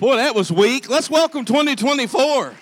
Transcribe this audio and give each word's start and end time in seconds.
Boy, 0.00 0.16
that 0.16 0.34
was 0.34 0.50
weak. 0.50 0.88
Let's 0.88 1.10
welcome 1.10 1.44
2024. 1.44 2.54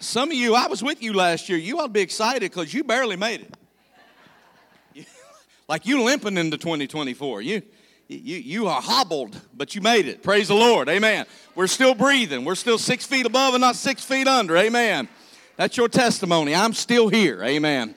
Some 0.00 0.30
of 0.32 0.36
you, 0.36 0.56
I 0.56 0.66
was 0.66 0.82
with 0.82 1.00
you 1.00 1.12
last 1.12 1.48
year. 1.48 1.56
You 1.56 1.78
ought 1.78 1.86
to 1.86 1.92
be 1.92 2.00
excited 2.00 2.50
because 2.50 2.74
you 2.74 2.82
barely 2.82 3.14
made 3.14 3.46
it. 4.96 5.06
like 5.68 5.86
you 5.86 6.02
limping 6.02 6.36
into 6.36 6.58
2024. 6.58 7.42
You, 7.42 7.62
you, 8.08 8.36
you 8.38 8.66
are 8.66 8.82
hobbled, 8.82 9.40
but 9.54 9.76
you 9.76 9.80
made 9.82 10.08
it. 10.08 10.24
Praise 10.24 10.48
the 10.48 10.56
Lord. 10.56 10.88
Amen. 10.88 11.26
We're 11.54 11.68
still 11.68 11.94
breathing. 11.94 12.44
We're 12.44 12.56
still 12.56 12.76
six 12.76 13.06
feet 13.06 13.24
above 13.24 13.54
and 13.54 13.60
not 13.60 13.76
six 13.76 14.02
feet 14.02 14.26
under. 14.26 14.56
Amen. 14.56 15.08
That's 15.56 15.76
your 15.76 15.88
testimony. 15.88 16.56
I'm 16.56 16.72
still 16.72 17.08
here. 17.08 17.40
Amen. 17.44 17.94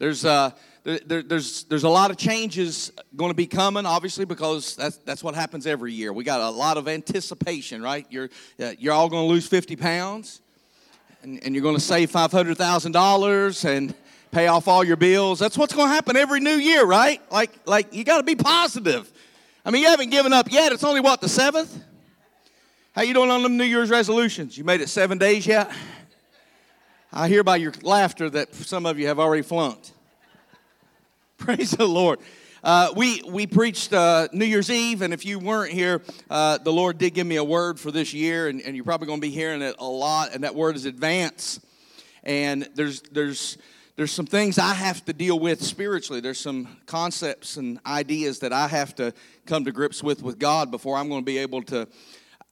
There's, 0.00 0.24
uh, 0.24 0.50
there, 0.88 1.22
there's, 1.22 1.64
there's 1.64 1.84
a 1.84 1.88
lot 1.88 2.10
of 2.10 2.16
changes 2.16 2.90
going 3.14 3.30
to 3.30 3.36
be 3.36 3.46
coming, 3.46 3.84
obviously, 3.84 4.24
because 4.24 4.74
that's, 4.74 4.96
that's 4.98 5.22
what 5.22 5.34
happens 5.34 5.66
every 5.66 5.92
year. 5.92 6.14
We 6.14 6.24
got 6.24 6.40
a 6.40 6.48
lot 6.48 6.78
of 6.78 6.88
anticipation, 6.88 7.82
right? 7.82 8.06
You're, 8.08 8.30
uh, 8.58 8.72
you're 8.78 8.94
all 8.94 9.10
going 9.10 9.28
to 9.28 9.32
lose 9.32 9.46
50 9.46 9.76
pounds, 9.76 10.40
and, 11.22 11.42
and 11.44 11.54
you're 11.54 11.62
going 11.62 11.74
to 11.74 11.80
save 11.80 12.10
$500,000 12.10 13.64
and 13.64 13.94
pay 14.30 14.46
off 14.46 14.66
all 14.66 14.82
your 14.82 14.96
bills. 14.96 15.38
That's 15.38 15.58
what's 15.58 15.74
going 15.74 15.88
to 15.88 15.94
happen 15.94 16.16
every 16.16 16.40
new 16.40 16.56
year, 16.56 16.86
right? 16.86 17.20
Like, 17.30 17.50
like 17.66 17.92
you 17.92 18.04
got 18.04 18.18
to 18.18 18.24
be 18.24 18.36
positive. 18.36 19.12
I 19.66 19.70
mean, 19.70 19.82
you 19.82 19.88
haven't 19.88 20.10
given 20.10 20.32
up 20.32 20.50
yet. 20.50 20.72
It's 20.72 20.84
only, 20.84 21.00
what, 21.00 21.20
the 21.20 21.26
7th? 21.26 21.68
How 22.94 23.02
you 23.02 23.12
doing 23.12 23.30
on 23.30 23.42
them 23.42 23.58
New 23.58 23.64
Year's 23.64 23.90
resolutions? 23.90 24.56
You 24.56 24.64
made 24.64 24.80
it 24.80 24.88
seven 24.88 25.18
days 25.18 25.46
yet? 25.46 25.70
I 27.12 27.28
hear 27.28 27.44
by 27.44 27.56
your 27.56 27.74
laughter 27.82 28.30
that 28.30 28.54
some 28.54 28.86
of 28.86 28.98
you 28.98 29.06
have 29.08 29.18
already 29.18 29.42
flunked. 29.42 29.92
Praise 31.48 31.70
the 31.70 31.86
Lord. 31.86 32.18
Uh, 32.64 32.92
we 32.96 33.22
we 33.22 33.46
preached 33.46 33.92
uh, 33.92 34.26
New 34.32 34.44
Year's 34.44 34.70
Eve, 34.70 35.02
and 35.02 35.14
if 35.14 35.24
you 35.24 35.38
weren't 35.38 35.72
here, 35.72 36.02
uh, 36.28 36.58
the 36.58 36.72
Lord 36.72 36.98
did 36.98 37.14
give 37.14 37.28
me 37.28 37.36
a 37.36 37.44
word 37.44 37.78
for 37.78 37.92
this 37.92 38.12
year, 38.12 38.48
and, 38.48 38.60
and 38.60 38.74
you're 38.74 38.84
probably 38.84 39.06
going 39.06 39.20
to 39.20 39.26
be 39.26 39.32
hearing 39.32 39.62
it 39.62 39.76
a 39.78 39.86
lot. 39.86 40.30
And 40.34 40.42
that 40.42 40.56
word 40.56 40.74
is 40.74 40.84
advance. 40.84 41.60
And 42.24 42.68
there's 42.74 43.02
there's 43.02 43.56
there's 43.94 44.10
some 44.10 44.26
things 44.26 44.58
I 44.58 44.74
have 44.74 45.04
to 45.04 45.12
deal 45.12 45.38
with 45.38 45.62
spiritually. 45.62 46.20
There's 46.20 46.40
some 46.40 46.76
concepts 46.86 47.56
and 47.56 47.78
ideas 47.86 48.40
that 48.40 48.52
I 48.52 48.66
have 48.66 48.96
to 48.96 49.14
come 49.46 49.64
to 49.64 49.72
grips 49.72 50.02
with 50.02 50.24
with 50.24 50.40
God 50.40 50.72
before 50.72 50.96
I'm 50.96 51.08
going 51.08 51.22
to 51.22 51.26
be 51.26 51.38
able 51.38 51.62
to 51.64 51.86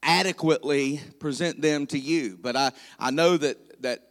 adequately 0.01 1.01
present 1.19 1.61
them 1.61 1.87
to 1.87 1.99
you. 1.99 2.39
But 2.41 2.55
I 2.55 2.71
I 2.97 3.11
know 3.11 3.35
that 3.35 3.81
that 3.81 4.07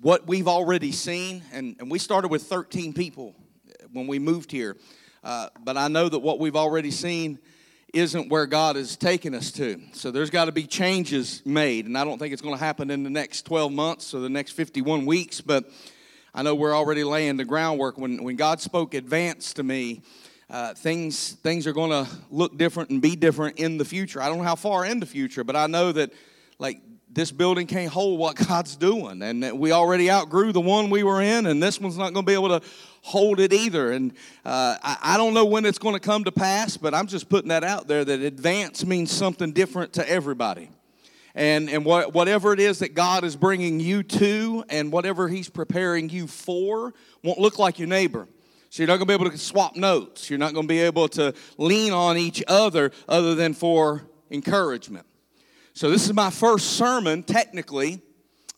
what 0.00 0.26
we've 0.26 0.48
already 0.48 0.92
seen, 0.92 1.42
and, 1.52 1.76
and 1.78 1.90
we 1.90 1.98
started 1.98 2.28
with 2.28 2.44
13 2.44 2.94
people 2.94 3.36
when 3.94 4.06
we 4.06 4.18
moved 4.18 4.50
here. 4.50 4.76
Uh, 5.22 5.48
but 5.62 5.78
I 5.78 5.88
know 5.88 6.08
that 6.08 6.18
what 6.18 6.38
we've 6.38 6.56
already 6.56 6.90
seen 6.90 7.38
isn't 7.94 8.28
where 8.28 8.44
God 8.44 8.76
has 8.76 8.96
taken 8.96 9.34
us 9.34 9.52
to. 9.52 9.80
So 9.92 10.10
there's 10.10 10.28
got 10.28 10.46
to 10.46 10.52
be 10.52 10.64
changes 10.64 11.40
made. 11.46 11.86
And 11.86 11.96
I 11.96 12.04
don't 12.04 12.18
think 12.18 12.32
it's 12.32 12.42
going 12.42 12.54
to 12.54 12.62
happen 12.62 12.90
in 12.90 13.04
the 13.04 13.10
next 13.10 13.42
12 13.46 13.72
months 13.72 14.12
or 14.12 14.20
the 14.20 14.28
next 14.28 14.52
51 14.52 15.06
weeks, 15.06 15.40
but 15.40 15.70
I 16.34 16.42
know 16.42 16.56
we're 16.56 16.74
already 16.74 17.04
laying 17.04 17.36
the 17.36 17.44
groundwork. 17.44 17.96
When, 17.96 18.24
when 18.24 18.34
God 18.34 18.60
spoke 18.60 18.94
advance 18.94 19.54
to 19.54 19.62
me, 19.62 20.02
uh, 20.50 20.74
things, 20.74 21.32
things 21.34 21.66
are 21.68 21.72
going 21.72 21.90
to 21.90 22.10
look 22.30 22.58
different 22.58 22.90
and 22.90 23.00
be 23.00 23.14
different 23.14 23.58
in 23.58 23.78
the 23.78 23.84
future. 23.84 24.20
I 24.20 24.28
don't 24.28 24.38
know 24.38 24.44
how 24.44 24.56
far 24.56 24.84
in 24.84 24.98
the 24.98 25.06
future, 25.06 25.44
but 25.44 25.54
I 25.54 25.68
know 25.68 25.92
that 25.92 26.12
like 26.58 26.80
this 27.14 27.30
building 27.30 27.66
can't 27.66 27.90
hold 27.90 28.18
what 28.18 28.36
God's 28.48 28.76
doing. 28.76 29.22
And 29.22 29.58
we 29.58 29.72
already 29.72 30.10
outgrew 30.10 30.52
the 30.52 30.60
one 30.60 30.90
we 30.90 31.02
were 31.02 31.22
in, 31.22 31.46
and 31.46 31.62
this 31.62 31.80
one's 31.80 31.96
not 31.96 32.12
going 32.12 32.26
to 32.26 32.30
be 32.30 32.34
able 32.34 32.60
to 32.60 32.66
hold 33.02 33.38
it 33.38 33.52
either. 33.52 33.92
And 33.92 34.12
uh, 34.44 34.76
I, 34.82 34.96
I, 35.02 35.16
don't 35.16 35.34
know 35.34 35.44
when 35.44 35.66
it's 35.66 35.78
going 35.78 35.94
to 35.94 36.00
come 36.00 36.24
to 36.24 36.32
pass, 36.32 36.76
but 36.76 36.94
I'm 36.94 37.06
just 37.06 37.28
putting 37.28 37.50
that 37.50 37.62
out 37.62 37.86
there 37.86 38.02
that 38.02 38.20
advance 38.20 38.84
means 38.84 39.12
something 39.12 39.52
different 39.52 39.92
to 39.94 40.08
everybody. 40.08 40.70
And, 41.34 41.68
and 41.68 41.84
what, 41.84 42.14
whatever 42.14 42.52
it 42.52 42.60
is 42.60 42.78
that 42.78 42.94
God 42.94 43.24
is 43.24 43.36
bringing 43.36 43.78
you 43.78 44.02
to 44.04 44.64
and 44.70 44.90
whatever 44.90 45.28
He's 45.28 45.48
preparing 45.50 46.08
you 46.08 46.26
for 46.26 46.94
won't 47.22 47.38
look 47.38 47.58
like 47.58 47.78
your 47.78 47.88
neighbor. 47.88 48.26
So 48.70 48.82
you're 48.82 48.88
not 48.88 48.96
going 48.96 49.06
to 49.06 49.18
be 49.18 49.22
able 49.22 49.30
to 49.30 49.38
swap 49.38 49.76
notes. 49.76 50.30
You're 50.30 50.38
not 50.38 50.54
going 50.54 50.66
to 50.66 50.72
be 50.72 50.80
able 50.80 51.08
to 51.08 51.34
lean 51.58 51.92
on 51.92 52.16
each 52.16 52.42
other 52.48 52.90
other 53.06 53.34
than 53.34 53.52
for 53.52 54.02
encouragement. 54.30 55.06
So, 55.76 55.90
this 55.90 56.04
is 56.04 56.14
my 56.14 56.30
first 56.30 56.76
sermon, 56.76 57.24
technically, 57.24 58.00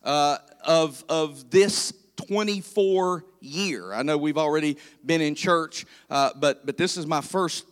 uh, 0.04 0.37
of, 0.62 1.03
of 1.09 1.49
this 1.49 1.94
24 2.28 3.25
year. 3.41 3.91
I 3.94 4.03
know 4.03 4.19
we've 4.19 4.37
already 4.37 4.77
been 5.03 5.22
in 5.22 5.34
church, 5.34 5.87
uh, 6.10 6.32
but, 6.37 6.66
but 6.66 6.76
this 6.76 6.99
is 6.99 7.06
my 7.06 7.22
first 7.22 7.65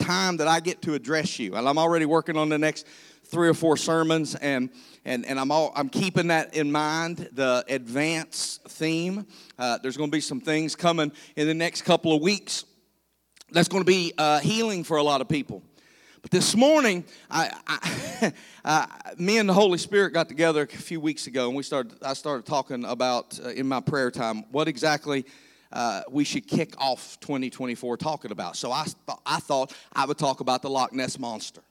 time 0.00 0.38
that 0.38 0.48
I 0.48 0.58
get 0.58 0.82
to 0.82 0.94
address 0.94 1.38
you. 1.38 1.54
And 1.54 1.68
I'm 1.68 1.78
already 1.78 2.06
working 2.06 2.36
on 2.36 2.48
the 2.48 2.58
next 2.58 2.88
three 3.26 3.48
or 3.48 3.54
four 3.54 3.76
sermons, 3.76 4.34
and, 4.34 4.68
and, 5.04 5.24
and 5.26 5.38
I'm, 5.38 5.52
all, 5.52 5.70
I'm 5.76 5.90
keeping 5.90 6.26
that 6.26 6.56
in 6.56 6.72
mind, 6.72 7.28
the 7.34 7.64
advance 7.68 8.58
theme. 8.66 9.28
Uh, 9.60 9.78
there's 9.80 9.96
going 9.96 10.10
to 10.10 10.16
be 10.16 10.20
some 10.20 10.40
things 10.40 10.74
coming 10.74 11.12
in 11.36 11.46
the 11.46 11.54
next 11.54 11.82
couple 11.82 12.16
of 12.16 12.20
weeks 12.20 12.64
that's 13.52 13.68
going 13.68 13.84
to 13.84 13.88
be 13.88 14.12
uh, 14.18 14.40
healing 14.40 14.82
for 14.82 14.96
a 14.96 15.04
lot 15.04 15.20
of 15.20 15.28
people. 15.28 15.62
This 16.30 16.54
morning, 16.54 17.04
I, 17.30 17.50
I, 17.66 18.32
uh, 18.64 18.86
me 19.16 19.38
and 19.38 19.48
the 19.48 19.54
Holy 19.54 19.78
Spirit 19.78 20.12
got 20.12 20.28
together 20.28 20.62
a 20.62 20.66
few 20.66 21.00
weeks 21.00 21.26
ago, 21.26 21.46
and 21.46 21.56
we 21.56 21.62
started. 21.62 21.94
I 22.02 22.12
started 22.12 22.44
talking 22.44 22.84
about 22.84 23.40
uh, 23.42 23.48
in 23.48 23.66
my 23.66 23.80
prayer 23.80 24.10
time 24.10 24.44
what 24.50 24.68
exactly 24.68 25.24
uh, 25.72 26.02
we 26.10 26.24
should 26.24 26.46
kick 26.46 26.74
off 26.76 27.18
2024 27.20 27.96
talking 27.96 28.30
about. 28.30 28.56
So 28.56 28.70
I, 28.70 28.84
th- 28.84 29.18
I 29.24 29.40
thought 29.40 29.72
I 29.94 30.04
would 30.04 30.18
talk 30.18 30.40
about 30.40 30.60
the 30.60 30.68
Loch 30.68 30.92
Ness 30.92 31.18
monster. 31.18 31.62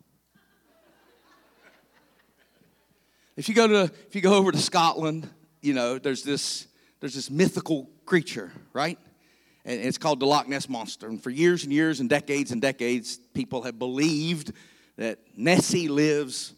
If 3.35 3.49
you 3.49 3.53
go 3.53 3.67
to 3.67 3.83
if 4.07 4.15
you 4.15 4.21
go 4.21 4.33
over 4.33 4.51
to 4.51 4.57
Scotland, 4.57 5.29
you 5.61 5.75
know 5.75 5.99
there's 5.99 6.23
this 6.23 6.65
there's 6.99 7.13
this 7.13 7.29
mythical 7.29 7.91
creature, 8.05 8.51
right? 8.73 8.97
And 9.67 9.81
it's 9.81 9.97
called 9.97 10.21
the 10.21 10.25
Loch 10.25 10.47
Ness 10.47 10.69
Monster. 10.69 11.07
And 11.07 11.21
for 11.21 11.29
years 11.29 11.65
and 11.65 11.73
years 11.73 11.99
and 11.99 12.09
decades 12.09 12.51
and 12.51 12.61
decades, 12.61 13.17
people 13.33 13.63
have 13.63 13.77
believed 13.77 14.53
that 14.95 15.19
Nessie 15.35 15.89
lives 15.89 16.53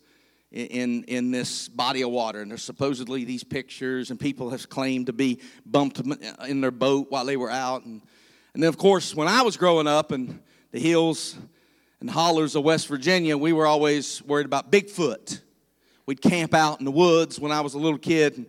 in, 0.52 1.03
in 1.06 1.31
this 1.31 1.68
body 1.70 2.03
of 2.03 2.12
water. 2.12 2.42
And 2.42 2.52
there's 2.52 2.64
supposedly 2.64 3.24
these 3.24 3.44
pictures, 3.44 4.12
and 4.12 4.20
people 4.20 4.52
have 4.52 4.70
claimed 4.70 5.08
to 5.08 5.14
be 5.14 5.42
bumped 5.66 6.00
in 6.47 6.62
their 6.62 6.72
boat 6.72 7.08
while 7.09 7.25
they 7.25 7.36
were 7.36 7.50
out. 7.50 7.84
And, 7.84 8.03
and 8.53 8.62
then, 8.62 8.70
of 8.70 8.78
course, 8.78 9.16
when 9.16 9.28
I 9.28 9.41
was 9.41 9.58
growing 9.58 9.88
up 9.88 10.12
in 10.12 10.40
the 10.72 10.80
hills 10.80 11.36
and 12.00 12.12
hollers 12.12 12.56
of 12.56 12.64
West 12.64 12.88
Virginia, 12.88 13.36
we 13.36 13.53
were 13.53 13.66
always 13.66 14.22
worried 14.22 14.46
about 14.46 14.72
Bigfoot. 14.72 15.41
We'd 16.06 16.22
camp 16.22 16.53
out 16.53 16.78
in 16.78 16.86
the 16.86 16.91
woods 16.91 17.40
when 17.40 17.52
I 17.52 17.62
was 17.62 17.74
a 17.74 17.80
little 17.80 17.97
kid, 17.97 18.38
and 18.38 18.46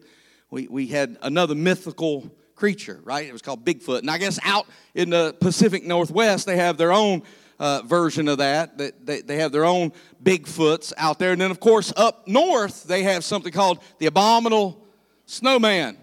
we, 0.50 0.68
we 0.68 0.86
had 0.86 1.16
another 1.22 1.54
mythical 1.54 2.30
creature, 2.60 3.00
right? 3.04 3.26
It 3.26 3.32
was 3.32 3.40
called 3.40 3.64
Bigfoot. 3.64 4.00
And 4.00 4.10
I 4.10 4.18
guess 4.18 4.38
out 4.44 4.66
in 4.94 5.08
the 5.08 5.34
Pacific 5.40 5.82
Northwest, 5.82 6.44
they 6.44 6.58
have 6.58 6.76
their 6.76 6.92
own 6.92 7.22
uh, 7.58 7.80
version 7.86 8.28
of 8.28 8.36
that. 8.38 8.76
They, 8.76 9.36
have 9.36 9.50
their 9.50 9.64
own 9.64 9.92
Bigfoots 10.22 10.92
out 10.98 11.18
there. 11.18 11.32
And 11.32 11.40
then, 11.40 11.50
of 11.50 11.58
course, 11.58 11.90
up 11.96 12.28
north, 12.28 12.84
they 12.84 13.02
have 13.04 13.24
something 13.24 13.50
called 13.50 13.82
the 13.98 14.06
abominable 14.06 14.86
snowman. 15.24 15.96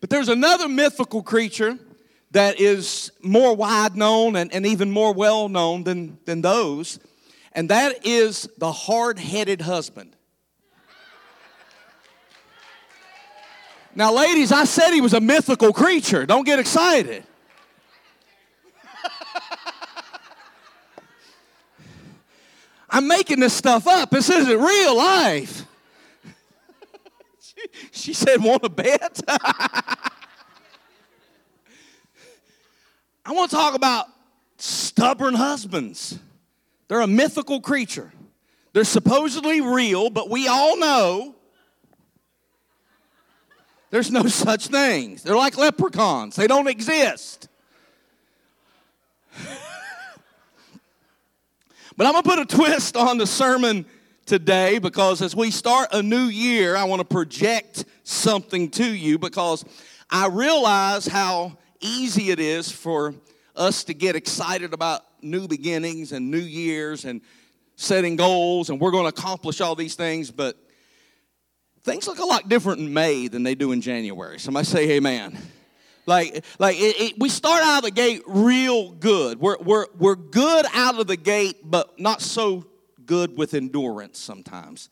But 0.00 0.10
there's 0.10 0.28
another 0.28 0.68
mythical 0.68 1.22
creature 1.22 1.78
that 2.32 2.58
is 2.60 3.12
more 3.22 3.54
wide 3.54 3.94
known 3.94 4.34
and, 4.34 4.52
and 4.52 4.66
even 4.66 4.90
more 4.90 5.14
well 5.14 5.48
known 5.48 5.84
than, 5.84 6.18
than 6.24 6.42
those, 6.42 6.98
and 7.52 7.70
that 7.70 8.04
is 8.04 8.48
the 8.58 8.72
hard 8.72 9.20
headed 9.20 9.60
husband. 9.60 10.16
Now, 13.96 14.12
ladies, 14.12 14.50
I 14.50 14.64
said 14.64 14.92
he 14.92 15.00
was 15.00 15.14
a 15.14 15.20
mythical 15.20 15.72
creature. 15.72 16.26
Don't 16.26 16.44
get 16.44 16.58
excited. 16.58 17.22
I'm 22.90 23.06
making 23.06 23.38
this 23.38 23.52
stuff 23.52 23.86
up. 23.86 24.10
This 24.10 24.28
isn't 24.28 24.60
real 24.60 24.96
life. 24.96 25.64
she, 27.40 27.54
she 27.92 28.12
said, 28.12 28.42
Want 28.42 28.64
to 28.64 28.68
bet? 28.68 29.20
I 29.28 30.10
want 33.32 33.50
to 33.50 33.56
talk 33.56 33.74
about 33.74 34.06
stubborn 34.56 35.34
husbands. 35.34 36.18
They're 36.88 37.00
a 37.00 37.06
mythical 37.06 37.60
creature. 37.60 38.12
They're 38.72 38.84
supposedly 38.84 39.60
real, 39.60 40.10
but 40.10 40.28
we 40.28 40.48
all 40.48 40.76
know 40.76 41.36
there's 43.94 44.10
no 44.10 44.26
such 44.26 44.66
things. 44.66 45.22
They're 45.22 45.36
like 45.36 45.56
leprechauns, 45.56 46.34
they 46.34 46.48
don't 46.48 46.66
exist. 46.66 47.46
but 51.96 52.04
I'm 52.04 52.10
going 52.12 52.24
to 52.24 52.28
put 52.28 52.40
a 52.40 52.44
twist 52.44 52.96
on 52.96 53.18
the 53.18 53.26
sermon 53.28 53.86
today 54.26 54.80
because 54.80 55.22
as 55.22 55.36
we 55.36 55.52
start 55.52 55.90
a 55.92 56.02
new 56.02 56.24
year, 56.24 56.74
I 56.74 56.82
want 56.82 57.02
to 57.02 57.04
project 57.04 57.84
something 58.02 58.68
to 58.72 58.84
you 58.84 59.16
because 59.16 59.64
I 60.10 60.26
realize 60.26 61.06
how 61.06 61.56
easy 61.78 62.32
it 62.32 62.40
is 62.40 62.72
for 62.72 63.14
us 63.54 63.84
to 63.84 63.94
get 63.94 64.16
excited 64.16 64.74
about 64.74 65.02
new 65.22 65.46
beginnings 65.46 66.10
and 66.10 66.32
new 66.32 66.38
years 66.38 67.04
and 67.04 67.20
setting 67.76 68.16
goals, 68.16 68.70
and 68.70 68.80
we're 68.80 68.90
going 68.90 69.04
to 69.04 69.16
accomplish 69.16 69.60
all 69.60 69.76
these 69.76 69.94
things, 69.94 70.32
but 70.32 70.56
things 71.84 72.06
look 72.06 72.18
a 72.18 72.24
lot 72.24 72.48
different 72.48 72.80
in 72.80 72.92
May 72.92 73.28
than 73.28 73.42
they 73.42 73.54
do 73.54 73.72
in 73.72 73.80
January. 73.80 74.38
Somebody 74.40 74.66
say 74.66 74.90
amen. 74.92 75.38
Like, 76.06 76.44
like 76.58 76.76
it, 76.76 77.00
it, 77.00 77.14
we 77.18 77.28
start 77.28 77.62
out 77.62 77.78
of 77.78 77.84
the 77.84 77.90
gate 77.90 78.22
real 78.26 78.90
good. 78.90 79.38
We're, 79.38 79.58
we're, 79.58 79.86
we're 79.98 80.16
good 80.16 80.66
out 80.74 80.98
of 80.98 81.06
the 81.06 81.16
gate, 81.16 81.58
but 81.64 81.98
not 82.00 82.20
so 82.20 82.66
good 83.06 83.36
with 83.36 83.54
endurance 83.54 84.18
sometimes. 84.18 84.88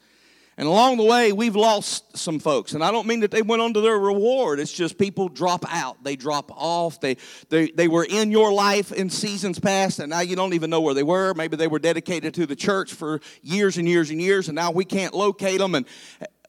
And 0.59 0.69
along 0.69 0.99
the 0.99 1.05
way, 1.05 1.33
we've 1.33 1.57
lost 1.57 2.17
some 2.17 2.39
folks. 2.39 2.75
And 2.75 2.85
I 2.85 2.91
don't 2.91 3.07
mean 3.07 3.21
that 3.21 3.31
they 3.31 3.41
went 3.41 3.63
on 3.63 3.73
to 3.73 3.81
their 3.81 3.99
reward. 3.99 4.61
It's 4.61 4.73
just 4.73 4.99
people 4.99 5.31
drop 5.31 5.65
out. 5.69 6.05
They 6.05 6.15
drop 6.15 6.53
off. 6.55 7.01
They, 7.01 7.17
they, 7.49 7.71
they 7.71 7.89
were 7.89 8.05
in 8.09 8.31
your 8.31 8.53
life 8.53 8.93
in 8.93 9.09
seasons 9.09 9.59
past, 9.59 9.99
and 9.99 10.11
now 10.11 10.21
you 10.21 10.37
don't 10.37 10.53
even 10.53 10.69
know 10.69 10.83
where 10.83 10.93
they 10.93 11.03
were. 11.03 11.33
Maybe 11.33 11.57
they 11.57 11.69
were 11.69 11.79
dedicated 11.79 12.35
to 12.35 12.45
the 12.45 12.55
church 12.55 12.93
for 12.93 13.21
years 13.41 13.79
and 13.79 13.89
years 13.89 14.11
and 14.11 14.21
years, 14.21 14.49
and 14.49 14.55
now 14.55 14.71
we 14.71 14.85
can't 14.85 15.15
locate 15.15 15.59
them. 15.59 15.75
And 15.75 15.87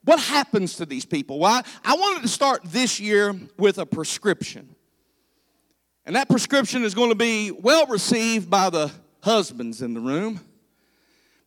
what 0.03 0.19
happens 0.19 0.75
to 0.77 0.85
these 0.85 1.05
people? 1.05 1.39
Well, 1.39 1.53
I, 1.53 1.93
I 1.93 1.95
wanted 1.95 2.21
to 2.23 2.27
start 2.27 2.61
this 2.65 2.99
year 2.99 3.35
with 3.57 3.77
a 3.77 3.85
prescription. 3.85 4.75
And 6.05 6.15
that 6.15 6.29
prescription 6.29 6.83
is 6.83 6.93
going 6.93 7.09
to 7.09 7.15
be 7.15 7.51
well 7.51 7.85
received 7.87 8.49
by 8.49 8.69
the 8.69 8.91
husbands 9.21 9.81
in 9.81 9.93
the 9.93 10.01
room 10.01 10.41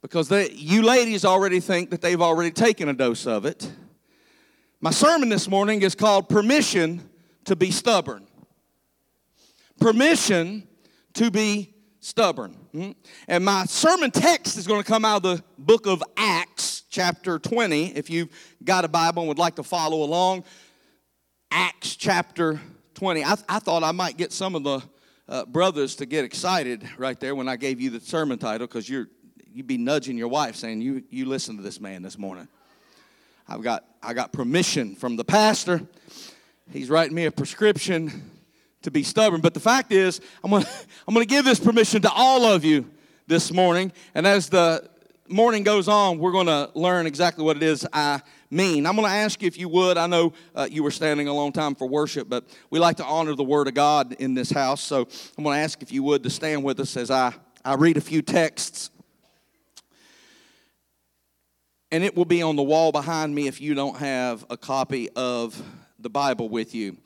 because 0.00 0.29
they, 0.29 0.50
you 0.53 0.82
ladies 0.82 1.25
already 1.25 1.61
think 1.61 1.91
that 1.91 2.00
they've 2.00 2.23
already 2.23 2.50
taken 2.50 2.88
a 2.88 2.94
dose 2.94 3.26
of 3.26 3.44
it. 3.44 3.70
My 4.81 4.91
sermon 4.91 5.29
this 5.29 5.49
morning 5.49 5.82
is 5.82 5.94
called 5.94 6.29
Permission 6.29 7.09
to 7.44 7.56
Be 7.56 7.70
Stubborn. 7.70 8.26
Permission 9.79 10.67
to 11.14 11.31
be 11.31 11.75
stubborn. 12.06 12.53
Hmm? 12.70 12.93
And 13.26 13.44
my 13.44 13.64
sermon 13.64 14.12
text 14.12 14.56
is 14.56 14.67
going 14.67 14.81
to 14.81 14.87
come 14.87 15.05
out 15.05 15.25
of 15.25 15.38
the 15.38 15.44
book 15.58 15.87
of 15.87 16.05
Acts, 16.17 16.85
chapter 16.88 17.41
20. 17.41 17.97
If 17.97 18.08
you've 18.11 18.29
got 18.62 18.85
a 18.85 18.88
Bible 18.88 19.23
and 19.23 19.29
would 19.29 19.41
like 19.41 19.56
to 19.56 19.64
follow 19.64 20.05
along, 20.05 20.44
Acts 21.50 21.97
chapter 21.97 22.61
20. 22.94 23.25
I, 23.25 23.35
I 23.49 23.58
thought 23.58 23.82
I 23.82 23.91
might 23.91 24.17
get 24.17 24.32
some 24.32 24.55
of 24.55 24.62
the 24.62 24.82
uh, 25.29 25.47
brothers 25.47 25.97
to 25.97 26.06
get 26.06 26.25
excited 26.25 26.88
right 26.97 27.19
there 27.19 27.35
when 27.35 27.49
I 27.49 27.56
gave 27.56 27.81
you 27.81 27.91
the 27.91 28.00
sermon 28.00 28.38
title 28.38 28.69
because 28.69 28.88
you're 28.88 29.09
you'd 29.52 29.67
be 29.67 29.79
nudging 29.79 30.17
your 30.17 30.29
wife 30.29 30.55
saying, 30.55 30.82
You, 30.82 31.02
you 31.11 31.25
listen 31.26 31.56
to 31.56 31.62
this 31.62 31.81
man 31.81 32.02
this 32.02 32.17
morning. 32.17 32.47
I've 33.49 33.62
got, 33.62 33.85
I 34.00 34.14
got 34.14 34.32
permission 34.32 34.94
from 34.94 35.17
the 35.17 35.25
pastor. 35.25 35.82
He's 36.70 36.88
writing 36.88 37.17
me 37.17 37.25
a 37.25 37.32
prescription 37.32 38.36
to 38.87 38.91
be 38.91 39.03
stubborn. 39.03 39.41
But 39.41 39.53
the 39.53 39.61
fact 39.61 39.93
is, 39.93 40.21
I'm 40.43 40.50
going 40.50 40.62
to 40.65 40.69
I'm 41.06 41.15
going 41.15 41.27
to 41.27 41.29
give 41.29 41.44
this 41.44 41.61
permission 41.61 42.03
to 42.03 42.11
all 42.11 42.44
of 42.44 42.65
you 42.65 42.91
this 43.27 43.53
morning. 43.53 43.93
And 44.15 44.27
as 44.27 44.49
the 44.49 44.88
morning 45.29 45.62
goes 45.62 45.88
on, 45.88 46.19
we're 46.19 46.33
going 46.33 46.47
to 46.47 46.71
learn 46.75 47.06
exactly 47.06 47.44
what 47.44 47.56
it 47.56 47.62
is 47.62 47.87
I 47.93 48.23
mean. 48.49 48.87
I'm 48.87 48.94
going 48.94 49.09
to 49.09 49.15
ask 49.15 49.43
you 49.43 49.49
if 49.49 49.59
you 49.59 49.69
would. 49.69 49.99
I 49.99 50.06
know 50.06 50.33
uh, 50.55 50.69
you 50.71 50.83
were 50.83 50.93
standing 50.93 51.27
a 51.27 51.35
long 51.35 51.53
time 51.53 51.75
for 51.75 51.88
worship, 51.88 52.29
but 52.29 52.44
we 52.71 52.79
like 52.79 52.97
to 52.99 53.05
honor 53.05 53.35
the 53.35 53.44
Word 53.44 53.67
of 53.67 53.75
God 53.75 54.15
in 54.21 54.35
this 54.35 54.50
house. 54.50 54.81
So 54.81 55.09
I'm 55.37 55.44
going 55.44 55.56
to 55.56 55.62
ask 55.62 55.83
if 55.83 55.91
you 55.91 56.03
would 56.05 56.23
to 56.23 56.31
stand 56.31 56.62
with 56.62 56.79
us 56.79 56.97
as 56.97 57.11
I, 57.11 57.35
I 57.65 57.75
read 57.75 57.97
a 57.97 58.00
few 58.00 58.23
texts 58.23 58.91
and 61.93 62.05
it 62.05 62.17
will 62.17 62.25
be 62.25 62.43
on 62.43 62.56
the 62.56 62.62
wall 62.62 62.93
behind 62.93 63.35
me 63.35 63.47
if 63.47 63.61
you 63.61 63.75
don't 63.75 63.97
have 63.97 64.44
a 64.50 64.56
copy 64.56 65.09
of 65.11 65.61
the 65.99 66.11
Bible 66.11 66.49
with 66.49 66.75
you. 66.75 66.97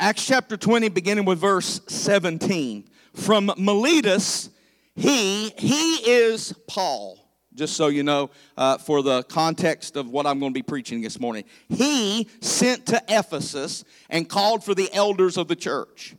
Acts 0.00 0.24
chapter 0.24 0.56
20, 0.56 0.90
beginning 0.90 1.24
with 1.24 1.40
verse 1.40 1.80
17. 1.88 2.88
From 3.14 3.50
Miletus, 3.58 4.48
he, 4.94 5.48
he 5.58 5.96
is 6.08 6.52
Paul, 6.68 7.18
just 7.52 7.76
so 7.76 7.88
you 7.88 8.04
know, 8.04 8.30
uh, 8.56 8.78
for 8.78 9.02
the 9.02 9.24
context 9.24 9.96
of 9.96 10.08
what 10.08 10.24
I'm 10.24 10.38
going 10.38 10.52
to 10.52 10.54
be 10.54 10.62
preaching 10.62 11.00
this 11.00 11.18
morning. 11.18 11.42
He 11.68 12.28
sent 12.40 12.86
to 12.86 13.02
Ephesus 13.08 13.84
and 14.08 14.28
called 14.28 14.62
for 14.62 14.72
the 14.72 14.88
elders 14.92 15.36
of 15.36 15.48
the 15.48 15.56
church. 15.56 16.14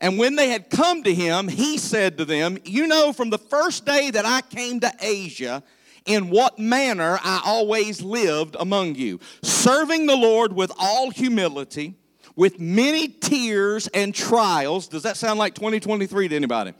And 0.00 0.18
when 0.18 0.36
they 0.36 0.50
had 0.50 0.68
come 0.68 1.02
to 1.04 1.14
him, 1.14 1.48
he 1.48 1.78
said 1.78 2.18
to 2.18 2.26
them, 2.26 2.58
You 2.66 2.86
know, 2.86 3.14
from 3.14 3.30
the 3.30 3.38
first 3.38 3.86
day 3.86 4.10
that 4.10 4.26
I 4.26 4.42
came 4.42 4.80
to 4.80 4.92
Asia, 5.00 5.62
in 6.04 6.28
what 6.28 6.58
manner 6.58 7.18
I 7.22 7.40
always 7.42 8.02
lived 8.02 8.54
among 8.60 8.96
you, 8.96 9.18
serving 9.42 10.04
the 10.04 10.16
Lord 10.16 10.52
with 10.52 10.70
all 10.78 11.08
humility, 11.08 11.94
with 12.36 12.58
many 12.58 13.08
tears 13.08 13.88
and 13.88 14.14
trials. 14.14 14.88
Does 14.88 15.02
that 15.04 15.16
sound 15.16 15.38
like 15.38 15.54
2023 15.54 16.28
to 16.28 16.36
anybody? 16.36 16.74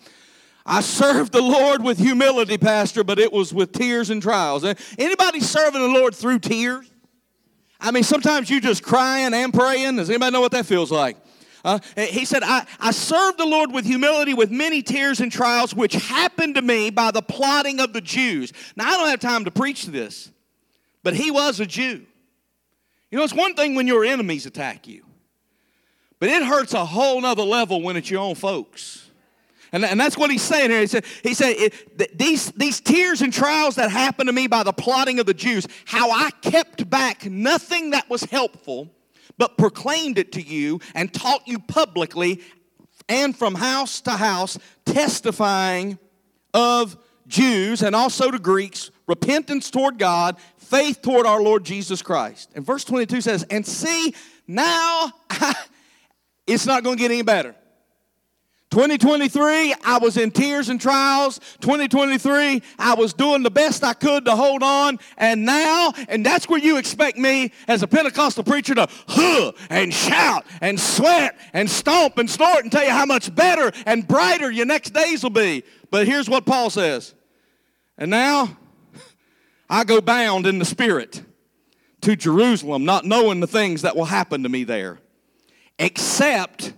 I 0.66 0.80
served 0.80 1.32
the 1.32 1.42
Lord 1.42 1.82
with 1.82 1.98
humility, 1.98 2.56
Pastor, 2.56 3.04
but 3.04 3.18
it 3.18 3.32
was 3.32 3.52
with 3.52 3.72
tears 3.72 4.10
and 4.10 4.22
trials. 4.22 4.64
Anybody 4.98 5.40
serving 5.40 5.80
the 5.80 5.88
Lord 5.88 6.14
through 6.14 6.38
tears? 6.38 6.90
I 7.78 7.90
mean, 7.90 8.02
sometimes 8.02 8.48
you're 8.48 8.60
just 8.60 8.82
crying 8.82 9.34
and 9.34 9.52
praying. 9.52 9.96
Does 9.96 10.08
anybody 10.08 10.32
know 10.32 10.40
what 10.40 10.52
that 10.52 10.64
feels 10.64 10.90
like? 10.90 11.18
Uh, 11.64 11.78
he 11.96 12.24
said, 12.24 12.42
I, 12.42 12.66
I 12.78 12.90
served 12.90 13.38
the 13.38 13.46
Lord 13.46 13.72
with 13.72 13.86
humility, 13.86 14.34
with 14.34 14.50
many 14.50 14.82
tears 14.82 15.20
and 15.20 15.32
trials, 15.32 15.74
which 15.74 15.94
happened 15.94 16.56
to 16.56 16.62
me 16.62 16.90
by 16.90 17.10
the 17.10 17.22
plotting 17.22 17.80
of 17.80 17.92
the 17.92 18.02
Jews. 18.02 18.52
Now, 18.76 18.88
I 18.88 18.96
don't 18.98 19.08
have 19.08 19.20
time 19.20 19.46
to 19.46 19.50
preach 19.50 19.86
this, 19.86 20.30
but 21.02 21.14
he 21.14 21.30
was 21.30 21.60
a 21.60 21.66
Jew. 21.66 22.04
You 23.10 23.18
know, 23.18 23.24
it's 23.24 23.34
one 23.34 23.54
thing 23.54 23.74
when 23.74 23.86
your 23.86 24.04
enemies 24.04 24.44
attack 24.44 24.86
you, 24.86 25.04
but 26.20 26.28
it 26.28 26.42
hurts 26.42 26.74
a 26.74 26.84
whole 26.84 27.20
nother 27.20 27.42
level 27.42 27.82
when 27.82 27.96
it's 27.96 28.10
your 28.10 28.22
own 28.22 28.34
folks. 28.34 29.10
And, 29.72 29.84
and 29.84 29.98
that's 29.98 30.16
what 30.16 30.30
he's 30.30 30.42
saying 30.42 30.70
here. 30.70 30.80
He 30.80 30.86
said, 30.86 31.04
he 31.24 31.34
said 31.34 31.56
it, 31.56 32.16
these, 32.16 32.52
these 32.52 32.80
tears 32.80 33.22
and 33.22 33.32
trials 33.32 33.74
that 33.74 33.90
happened 33.90 34.28
to 34.28 34.32
me 34.32 34.46
by 34.46 34.62
the 34.62 34.72
plotting 34.72 35.18
of 35.18 35.26
the 35.26 35.34
Jews, 35.34 35.66
how 35.84 36.12
I 36.12 36.30
kept 36.42 36.88
back 36.88 37.26
nothing 37.26 37.90
that 37.90 38.08
was 38.08 38.22
helpful 38.22 38.88
but 39.36 39.58
proclaimed 39.58 40.16
it 40.16 40.30
to 40.32 40.40
you 40.40 40.78
and 40.94 41.12
taught 41.12 41.48
you 41.48 41.58
publicly 41.58 42.40
and 43.08 43.36
from 43.36 43.56
house 43.56 44.00
to 44.02 44.12
house, 44.12 44.58
testifying 44.84 45.98
of 46.52 46.96
Jews 47.26 47.82
and 47.82 47.96
also 47.96 48.30
to 48.30 48.38
Greeks 48.38 48.92
repentance 49.06 49.70
toward 49.70 49.98
God, 49.98 50.36
faith 50.56 51.02
toward 51.02 51.26
our 51.26 51.42
Lord 51.42 51.64
Jesus 51.64 52.00
Christ. 52.00 52.50
And 52.54 52.64
verse 52.64 52.84
22 52.84 53.20
says, 53.20 53.44
And 53.50 53.66
see, 53.66 54.14
now 54.46 55.12
it's 56.46 56.66
not 56.66 56.82
going 56.82 56.96
to 56.96 57.00
get 57.00 57.10
any 57.10 57.22
better. 57.22 57.54
2023, 58.74 59.72
I 59.84 59.98
was 59.98 60.16
in 60.16 60.32
tears 60.32 60.68
and 60.68 60.80
trials. 60.80 61.38
2023, 61.60 62.60
I 62.76 62.94
was 62.94 63.12
doing 63.12 63.44
the 63.44 63.50
best 63.50 63.84
I 63.84 63.94
could 63.94 64.24
to 64.24 64.34
hold 64.34 64.64
on. 64.64 64.98
And 65.16 65.44
now, 65.46 65.92
and 66.08 66.26
that's 66.26 66.48
where 66.48 66.58
you 66.58 66.76
expect 66.76 67.16
me 67.16 67.52
as 67.68 67.84
a 67.84 67.86
Pentecostal 67.86 68.42
preacher 68.42 68.74
to 68.74 68.88
huh 69.06 69.52
and 69.70 69.94
shout 69.94 70.44
and 70.60 70.80
sweat 70.80 71.38
and 71.52 71.70
stomp 71.70 72.18
and 72.18 72.28
snort 72.28 72.64
and 72.64 72.72
tell 72.72 72.82
you 72.82 72.90
how 72.90 73.06
much 73.06 73.32
better 73.32 73.70
and 73.86 74.08
brighter 74.08 74.50
your 74.50 74.66
next 74.66 74.90
days 74.90 75.22
will 75.22 75.30
be. 75.30 75.62
But 75.92 76.08
here's 76.08 76.28
what 76.28 76.44
Paul 76.44 76.68
says. 76.68 77.14
And 77.96 78.10
now, 78.10 78.56
I 79.70 79.84
go 79.84 80.00
bound 80.00 80.48
in 80.48 80.58
the 80.58 80.64
Spirit 80.64 81.22
to 82.00 82.16
Jerusalem, 82.16 82.84
not 82.84 83.04
knowing 83.04 83.38
the 83.38 83.46
things 83.46 83.82
that 83.82 83.94
will 83.94 84.06
happen 84.06 84.42
to 84.42 84.48
me 84.48 84.64
there, 84.64 84.98
except 85.78 86.72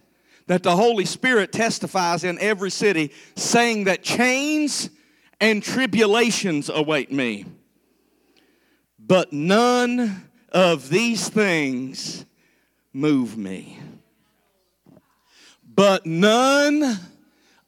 that 0.47 0.63
the 0.63 0.77
Holy 0.77 1.05
Spirit 1.05 1.53
testifies 1.53 2.25
in 2.25 2.39
every 2.39 2.71
city, 2.71 3.13
saying 3.35 3.85
that 3.85 4.03
chains 4.03 4.91
and 5.41 5.63
tribulations 5.63 6.69
await 6.69 7.11
me. 7.11 7.45
But 8.99 9.33
none 9.33 10.31
of 10.51 10.89
these 10.89 11.29
things 11.29 12.25
move 12.93 13.37
me. 13.37 13.79
But 15.63 16.07
none 16.07 16.99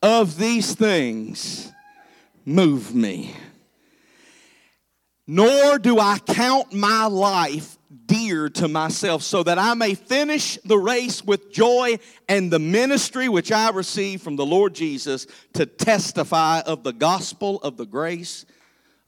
of 0.03 0.39
these 0.39 0.75
things 0.75 1.73
move 2.45 2.95
me. 2.95 3.35
Nor 5.27 5.79
do 5.79 5.99
I 5.99 6.19
count 6.19 6.73
my 6.73 7.05
life 7.07 7.78
dear 8.07 8.49
to 8.49 8.69
myself, 8.69 9.23
so 9.23 9.43
that 9.43 9.59
I 9.59 9.75
may 9.75 9.95
finish 9.95 10.59
the 10.65 10.79
race 10.79 11.25
with 11.25 11.53
joy 11.53 11.99
and 12.29 12.51
the 12.51 12.59
ministry 12.59 13.29
which 13.29 13.53
I 13.53 13.71
receive 13.71 14.23
from 14.23 14.37
the 14.37 14.47
Lord 14.47 14.75
Jesus 14.75 15.27
to 15.55 15.67
testify 15.67 16.61
of 16.61 16.83
the 16.83 16.93
gospel 16.93 17.59
of 17.59 17.77
the 17.77 17.87
grace 17.87 18.47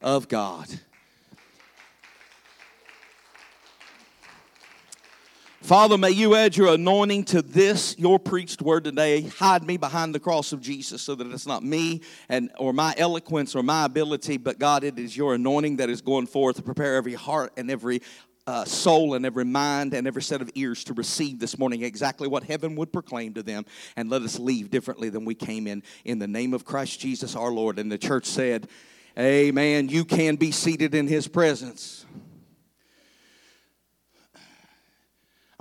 of 0.01 0.27
God. 0.27 0.67
Father, 5.61 5.95
may 5.95 6.09
you 6.09 6.33
add 6.33 6.57
your 6.57 6.73
anointing 6.73 7.23
to 7.25 7.41
this, 7.43 7.95
your 7.99 8.17
preached 8.17 8.63
word 8.63 8.83
today. 8.83 9.21
Hide 9.21 9.63
me 9.63 9.77
behind 9.77 10.13
the 10.13 10.19
cross 10.19 10.53
of 10.53 10.59
Jesus 10.59 11.03
so 11.03 11.13
that 11.13 11.27
it's 11.27 11.45
not 11.45 11.63
me 11.63 12.01
and 12.29 12.51
or 12.57 12.73
my 12.73 12.95
eloquence 12.97 13.55
or 13.55 13.61
my 13.61 13.85
ability, 13.85 14.37
but 14.37 14.57
God, 14.57 14.83
it 14.83 14.97
is 14.97 15.15
your 15.15 15.35
anointing 15.35 15.75
that 15.77 15.89
is 15.89 16.01
going 16.01 16.25
forth 16.25 16.55
to 16.55 16.63
prepare 16.63 16.95
every 16.95 17.13
heart 17.13 17.53
and 17.57 17.69
every 17.69 18.01
uh, 18.51 18.65
soul 18.65 19.13
and 19.13 19.25
every 19.25 19.45
mind 19.45 19.93
and 19.93 20.05
every 20.05 20.21
set 20.21 20.41
of 20.41 20.51
ears 20.55 20.83
to 20.83 20.93
receive 20.93 21.39
this 21.39 21.57
morning 21.57 21.83
exactly 21.83 22.27
what 22.27 22.43
heaven 22.43 22.75
would 22.75 22.91
proclaim 22.91 23.33
to 23.33 23.41
them 23.41 23.65
and 23.95 24.09
let 24.09 24.21
us 24.23 24.37
leave 24.37 24.69
differently 24.69 25.09
than 25.09 25.23
we 25.23 25.33
came 25.33 25.67
in 25.67 25.81
in 26.03 26.19
the 26.19 26.27
name 26.27 26.53
of 26.53 26.65
Christ 26.65 26.99
Jesus 26.99 27.33
our 27.33 27.49
Lord. 27.49 27.79
And 27.79 27.89
the 27.89 27.97
church 27.97 28.25
said, 28.25 28.67
Amen. 29.17 29.87
You 29.87 30.03
can 30.03 30.35
be 30.35 30.51
seated 30.51 30.93
in 30.93 31.07
his 31.07 31.29
presence. 31.29 32.05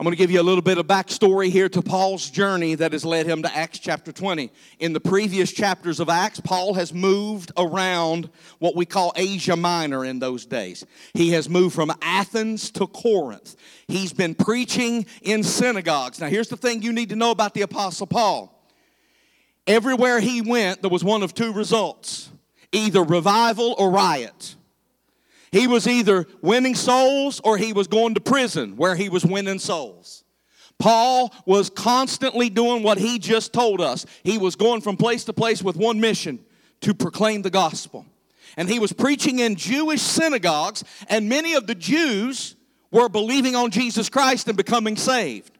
I'm 0.00 0.04
going 0.04 0.16
to 0.16 0.18
give 0.18 0.30
you 0.30 0.40
a 0.40 0.42
little 0.42 0.62
bit 0.62 0.78
of 0.78 0.86
backstory 0.86 1.50
here 1.50 1.68
to 1.68 1.82
Paul's 1.82 2.30
journey 2.30 2.74
that 2.74 2.92
has 2.92 3.04
led 3.04 3.26
him 3.26 3.42
to 3.42 3.54
Acts 3.54 3.78
chapter 3.78 4.12
20. 4.12 4.50
In 4.78 4.94
the 4.94 4.98
previous 4.98 5.52
chapters 5.52 6.00
of 6.00 6.08
Acts, 6.08 6.40
Paul 6.40 6.72
has 6.72 6.94
moved 6.94 7.52
around 7.58 8.30
what 8.60 8.74
we 8.74 8.86
call 8.86 9.12
Asia 9.14 9.56
Minor 9.56 10.06
in 10.06 10.18
those 10.18 10.46
days. 10.46 10.86
He 11.12 11.32
has 11.32 11.50
moved 11.50 11.74
from 11.74 11.92
Athens 12.00 12.70
to 12.70 12.86
Corinth. 12.86 13.56
He's 13.88 14.14
been 14.14 14.34
preaching 14.34 15.04
in 15.20 15.42
synagogues. 15.42 16.18
Now, 16.18 16.28
here's 16.28 16.48
the 16.48 16.56
thing 16.56 16.80
you 16.80 16.94
need 16.94 17.10
to 17.10 17.16
know 17.16 17.30
about 17.30 17.52
the 17.52 17.60
Apostle 17.60 18.06
Paul. 18.06 18.58
Everywhere 19.66 20.18
he 20.18 20.40
went, 20.40 20.80
there 20.80 20.90
was 20.90 21.04
one 21.04 21.22
of 21.22 21.34
two 21.34 21.52
results 21.52 22.30
either 22.72 23.02
revival 23.02 23.74
or 23.76 23.90
riot. 23.90 24.54
He 25.52 25.66
was 25.66 25.86
either 25.86 26.26
winning 26.42 26.74
souls 26.74 27.40
or 27.42 27.56
he 27.56 27.72
was 27.72 27.88
going 27.88 28.14
to 28.14 28.20
prison 28.20 28.76
where 28.76 28.94
he 28.94 29.08
was 29.08 29.24
winning 29.24 29.58
souls. 29.58 30.24
Paul 30.78 31.34
was 31.44 31.68
constantly 31.68 32.48
doing 32.48 32.82
what 32.82 32.98
he 32.98 33.18
just 33.18 33.52
told 33.52 33.80
us. 33.80 34.06
He 34.22 34.38
was 34.38 34.56
going 34.56 34.80
from 34.80 34.96
place 34.96 35.24
to 35.24 35.32
place 35.32 35.62
with 35.62 35.76
one 35.76 36.00
mission 36.00 36.38
to 36.80 36.94
proclaim 36.94 37.42
the 37.42 37.50
gospel. 37.50 38.06
And 38.56 38.68
he 38.68 38.78
was 38.78 38.92
preaching 38.92 39.38
in 39.40 39.56
Jewish 39.56 40.00
synagogues, 40.00 40.82
and 41.08 41.28
many 41.28 41.54
of 41.54 41.66
the 41.66 41.74
Jews 41.74 42.56
were 42.90 43.08
believing 43.08 43.54
on 43.54 43.70
Jesus 43.70 44.08
Christ 44.08 44.48
and 44.48 44.56
becoming 44.56 44.96
saved. 44.96 45.52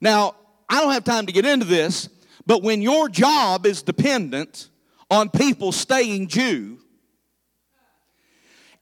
Now, 0.00 0.34
I 0.68 0.80
don't 0.80 0.92
have 0.92 1.04
time 1.04 1.26
to 1.26 1.32
get 1.32 1.46
into 1.46 1.64
this, 1.66 2.08
but 2.46 2.62
when 2.62 2.82
your 2.82 3.08
job 3.08 3.66
is 3.66 3.82
dependent 3.82 4.68
on 5.10 5.30
people 5.30 5.72
staying 5.72 6.28
Jew, 6.28 6.78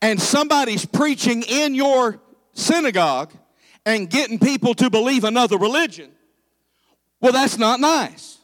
and 0.07 0.23
somebody's 0.23 0.87
preaching 0.87 1.43
in 1.43 1.75
your 1.75 2.21
synagogue 2.53 3.33
and 3.85 4.09
getting 4.09 4.39
people 4.39 4.73
to 4.73 4.89
believe 4.89 5.25
another 5.25 5.59
religion, 5.59 6.13
well, 7.21 7.33
that's 7.33 7.59
not 7.59 7.81
nice. 7.81 8.39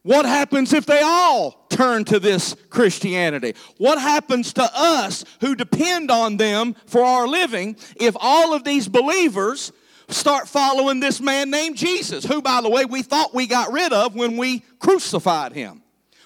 What 0.00 0.24
happens 0.24 0.72
if 0.72 0.86
they 0.86 1.02
all 1.02 1.66
turn 1.68 2.06
to 2.06 2.18
this 2.18 2.56
Christianity? 2.70 3.54
What 3.76 4.00
happens 4.00 4.54
to 4.54 4.70
us 4.74 5.22
who 5.42 5.54
depend 5.54 6.10
on 6.10 6.38
them 6.38 6.76
for 6.86 7.04
our 7.04 7.28
living 7.28 7.76
if 7.96 8.16
all 8.18 8.54
of 8.54 8.64
these 8.64 8.88
believers 8.88 9.70
start 10.08 10.48
following 10.48 11.00
this 11.00 11.20
man 11.20 11.50
named 11.50 11.76
Jesus, 11.76 12.24
who, 12.24 12.40
by 12.40 12.62
the 12.62 12.70
way, 12.70 12.86
we 12.86 13.02
thought 13.02 13.34
we 13.34 13.46
got 13.46 13.70
rid 13.70 13.92
of 13.92 14.14
when 14.14 14.38
we 14.38 14.60
crucified 14.78 15.52
him? 15.52 15.82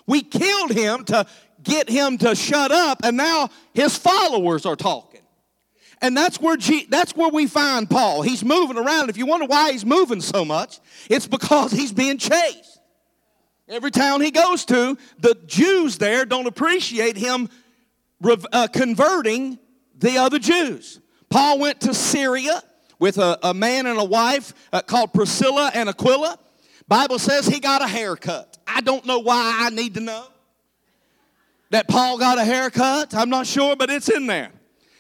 We 0.07 0.23
killed 0.23 0.71
him 0.71 1.05
to 1.07 1.27
get 1.67 1.91
him 1.91 2.17
to 2.19 2.35
shut 2.35 2.73
up, 2.73 3.01
and 3.05 3.17
now 3.17 3.51
his 3.75 3.97
followers 3.97 4.65
are 4.65 4.77
talking. 4.77 5.21
And 6.01 6.17
that's 6.17 6.41
where, 6.41 6.57
G, 6.57 6.87
that's 6.89 7.17
where 7.17 7.31
we 7.31 7.47
find 7.47 7.89
Paul. 7.89 8.23
He's 8.23 8.45
moving 8.45 8.77
around. 8.77 9.11
If 9.11 9.17
you 9.17 9.27
wonder 9.27 9.47
why 9.47 9.73
he's 9.73 9.85
moving 9.85 10.21
so 10.21 10.45
much, 10.45 10.79
it's 11.09 11.27
because 11.27 11.73
he's 11.73 11.93
being 11.93 12.19
chased. 12.19 12.81
Every 13.69 13.91
town 13.91 14.21
he 14.21 14.31
goes 14.31 14.65
to, 14.67 14.97
the 15.19 15.37
Jews 15.47 15.99
there 15.99 16.25
don't 16.25 16.47
appreciate 16.47 17.17
him 17.17 17.49
uh, 18.25 18.69
converting 18.73 19.59
the 19.99 20.19
other 20.19 20.39
Jews. 20.39 21.01
Paul 21.31 21.59
went 21.59 21.81
to 21.81 21.95
Syria 21.95 22.63
with 22.99 23.19
a, 23.19 23.39
a 23.43 23.55
man 23.55 23.87
and 23.87 23.99
a 23.99 24.05
wife 24.05 24.55
uh, 24.73 24.83
called 24.83 25.13
Priscilla 25.13 25.71
and 25.75 25.89
Aquila. 25.89 26.39
Bible 26.87 27.19
says 27.19 27.47
he 27.47 27.59
got 27.59 27.83
a 27.83 27.89
haircut. 27.89 28.57
I 28.67 28.81
don't 28.83 29.05
know 29.07 29.19
why 29.19 29.57
I 29.61 29.71
need 29.71 29.95
to 29.95 30.01
know 30.01 30.27
that 31.71 31.89
Paul 31.89 32.19
got 32.19 32.39
a 32.39 32.45
haircut. 32.45 33.15
I'm 33.15 33.31
not 33.31 33.47
sure, 33.47 33.77
but 33.77 33.91
it's 33.91 34.09
in 34.09 34.27
there. 34.27 34.51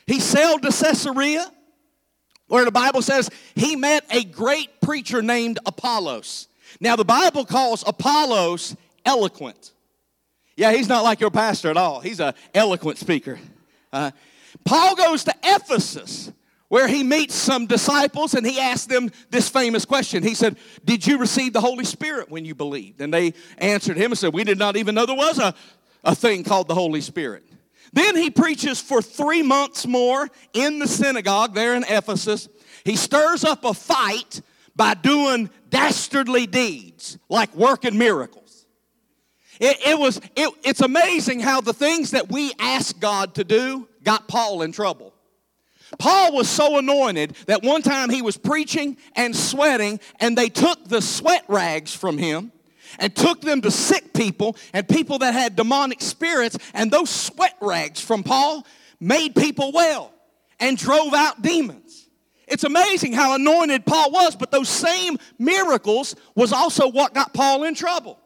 He 0.06 0.20
sailed 0.20 0.62
to 0.62 0.68
Caesarea, 0.68 1.50
where 2.48 2.64
the 2.64 2.70
Bible 2.70 3.02
says 3.02 3.28
he 3.54 3.76
met 3.76 4.04
a 4.10 4.24
great 4.24 4.80
preacher 4.80 5.22
named 5.22 5.58
Apollos. 5.66 6.48
Now, 6.80 6.96
the 6.96 7.04
Bible 7.04 7.44
calls 7.44 7.84
Apollos 7.86 8.76
eloquent. 9.04 9.72
Yeah, 10.56 10.72
he's 10.72 10.88
not 10.88 11.04
like 11.04 11.20
your 11.20 11.30
pastor 11.30 11.70
at 11.70 11.76
all. 11.76 12.00
He's 12.00 12.20
an 12.20 12.34
eloquent 12.54 12.98
speaker. 12.98 13.38
Uh, 13.92 14.10
Paul 14.64 14.96
goes 14.96 15.24
to 15.24 15.34
Ephesus, 15.42 16.32
where 16.68 16.88
he 16.88 17.02
meets 17.02 17.34
some 17.34 17.66
disciples 17.66 18.34
and 18.34 18.46
he 18.46 18.58
asks 18.58 18.86
them 18.86 19.10
this 19.30 19.48
famous 19.48 19.84
question. 19.84 20.22
He 20.22 20.34
said, 20.34 20.56
Did 20.84 21.06
you 21.06 21.18
receive 21.18 21.52
the 21.52 21.60
Holy 21.60 21.84
Spirit 21.84 22.30
when 22.30 22.44
you 22.44 22.54
believed? 22.54 23.00
And 23.00 23.12
they 23.12 23.34
answered 23.58 23.96
him 23.96 24.12
and 24.12 24.18
said, 24.18 24.32
We 24.32 24.44
did 24.44 24.58
not 24.58 24.76
even 24.76 24.94
know 24.94 25.06
there 25.06 25.14
was 25.14 25.38
a 25.38 25.54
a 26.06 26.14
thing 26.14 26.44
called 26.44 26.68
the 26.68 26.74
Holy 26.74 27.02
Spirit. 27.02 27.44
Then 27.92 28.16
he 28.16 28.30
preaches 28.30 28.80
for 28.80 29.02
three 29.02 29.42
months 29.42 29.86
more 29.86 30.28
in 30.54 30.78
the 30.78 30.88
synagogue 30.88 31.54
there 31.54 31.74
in 31.74 31.84
Ephesus. 31.84 32.48
He 32.84 32.96
stirs 32.96 33.44
up 33.44 33.64
a 33.64 33.74
fight 33.74 34.40
by 34.74 34.94
doing 34.94 35.50
dastardly 35.68 36.46
deeds 36.46 37.18
like 37.28 37.54
working 37.54 37.98
miracles. 37.98 38.66
It, 39.58 39.78
it 39.86 39.98
was, 39.98 40.20
it, 40.36 40.54
it's 40.62 40.82
amazing 40.82 41.40
how 41.40 41.60
the 41.60 41.72
things 41.72 42.12
that 42.12 42.30
we 42.30 42.52
ask 42.58 42.98
God 43.00 43.34
to 43.36 43.44
do 43.44 43.88
got 44.04 44.28
Paul 44.28 44.62
in 44.62 44.72
trouble. 44.72 45.14
Paul 45.98 46.34
was 46.34 46.48
so 46.48 46.78
anointed 46.78 47.34
that 47.46 47.62
one 47.62 47.82
time 47.82 48.10
he 48.10 48.20
was 48.20 48.36
preaching 48.36 48.96
and 49.14 49.34
sweating, 49.34 50.00
and 50.20 50.36
they 50.36 50.48
took 50.48 50.84
the 50.84 51.00
sweat 51.00 51.44
rags 51.48 51.94
from 51.94 52.18
him 52.18 52.52
and 52.98 53.14
took 53.14 53.40
them 53.40 53.60
to 53.62 53.70
sick 53.70 54.12
people 54.12 54.56
and 54.72 54.88
people 54.88 55.18
that 55.18 55.34
had 55.34 55.56
demonic 55.56 56.00
spirits, 56.00 56.58
and 56.74 56.90
those 56.90 57.10
sweat 57.10 57.56
rags 57.60 58.00
from 58.00 58.22
Paul 58.22 58.66
made 59.00 59.34
people 59.34 59.72
well 59.72 60.12
and 60.58 60.76
drove 60.76 61.14
out 61.14 61.42
demons. 61.42 62.08
It's 62.48 62.64
amazing 62.64 63.12
how 63.12 63.34
anointed 63.34 63.84
Paul 63.84 64.12
was, 64.12 64.36
but 64.36 64.50
those 64.50 64.68
same 64.68 65.18
miracles 65.38 66.14
was 66.34 66.52
also 66.52 66.88
what 66.88 67.12
got 67.12 67.34
Paul 67.34 67.64
in 67.64 67.74
trouble. 67.74 68.18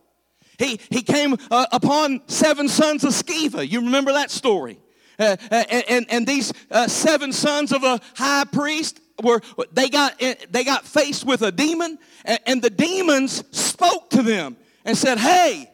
He, 0.58 0.78
he 0.90 1.00
came 1.00 1.36
uh, 1.50 1.66
upon 1.72 2.20
seven 2.26 2.68
sons 2.68 3.02
of 3.02 3.12
Sceva. 3.12 3.66
You 3.66 3.80
remember 3.80 4.12
that 4.12 4.30
story? 4.30 4.78
Uh, 5.18 5.36
uh 5.50 5.54
and, 5.54 6.06
and 6.10 6.26
these 6.26 6.52
uh, 6.70 6.86
seven 6.86 7.32
sons 7.32 7.72
of 7.72 7.82
a 7.82 8.00
high 8.14 8.44
priest 8.44 8.99
were 9.22 9.40
they 9.72 9.88
got 9.88 10.18
they 10.50 10.64
got 10.64 10.84
faced 10.84 11.24
with 11.24 11.42
a 11.42 11.52
demon 11.52 11.98
and 12.24 12.62
the 12.62 12.70
demons 12.70 13.44
spoke 13.56 14.10
to 14.10 14.22
them 14.22 14.56
and 14.84 14.96
said, 14.96 15.18
Hey, 15.18 15.70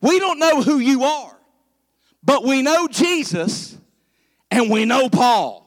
we 0.00 0.18
don't 0.18 0.38
know 0.38 0.62
who 0.62 0.78
you 0.78 1.04
are, 1.04 1.36
but 2.22 2.44
we 2.44 2.62
know 2.62 2.88
Jesus 2.88 3.76
and 4.50 4.70
we 4.70 4.84
know 4.84 5.08
Paul. 5.08 5.62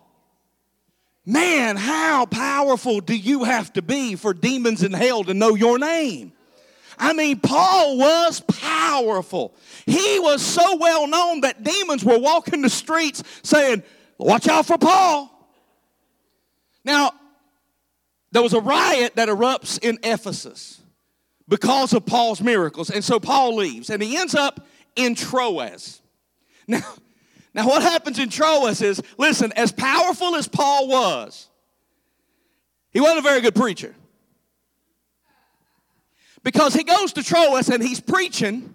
Man, 1.25 1.75
how 1.75 2.27
powerful 2.27 3.01
do 3.01 3.15
you 3.15 3.46
have 3.46 3.74
to 3.74 3.82
be 3.82 4.15
for 4.15 4.34
demons 4.34 4.84
in 4.84 4.94
hell 4.94 5.24
to 5.24 5.34
know 5.34 5.55
your 5.55 5.79
name? 5.79 6.34
I 6.98 7.13
mean, 7.13 7.39
Paul 7.39 7.98
was 7.98 8.41
powerful. 8.41 9.55
He 9.86 10.20
was 10.20 10.41
so 10.41 10.75
well 10.77 11.08
known 11.08 11.41
that 11.41 11.63
demons 11.63 12.05
were 12.05 12.20
walking 12.20 12.62
the 12.62 12.70
streets 12.70 13.24
saying, 13.44 13.84
Watch 14.17 14.48
out 14.48 14.65
for 14.65 14.77
Paul. 14.77 15.35
Now, 16.86 17.13
there 18.32 18.44
was 18.44 18.54
a 18.54 18.62
riot 18.62 19.15
that 19.15 19.27
erupts 19.27 19.80
in 19.82 19.98
Ephesus 20.04 20.80
because 21.48 21.94
of 21.94 22.06
Paul's 22.06 22.42
miracles. 22.42 22.89
And 22.89 23.04
so 23.04 23.20
Paul 23.20 23.56
leaves 23.56 23.89
and 23.89 24.01
he 24.01 24.15
ends 24.15 24.36
up 24.36 24.65
in 24.96 25.15
Troas. 25.15 26.01
Now, 26.68 26.82
now 27.54 27.68
what 27.68 27.84
happens 27.84 28.18
in 28.18 28.30
Troas 28.30 28.82
is 28.82 29.00
listen, 29.20 29.54
as 29.56 29.72
powerful 29.72 30.36
as 30.36 30.48
Paul 30.48 30.88
was, 30.88 31.48
he 32.92 33.00
wasn't 33.00 33.20
a 33.20 33.22
very 33.22 33.42
good 33.42 33.54
preacher. 33.54 33.94
Because 36.42 36.74
he 36.74 36.84
goes 36.84 37.13
to 37.13 37.24
Troas 37.24 37.70
and 37.70 37.84
he's 37.84 38.00
preaching 38.00 38.74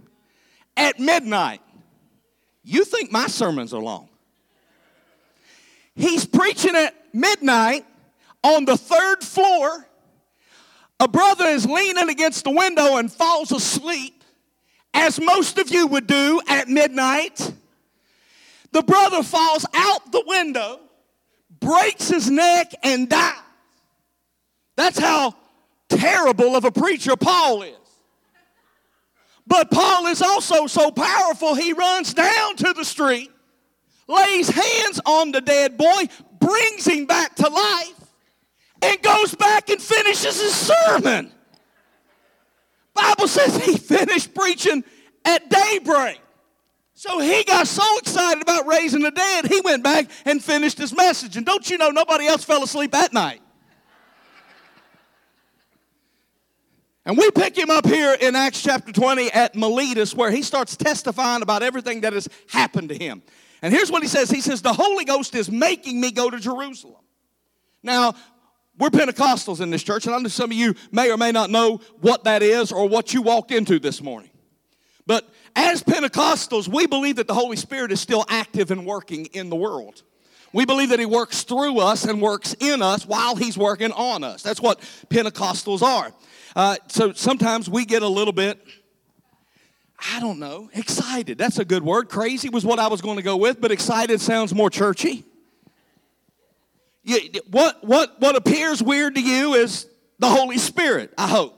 at 0.76 1.00
midnight. 1.00 1.60
You 2.62 2.84
think 2.84 3.10
my 3.10 3.26
sermons 3.26 3.74
are 3.74 3.82
long. 3.82 4.08
He's 5.96 6.24
preaching 6.24 6.76
at 6.76 6.94
midnight 7.12 7.84
on 8.42 8.64
the 8.64 8.76
third 8.76 9.22
floor 9.22 9.86
a 11.00 11.08
brother 11.08 11.46
is 11.46 11.64
leaning 11.64 12.10
against 12.10 12.44
the 12.44 12.50
window 12.50 12.98
and 12.98 13.10
falls 13.10 13.50
asleep, 13.52 14.22
as 14.92 15.18
most 15.18 15.56
of 15.56 15.70
you 15.70 15.86
would 15.86 16.06
do 16.06 16.42
at 16.46 16.68
midnight. 16.68 17.54
The 18.72 18.82
brother 18.82 19.22
falls 19.22 19.64
out 19.74 20.12
the 20.12 20.22
window, 20.26 20.78
breaks 21.58 22.08
his 22.08 22.30
neck, 22.30 22.74
and 22.82 23.08
dies. 23.08 23.34
That's 24.76 24.98
how 24.98 25.34
terrible 25.88 26.54
of 26.54 26.66
a 26.66 26.70
preacher 26.70 27.16
Paul 27.16 27.62
is. 27.62 27.76
But 29.46 29.70
Paul 29.70 30.06
is 30.06 30.20
also 30.20 30.66
so 30.66 30.90
powerful, 30.90 31.54
he 31.54 31.72
runs 31.72 32.12
down 32.12 32.56
to 32.56 32.74
the 32.74 32.84
street, 32.84 33.30
lays 34.06 34.50
hands 34.50 35.00
on 35.06 35.32
the 35.32 35.40
dead 35.40 35.78
boy, 35.78 36.08
brings 36.40 36.86
him 36.86 37.06
back 37.06 37.36
to 37.36 37.48
life 37.48 37.99
and 38.82 39.02
goes 39.02 39.34
back 39.34 39.68
and 39.70 39.80
finishes 39.80 40.40
his 40.40 40.54
sermon. 40.54 41.32
Bible 42.94 43.28
says 43.28 43.56
he 43.56 43.76
finished 43.76 44.34
preaching 44.34 44.84
at 45.24 45.48
daybreak. 45.48 46.20
So 46.94 47.18
he 47.18 47.44
got 47.44 47.66
so 47.66 47.98
excited 47.98 48.42
about 48.42 48.66
raising 48.66 49.00
the 49.00 49.10
dead, 49.10 49.46
he 49.46 49.60
went 49.62 49.82
back 49.82 50.10
and 50.26 50.42
finished 50.42 50.76
his 50.76 50.94
message. 50.94 51.36
And 51.36 51.46
don't 51.46 51.68
you 51.70 51.78
know, 51.78 51.90
nobody 51.90 52.26
else 52.26 52.44
fell 52.44 52.62
asleep 52.62 52.92
that 52.92 53.12
night. 53.12 53.40
And 57.06 57.16
we 57.16 57.30
pick 57.30 57.56
him 57.56 57.70
up 57.70 57.86
here 57.86 58.14
in 58.20 58.36
Acts 58.36 58.62
chapter 58.62 58.92
20 58.92 59.32
at 59.32 59.54
Miletus, 59.54 60.14
where 60.14 60.30
he 60.30 60.42
starts 60.42 60.76
testifying 60.76 61.42
about 61.42 61.62
everything 61.62 62.02
that 62.02 62.12
has 62.12 62.28
happened 62.48 62.90
to 62.90 62.94
him. 62.94 63.22
And 63.62 63.72
here's 63.72 63.90
what 63.90 64.02
he 64.02 64.08
says 64.08 64.30
He 64.30 64.40
says, 64.40 64.62
The 64.62 64.72
Holy 64.72 65.04
Ghost 65.04 65.34
is 65.34 65.50
making 65.50 66.00
me 66.00 66.12
go 66.12 66.30
to 66.30 66.38
Jerusalem. 66.38 67.02
Now, 67.82 68.14
we're 68.80 68.88
Pentecostals 68.88 69.60
in 69.60 69.68
this 69.68 69.82
church, 69.82 70.06
and 70.06 70.14
I 70.14 70.18
know 70.18 70.28
some 70.28 70.50
of 70.50 70.56
you 70.56 70.74
may 70.90 71.12
or 71.12 71.18
may 71.18 71.32
not 71.32 71.50
know 71.50 71.82
what 72.00 72.24
that 72.24 72.42
is 72.42 72.72
or 72.72 72.88
what 72.88 73.12
you 73.12 73.20
walked 73.20 73.52
into 73.52 73.78
this 73.78 74.02
morning. 74.02 74.30
But 75.06 75.28
as 75.54 75.82
Pentecostals, 75.82 76.66
we 76.66 76.86
believe 76.86 77.16
that 77.16 77.28
the 77.28 77.34
Holy 77.34 77.56
Spirit 77.56 77.92
is 77.92 78.00
still 78.00 78.24
active 78.28 78.70
and 78.70 78.86
working 78.86 79.26
in 79.26 79.50
the 79.50 79.56
world. 79.56 80.02
We 80.54 80.64
believe 80.64 80.88
that 80.88 80.98
He 80.98 81.04
works 81.04 81.42
through 81.42 81.78
us 81.78 82.04
and 82.04 82.22
works 82.22 82.56
in 82.58 82.80
us 82.80 83.06
while 83.06 83.36
He's 83.36 83.58
working 83.58 83.92
on 83.92 84.24
us. 84.24 84.42
That's 84.42 84.62
what 84.62 84.80
Pentecostals 85.10 85.82
are. 85.82 86.12
Uh, 86.56 86.76
so 86.88 87.12
sometimes 87.12 87.68
we 87.68 87.84
get 87.84 88.02
a 88.02 88.08
little 88.08 88.32
bit, 88.32 88.58
I 90.12 90.20
don't 90.20 90.38
know, 90.38 90.70
excited. 90.72 91.36
That's 91.36 91.58
a 91.58 91.66
good 91.66 91.82
word. 91.82 92.08
Crazy 92.08 92.48
was 92.48 92.64
what 92.64 92.78
I 92.78 92.88
was 92.88 93.02
going 93.02 93.16
to 93.16 93.22
go 93.22 93.36
with, 93.36 93.60
but 93.60 93.70
excited 93.70 94.22
sounds 94.22 94.54
more 94.54 94.70
churchy. 94.70 95.24
You, 97.02 97.40
what, 97.50 97.82
what, 97.82 98.20
what 98.20 98.36
appears 98.36 98.82
weird 98.82 99.14
to 99.14 99.20
you 99.20 99.54
is 99.54 99.86
the 100.18 100.28
Holy 100.28 100.58
Spirit, 100.58 101.12
I 101.16 101.28
hope. 101.28 101.56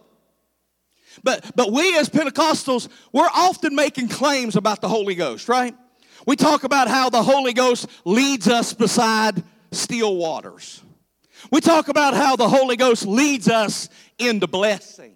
But, 1.22 1.44
but 1.54 1.72
we 1.72 1.96
as 1.98 2.08
Pentecostals, 2.08 2.88
we're 3.12 3.28
often 3.32 3.74
making 3.74 4.08
claims 4.08 4.56
about 4.56 4.80
the 4.80 4.88
Holy 4.88 5.14
Ghost, 5.14 5.48
right? 5.48 5.74
We 6.26 6.36
talk 6.36 6.64
about 6.64 6.88
how 6.88 7.10
the 7.10 7.22
Holy 7.22 7.52
Ghost 7.52 7.86
leads 8.04 8.48
us 8.48 8.72
beside 8.72 9.42
still 9.72 10.16
waters. 10.16 10.82
We 11.50 11.60
talk 11.60 11.88
about 11.88 12.14
how 12.14 12.36
the 12.36 12.48
Holy 12.48 12.76
Ghost 12.76 13.06
leads 13.06 13.48
us 13.48 13.88
into 14.18 14.46
blessing. 14.46 15.14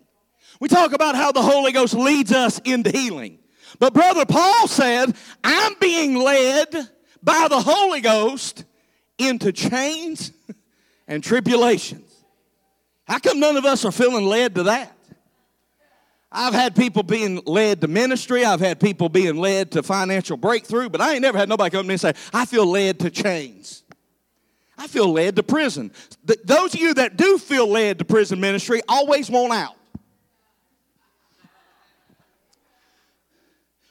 We 0.61 0.69
talk 0.69 0.93
about 0.93 1.15
how 1.15 1.33
the 1.33 1.43
Holy 1.43 1.73
Ghost 1.73 1.95
leads 1.95 2.33
us 2.33 2.59
into 2.65 2.91
healing. 2.91 3.39
But 3.79 3.95
Brother 3.95 4.25
Paul 4.25 4.67
said, 4.69 5.15
I'm 5.45 5.75
being 5.81 6.17
led 6.17 6.75
by 7.23 7.47
the 7.49 7.61
Holy 7.61 8.01
Ghost 8.01 8.65
into 9.19 9.53
chains 9.53 10.33
and 11.09 11.23
tribulations. 11.23 12.13
How 13.07 13.19
come 13.19 13.39
none 13.39 13.57
of 13.57 13.65
us 13.65 13.85
are 13.85 13.93
feeling 13.93 14.25
led 14.27 14.57
to 14.57 14.65
that? 14.65 14.97
I've 16.31 16.55
had 16.55 16.75
people 16.75 17.03
being 17.03 17.41
led 17.47 17.81
to 17.81 17.89
ministry. 17.89 18.45
I've 18.45 18.61
had 18.61 18.81
people 18.81 19.09
being 19.09 19.37
led 19.37 19.73
to 19.73 19.83
financial 19.83 20.37
breakthrough, 20.37 20.89
but 20.89 21.01
I 21.01 21.15
ain't 21.15 21.23
never 21.23 21.39
had 21.39 21.49
nobody 21.49 21.71
come 21.71 21.83
to 21.83 21.89
me 21.89 21.95
and 21.95 22.01
say, 22.01 22.13
I 22.33 22.45
feel 22.45 22.67
led 22.67 23.01
to 23.01 23.11
chains. 23.11 23.85
I 24.77 24.87
feel 24.89 25.11
led 25.11 25.37
to 25.37 25.43
prison. 25.43 25.91
those 26.45 26.75
of 26.75 26.81
you 26.81 26.95
that 26.95 27.17
do 27.17 27.39
feel 27.39 27.67
led 27.67 28.01
to 28.01 28.05
prison 28.05 28.41
ministry 28.41 28.83
always 28.89 29.31
want 29.31 29.53
out. 29.53 29.77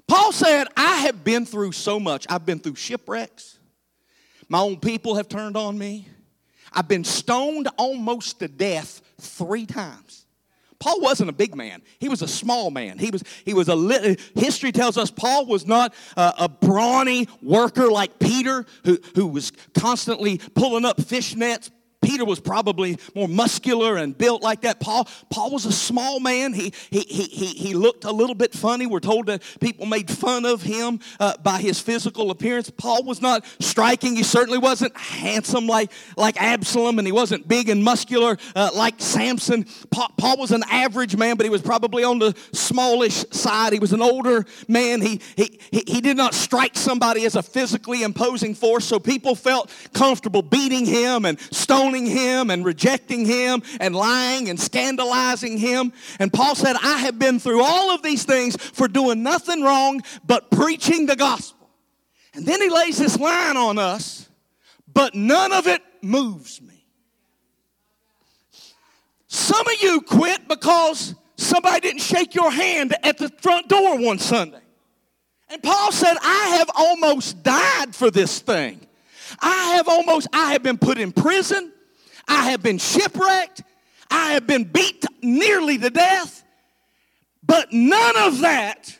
Paul 0.08 0.32
said, 0.32 0.68
I 0.78 0.98
have 0.98 1.24
been 1.24 1.46
through 1.46 1.72
so 1.72 2.00
much. 2.00 2.28
I've 2.30 2.46
been 2.46 2.60
through 2.60 2.76
shipwrecks. 2.76 3.55
My 4.48 4.60
own 4.60 4.80
people 4.80 5.16
have 5.16 5.28
turned 5.28 5.58
on 5.58 5.78
me. 5.78 6.08
I've 6.72 6.88
been 6.88 7.04
stoned 7.04 7.68
almost 7.78 8.40
to 8.40 8.48
death 8.48 9.02
three 9.20 9.66
times. 9.66 10.26
Paul 10.78 11.02
wasn't 11.02 11.30
a 11.30 11.34
big 11.34 11.56
man. 11.56 11.82
He 12.00 12.10
was 12.10 12.22
a 12.22 12.28
small 12.28 12.70
man. 12.70 13.00
He 13.00 13.10
was, 13.10 13.24
he 13.46 13.54
was 13.54 13.70
a 13.70 13.76
little, 13.76 14.16
history 14.36 14.72
tells 14.72 14.98
us 14.98 15.10
Paul 15.10 15.46
was 15.46 15.66
not 15.66 15.94
a, 16.18 16.34
a 16.40 16.50
brawny 16.50 17.28
worker 17.42 17.90
like 17.90 18.20
Peter, 18.20 18.66
who, 18.84 19.00
who 19.16 19.26
was 19.26 19.52
constantly 19.74 20.38
pulling 20.54 20.86
up 20.86 21.02
fish 21.02 21.36
nets, 21.36 21.72
Peter 22.02 22.26
was 22.26 22.40
probably 22.40 22.98
more 23.16 23.28
muscular 23.28 23.98
and 23.98 24.18
built 24.18 24.42
like 24.42 24.62
that. 24.62 24.80
Paul, 24.80 25.08
Paul 25.30 25.52
was 25.52 25.66
a 25.66 25.72
small 25.72 26.20
man. 26.20 26.54
He, 26.54 26.72
he, 26.92 27.00
he, 27.02 27.48
he, 27.48 27.74
looked 27.74 28.06
a 28.06 28.12
little 28.12 28.36
bit 28.36 28.54
funny. 28.54 28.86
We're 28.86 29.00
told 29.00 29.26
that 29.26 29.42
people 29.60 29.86
made 29.86 30.10
fun 30.10 30.46
of 30.46 30.62
him 30.62 31.00
uh, 31.20 31.38
by 31.38 31.60
his 31.60 31.80
physical 31.80 32.32
appearance. 32.32 32.70
Paul 32.70 33.04
was 33.04 33.22
not 33.22 33.44
striking. 33.60 34.16
He 34.16 34.24
certainly 34.24 34.60
wasn't 34.60 34.96
handsome 34.96 35.68
like, 35.68 35.92
like 36.16 36.42
Absalom, 36.42 37.00
and 37.00 37.08
he 37.08 37.12
wasn't 37.12 37.48
big 37.48 37.70
and 37.70 37.84
muscular 37.84 38.38
uh, 38.56 38.70
like 38.76 38.96
Samson. 39.00 39.66
Paul, 39.90 40.10
Paul 40.18 40.38
was 40.38 40.52
an 40.52 40.64
average 40.70 41.16
man, 41.18 41.38
but 41.38 41.46
he 41.46 41.50
was 41.50 41.62
probably 41.62 42.04
on 42.04 42.20
the 42.20 42.36
smallish 42.54 43.26
side. 43.32 43.74
He 43.74 43.80
was 43.80 43.94
an 43.94 44.02
older 44.02 44.46
man. 44.68 45.02
He, 45.02 45.22
he, 45.36 45.60
he, 45.72 45.84
he 45.88 46.02
did 46.02 46.18
not 46.18 46.34
strike 46.34 46.78
somebody 46.78 47.26
as 47.26 47.36
a 47.36 47.44
physically 47.44 48.04
imposing 48.04 48.54
force, 48.54 48.86
so 48.86 49.00
people 49.00 49.36
felt 49.36 49.72
comfortable 49.94 50.42
beating 50.42 50.86
him 50.86 51.26
and 51.26 51.40
stoning 51.52 51.85
him 51.94 52.50
and 52.50 52.66
rejecting 52.66 53.26
him 53.26 53.62
and 53.80 53.96
lying 53.96 54.50
and 54.50 54.60
scandalizing 54.60 55.58
him. 55.60 55.94
And 56.18 56.34
Paul 56.34 56.56
said, 56.56 56.76
I 56.82 57.00
have 57.00 57.20
been 57.20 57.40
through 57.40 57.62
all 57.62 57.92
of 57.92 58.02
these 58.02 58.24
things 58.24 58.56
for 58.56 58.88
doing 58.88 59.22
nothing 59.22 59.62
wrong 59.62 60.02
but 60.26 60.50
preaching 60.50 61.06
the 61.06 61.16
gospel. 61.16 61.70
And 62.34 62.46
then 62.46 62.62
he 62.62 62.70
lays 62.70 62.98
this 62.98 63.20
line 63.20 63.58
on 63.58 63.78
us, 63.78 64.28
but 64.92 65.14
none 65.14 65.54
of 65.54 65.68
it 65.68 65.82
moves 66.02 66.62
me. 66.62 66.86
Some 69.28 69.68
of 69.68 69.82
you 69.82 70.02
quit 70.02 70.48
because 70.48 71.14
somebody 71.38 71.82
didn't 71.82 72.02
shake 72.02 72.34
your 72.36 72.52
hand 72.52 72.96
at 73.04 73.18
the 73.18 73.30
front 73.42 73.68
door 73.68 74.00
one 74.00 74.18
Sunday. 74.18 74.62
And 75.50 75.62
Paul 75.62 75.92
said, 75.92 76.16
I 76.22 76.56
have 76.58 76.70
almost 76.74 77.44
died 77.44 77.96
for 77.96 78.10
this 78.10 78.40
thing. 78.40 78.80
I 79.40 79.76
have 79.76 79.88
almost, 79.88 80.28
I 80.34 80.54
have 80.54 80.64
been 80.64 80.78
put 80.78 80.98
in 80.98 81.12
prison. 81.12 81.72
I 82.28 82.52
have 82.52 82.62
been 82.64 82.78
shipwrecked. 82.78 83.64
I 84.10 84.34
have 84.34 84.48
been 84.48 84.64
beat 84.64 85.06
nearly 85.22 85.78
to 85.78 85.90
death. 85.90 86.44
But 87.44 87.72
none 87.72 88.18
of 88.18 88.42
that 88.42 88.98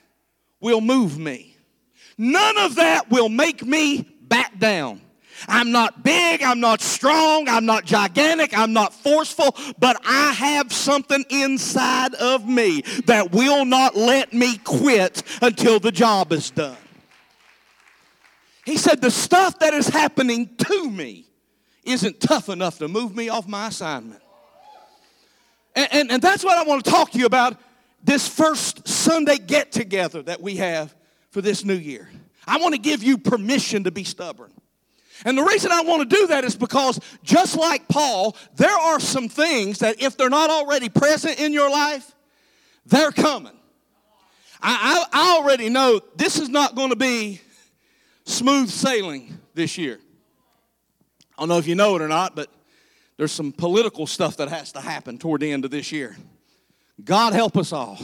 will 0.60 0.82
move 0.82 1.18
me. 1.18 1.56
None 2.18 2.58
of 2.58 2.76
that 2.76 3.10
will 3.10 3.30
make 3.30 3.66
me 3.66 4.02
back 4.22 4.58
down. 4.58 5.02
I'm 5.48 5.72
not 5.72 6.04
big, 6.04 6.42
I'm 6.42 6.60
not 6.60 6.82
strong, 6.82 7.50
I'm 7.50 7.66
not 7.66 7.86
gigantic, 7.86 8.58
I'm 8.58 8.72
not 8.74 8.94
forceful, 8.94 9.56
but 9.78 9.98
I 10.06 10.32
have 10.32 10.72
something 10.72 11.26
inside 11.30 12.14
of 12.16 12.48
me 12.48 12.82
that 13.06 13.32
will 13.32 13.66
not 13.66 13.96
let 13.96 14.34
me 14.34 14.58
quit 14.60 15.24
until 15.42 15.80
the 15.80 15.92
job 15.92 16.32
is 16.32 16.52
done. 16.52 16.78
He 18.66 18.78
said, 18.78 19.02
The 19.02 19.12
stuff 19.12 19.60
that 19.60 19.74
is 19.74 19.88
happening 19.88 20.56
to 20.58 20.90
me 20.90 21.28
isn't 21.86 22.20
tough 22.20 22.50
enough 22.50 22.80
to 22.80 22.88
move 22.88 23.16
me 23.16 23.30
off 23.30 23.48
my 23.48 23.68
assignment. 23.68 24.22
And, 25.76 25.88
and, 25.92 26.12
and 26.12 26.22
that's 26.22 26.44
what 26.44 26.58
I 26.58 26.64
want 26.64 26.84
to 26.84 26.92
talk 26.92 27.12
to 27.12 27.20
you 27.20 27.26
about 27.26 27.60
this 28.04 28.28
first 28.28 28.88
Sunday 28.88 29.38
get 29.38 29.72
together 29.72 30.22
that 30.24 30.42
we 30.42 30.58
have 30.58 30.96
for 31.32 31.42
this 31.42 31.66
new 31.66 31.76
year. 31.76 32.10
I 32.48 32.58
want 32.58 32.76
to 32.76 32.80
give 32.80 33.04
you 33.04 33.18
permission 33.18 33.86
to 33.86 33.92
be 33.92 34.04
stubborn. 34.04 34.52
And 35.24 35.38
the 35.38 35.44
reason 35.44 35.72
I 35.72 35.82
want 35.82 36.08
to 36.08 36.16
do 36.16 36.28
that 36.28 36.44
is 36.44 36.56
because, 36.56 37.00
just 37.24 37.56
like 37.56 37.88
Paul, 37.88 38.36
there 38.56 38.70
are 38.70 39.00
some 39.00 39.30
things 39.30 39.80
that 39.80 40.02
if 40.02 40.18
they're 40.18 40.30
not 40.30 40.50
already 40.50 40.90
present 40.90 41.40
in 41.40 41.54
your 41.54 41.70
life, 41.70 42.14
they're 42.86 43.12
coming. 43.12 43.58
I, 44.62 45.06
I, 45.12 45.20
I 45.20 45.38
already 45.38 45.70
know 45.70 46.02
this 46.16 46.40
is 46.40 46.50
not 46.50 46.76
going 46.76 46.90
to 46.90 46.96
be 46.96 47.42
smooth 48.26 48.70
sailing 48.70 49.38
this 49.54 49.78
year. 49.78 50.00
I 51.38 51.42
don't 51.42 51.50
know 51.50 51.58
if 51.58 51.68
you 51.68 51.76
know 51.76 51.96
it 51.96 52.02
or 52.02 52.08
not, 52.08 52.36
but 52.36 52.50
there's 53.18 53.32
some 53.32 53.52
political 53.52 54.08
stuff 54.08 54.38
that 54.38 54.50
has 54.50 54.72
to 54.74 54.82
happen 54.82 55.18
toward 55.18 55.42
the 55.42 55.52
end 55.52 55.66
of 55.66 55.72
this 55.72 55.92
year. 55.92 56.16
God 57.04 57.34
help 57.34 57.58
us 57.58 57.74
all. 57.74 57.98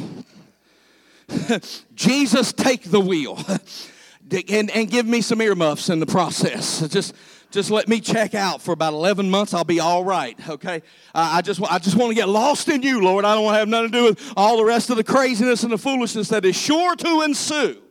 Jesus, 1.96 2.52
take 2.52 2.84
the 2.84 3.00
wheel. 3.00 3.40
and, 4.50 4.72
and 4.72 4.90
give 4.90 5.06
me 5.06 5.22
some 5.22 5.42
earmuffs 5.42 5.90
in 5.90 6.00
the 6.00 6.06
process. 6.06 6.88
Just, 6.90 7.16
just 7.52 7.72
let 7.72 7.88
me 7.88 8.00
check 8.00 8.36
out 8.36 8.62
for 8.62 8.72
about 8.74 8.94
11 8.94 9.30
months. 9.30 9.54
I'll 9.54 9.64
be 9.64 9.80
all 9.80 10.04
right, 10.04 10.38
okay? 10.50 10.82
Uh, 11.16 11.32
I, 11.34 11.42
just, 11.42 11.62
I 11.64 11.80
just 11.80 11.96
want 11.96 12.12
to 12.12 12.16
get 12.16 12.30
lost 12.30 12.68
in 12.70 12.82
you, 12.82 13.02
Lord. 13.02 13.26
I 13.26 13.36
don't 13.36 13.44
want 13.44 13.56
to 13.56 13.60
have 13.60 13.70
nothing 13.70 13.92
to 13.92 13.98
do 13.98 14.04
with 14.06 14.34
all 14.36 14.58
the 14.58 14.66
rest 14.66 14.90
of 14.90 14.98
the 14.98 15.04
craziness 15.04 15.64
and 15.64 15.72
the 15.72 15.78
foolishness 15.78 16.30
that 16.30 16.46
is 16.46 16.56
sure 16.56 16.96
to 16.96 17.22
ensue 17.22 17.82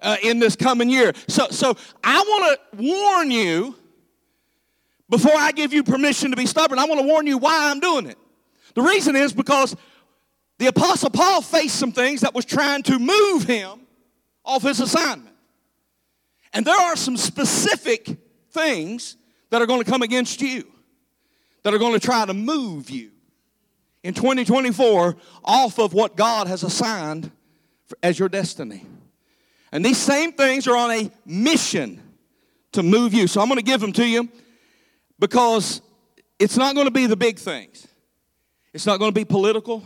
uh, 0.00 0.16
in 0.22 0.38
this 0.38 0.56
coming 0.56 0.90
year. 0.90 1.12
So, 1.28 1.48
so 1.50 1.76
I 2.02 2.20
want 2.20 2.58
to 2.58 2.82
warn 2.82 3.30
you 3.30 3.76
before 5.10 5.34
I 5.34 5.52
give 5.52 5.72
you 5.72 5.82
permission 5.82 6.30
to 6.30 6.36
be 6.36 6.46
stubborn, 6.46 6.78
I 6.78 6.84
want 6.84 7.00
to 7.00 7.06
warn 7.06 7.26
you 7.26 7.36
why 7.36 7.70
I'm 7.70 7.80
doing 7.80 8.06
it. 8.06 8.16
The 8.74 8.82
reason 8.82 9.16
is 9.16 9.32
because 9.32 9.76
the 10.58 10.68
Apostle 10.68 11.10
Paul 11.10 11.42
faced 11.42 11.76
some 11.76 11.90
things 11.90 12.20
that 12.20 12.32
was 12.32 12.44
trying 12.44 12.84
to 12.84 12.98
move 12.98 13.42
him 13.42 13.80
off 14.44 14.62
his 14.62 14.80
assignment. 14.80 15.34
And 16.52 16.64
there 16.64 16.76
are 16.76 16.96
some 16.96 17.16
specific 17.16 18.16
things 18.52 19.16
that 19.50 19.60
are 19.60 19.66
going 19.66 19.82
to 19.82 19.90
come 19.90 20.02
against 20.02 20.40
you, 20.40 20.64
that 21.64 21.74
are 21.74 21.78
going 21.78 21.92
to 21.92 22.00
try 22.00 22.24
to 22.24 22.34
move 22.34 22.88
you 22.88 23.10
in 24.02 24.14
2024 24.14 25.16
off 25.44 25.78
of 25.78 25.92
what 25.92 26.16
God 26.16 26.46
has 26.46 26.62
assigned 26.62 27.30
as 28.02 28.18
your 28.18 28.28
destiny. 28.28 28.86
And 29.72 29.84
these 29.84 29.98
same 29.98 30.32
things 30.32 30.68
are 30.68 30.76
on 30.76 30.90
a 30.90 31.10
mission 31.26 32.00
to 32.72 32.82
move 32.82 33.12
you. 33.12 33.26
So 33.26 33.40
I'm 33.40 33.48
going 33.48 33.58
to 33.58 33.64
give 33.64 33.80
them 33.80 33.92
to 33.94 34.06
you 34.06 34.28
because 35.20 35.82
it's 36.38 36.56
not 36.56 36.74
going 36.74 36.86
to 36.86 36.90
be 36.90 37.06
the 37.06 37.16
big 37.16 37.38
things. 37.38 37.86
It's 38.72 38.86
not 38.86 38.98
going 38.98 39.10
to 39.10 39.14
be 39.14 39.24
political. 39.24 39.84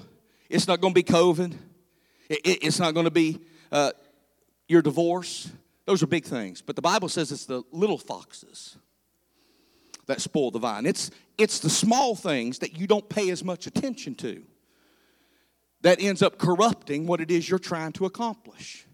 It's 0.49 0.68
not 0.68 0.81
going 0.81 0.94
to 0.94 1.03
be 1.03 1.03
COVID. 1.03 1.55
it's 2.31 2.79
not 2.79 2.94
going 2.94 3.05
to 3.05 3.11
be 3.11 3.40
uh, 3.70 3.92
your 4.68 4.81
divorce. 4.81 5.51
Those 5.85 6.03
are 6.03 6.07
big 6.07 6.25
things. 6.25 6.62
But 6.62 6.77
the 6.77 6.83
Bible 6.83 7.09
says 7.09 7.33
it's 7.33 7.47
the 7.47 7.64
little 7.73 7.99
foxes 7.99 8.77
that 10.07 10.20
spoil 10.20 10.51
the 10.51 10.59
vine. 10.59 10.87
It's, 10.87 11.11
it's 11.37 11.59
the 11.59 11.70
small 11.70 12.14
things 12.14 12.61
that 12.61 12.79
you 12.79 12.87
don't 12.87 13.09
pay 13.09 13.31
as 13.31 13.42
much 13.42 13.66
attention 13.66 14.14
to 14.16 14.42
that 15.83 16.01
ends 16.01 16.23
up 16.23 16.38
corrupting 16.38 17.07
what 17.07 17.20
it 17.20 17.31
is 17.31 17.49
you're 17.49 17.59
trying 17.59 17.92
to 17.92 18.07
accomplish. 18.07 18.87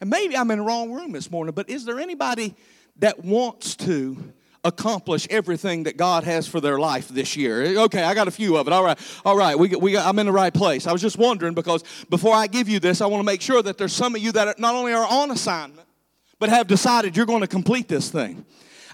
And 0.00 0.10
maybe 0.10 0.36
I'm 0.36 0.50
in 0.50 0.58
the 0.58 0.64
wrong 0.64 0.92
room 0.92 1.12
this 1.12 1.30
morning, 1.30 1.54
but 1.54 1.70
is 1.70 1.84
there 1.84 1.98
anybody 1.98 2.54
that 2.96 3.24
wants 3.24 3.76
to 3.76 4.32
accomplish 4.64 5.26
everything 5.30 5.84
that 5.84 5.96
God 5.96 6.24
has 6.24 6.48
for 6.48 6.60
their 6.60 6.78
life 6.78 7.08
this 7.08 7.36
year. 7.36 7.78
Okay, 7.82 8.02
I 8.02 8.14
got 8.14 8.28
a 8.28 8.30
few 8.30 8.56
of 8.56 8.66
it. 8.66 8.72
All 8.72 8.82
right, 8.82 8.98
all 9.24 9.36
right. 9.36 9.58
We, 9.58 9.68
we, 9.68 9.96
I'm 9.96 10.18
in 10.18 10.26
the 10.26 10.32
right 10.32 10.52
place. 10.52 10.86
I 10.86 10.92
was 10.92 11.02
just 11.02 11.18
wondering 11.18 11.54
because 11.54 11.84
before 12.08 12.34
I 12.34 12.46
give 12.46 12.68
you 12.68 12.80
this, 12.80 13.00
I 13.00 13.06
want 13.06 13.20
to 13.20 13.26
make 13.26 13.42
sure 13.42 13.62
that 13.62 13.78
there's 13.78 13.92
some 13.92 14.14
of 14.14 14.22
you 14.22 14.32
that 14.32 14.58
not 14.58 14.74
only 14.74 14.92
are 14.92 15.06
on 15.06 15.30
assignment, 15.30 15.86
but 16.38 16.48
have 16.48 16.66
decided 16.66 17.16
you're 17.16 17.26
going 17.26 17.42
to 17.42 17.46
complete 17.46 17.88
this 17.88 18.10
thing. 18.10 18.44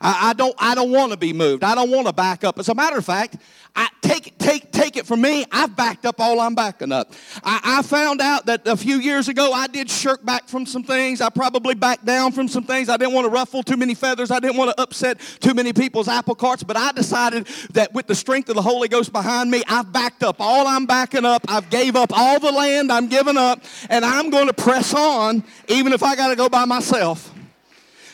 I, 0.01 0.31
I 0.31 0.33
don't, 0.33 0.55
I 0.59 0.75
don't 0.75 0.91
want 0.91 1.13
to 1.13 1.19
be 1.19 1.33
moved. 1.33 1.63
I 1.63 1.75
don't 1.75 1.91
want 1.91 2.07
to 2.07 2.13
back 2.13 2.45
up. 2.45 2.59
As 2.59 2.69
a 2.69 2.75
matter 2.75 2.97
of 2.97 3.05
fact, 3.05 3.37
I, 3.77 3.89
take, 4.01 4.37
take, 4.39 4.73
take 4.73 4.97
it 4.97 5.07
from 5.07 5.21
me, 5.21 5.45
I've 5.53 5.77
backed 5.77 6.07
up 6.07 6.21
all 6.21 6.41
I'm 6.41 6.55
backing 6.55 6.91
up. 6.91 7.13
I, 7.45 7.61
I 7.79 7.83
found 7.83 8.21
out 8.21 8.47
that 8.47 8.67
a 8.67 8.77
few 8.77 8.97
years 8.97 9.29
ago 9.29 9.53
I 9.53 9.67
did 9.67 9.91
shirk 9.91 10.25
back 10.25 10.49
from 10.49 10.67
some 10.67 10.83
things. 10.83 11.21
I 11.21 11.29
probably 11.29 11.75
backed 11.75 12.05
down 12.05 12.33
from 12.33 12.49
some 12.49 12.65
things. 12.65 12.89
I 12.89 12.97
didn't 12.97 13.15
want 13.15 13.27
to 13.27 13.31
ruffle 13.31 13.63
too 13.63 13.77
many 13.77 13.95
feathers. 13.95 14.31
I 14.31 14.41
didn't 14.41 14.57
want 14.57 14.75
to 14.77 14.83
upset 14.83 15.21
too 15.41 15.55
many 15.55 15.73
people's 15.73 16.09
apple 16.09 16.35
carts. 16.35 16.63
But 16.63 16.77
I 16.77 16.93
decided 16.93 17.47
that 17.73 17.93
with 17.93 18.07
the 18.07 18.15
strength 18.15 18.49
of 18.49 18.57
the 18.57 18.63
Holy 18.63 18.89
Ghost 18.89 19.13
behind 19.13 19.51
me, 19.51 19.63
I've 19.69 19.93
backed 19.93 20.23
up 20.23 20.37
all 20.41 20.67
I'm 20.67 20.87
backing 20.87 21.25
up. 21.25 21.45
I've 21.49 21.71
gave 21.71 21.95
up 21.95 22.11
all 22.13 22.41
the 22.41 22.53
land 22.53 22.91
I'm 22.91 23.09
giving 23.09 23.37
up, 23.37 23.63
and 23.89 24.05
I'm 24.05 24.31
going 24.31 24.47
to 24.47 24.55
press 24.55 24.95
on, 24.95 25.45
even 25.69 25.93
if 25.93 26.03
I 26.03 26.17
got 26.17 26.29
to 26.29 26.37
go 26.37 26.49
by 26.49 26.65
myself. 26.65 27.33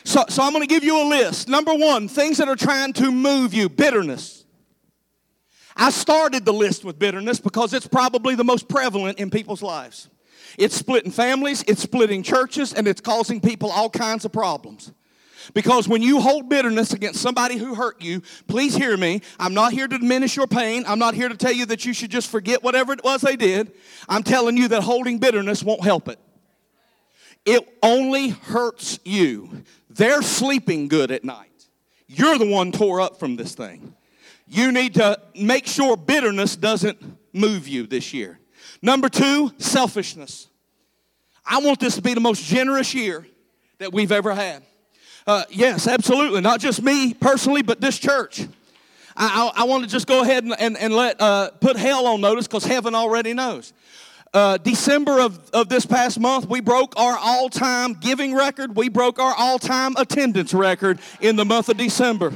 So, 0.07 0.23
so 0.29 0.41
I'm 0.41 0.53
going 0.53 0.65
to 0.65 0.73
give 0.73 0.85
you 0.85 1.01
a 1.01 1.03
list. 1.03 1.49
Number 1.49 1.73
one, 1.73 2.07
things 2.07 2.37
that 2.37 2.47
are 2.47 2.55
trying 2.55 2.93
to 2.93 3.11
move 3.11 3.53
you 3.53 3.67
bitterness. 3.67 4.45
I 5.75 5.89
started 5.89 6.45
the 6.45 6.53
list 6.53 6.85
with 6.85 6.97
bitterness 6.97 7.41
because 7.41 7.73
it's 7.73 7.87
probably 7.87 8.33
the 8.33 8.45
most 8.45 8.69
prevalent 8.69 9.19
in 9.19 9.29
people's 9.29 9.61
lives. 9.61 10.07
It's 10.57 10.73
splitting 10.73 11.11
families, 11.11 11.61
it's 11.67 11.81
splitting 11.81 12.23
churches, 12.23 12.73
and 12.73 12.87
it's 12.87 13.01
causing 13.01 13.41
people 13.41 13.69
all 13.69 13.89
kinds 13.89 14.23
of 14.23 14.31
problems. 14.31 14.93
Because 15.53 15.89
when 15.89 16.01
you 16.01 16.21
hold 16.21 16.47
bitterness 16.47 16.93
against 16.93 17.21
somebody 17.21 17.57
who 17.57 17.75
hurt 17.75 18.01
you, 18.01 18.21
please 18.47 18.77
hear 18.77 18.95
me. 18.95 19.21
I'm 19.37 19.53
not 19.53 19.73
here 19.73 19.89
to 19.89 19.97
diminish 19.97 20.37
your 20.37 20.47
pain. 20.47 20.85
I'm 20.87 20.99
not 20.99 21.15
here 21.15 21.27
to 21.27 21.35
tell 21.35 21.51
you 21.51 21.65
that 21.65 21.83
you 21.83 21.91
should 21.91 22.11
just 22.11 22.31
forget 22.31 22.63
whatever 22.63 22.93
it 22.93 23.03
was 23.03 23.19
they 23.19 23.35
did. 23.35 23.73
I'm 24.07 24.23
telling 24.23 24.55
you 24.55 24.69
that 24.69 24.83
holding 24.83 25.17
bitterness 25.17 25.63
won't 25.63 25.83
help 25.83 26.07
it. 26.07 26.17
It 27.45 27.67
only 27.83 28.29
hurts 28.29 28.99
you. 29.05 29.63
They're 29.97 30.21
sleeping 30.21 30.87
good 30.87 31.11
at 31.11 31.23
night. 31.23 31.67
You're 32.07 32.37
the 32.37 32.47
one 32.47 32.71
tore 32.71 33.01
up 33.01 33.19
from 33.19 33.35
this 33.35 33.55
thing. 33.55 33.93
You 34.47 34.71
need 34.71 34.93
to 34.93 35.19
make 35.35 35.67
sure 35.67 35.97
bitterness 35.97 36.55
doesn't 36.55 36.97
move 37.33 37.67
you 37.67 37.85
this 37.85 38.13
year. 38.13 38.39
Number 38.81 39.09
two, 39.09 39.51
selfishness. 39.57 40.47
I 41.45 41.59
want 41.59 41.79
this 41.79 41.95
to 41.95 42.01
be 42.01 42.13
the 42.13 42.21
most 42.21 42.43
generous 42.43 42.93
year 42.93 43.25
that 43.79 43.91
we've 43.91 44.11
ever 44.11 44.33
had. 44.33 44.63
Uh, 45.25 45.43
yes, 45.49 45.87
absolutely. 45.87 46.41
Not 46.41 46.59
just 46.59 46.81
me 46.81 47.13
personally, 47.13 47.61
but 47.61 47.81
this 47.81 47.97
church. 47.97 48.41
I, 49.15 49.51
I, 49.55 49.61
I 49.61 49.63
want 49.65 49.83
to 49.83 49.89
just 49.89 50.07
go 50.07 50.21
ahead 50.21 50.43
and, 50.43 50.55
and, 50.59 50.77
and 50.77 50.93
let 50.93 51.19
uh, 51.19 51.51
put 51.59 51.75
hell 51.75 52.07
on 52.07 52.21
notice 52.21 52.47
because 52.47 52.63
heaven 52.63 52.95
already 52.95 53.33
knows 53.33 53.73
uh, 54.37 54.57
December 54.57 55.19
of, 55.19 55.49
of 55.49 55.67
this 55.67 55.83
past 55.83 56.19
month, 56.19 56.47
we 56.47 56.61
broke 56.61 56.95
our 56.95 57.17
all 57.17 57.49
time 57.49 57.93
giving 57.93 58.35
record. 58.35 58.75
We 58.75 58.87
broke 58.87 59.17
our 59.17 59.33
all 59.33 59.57
time 59.57 59.95
attendance 59.97 60.53
record 60.53 60.99
in 61.19 61.35
the 61.35 61.43
month 61.43 61.69
of 61.69 61.77
December. 61.77 62.31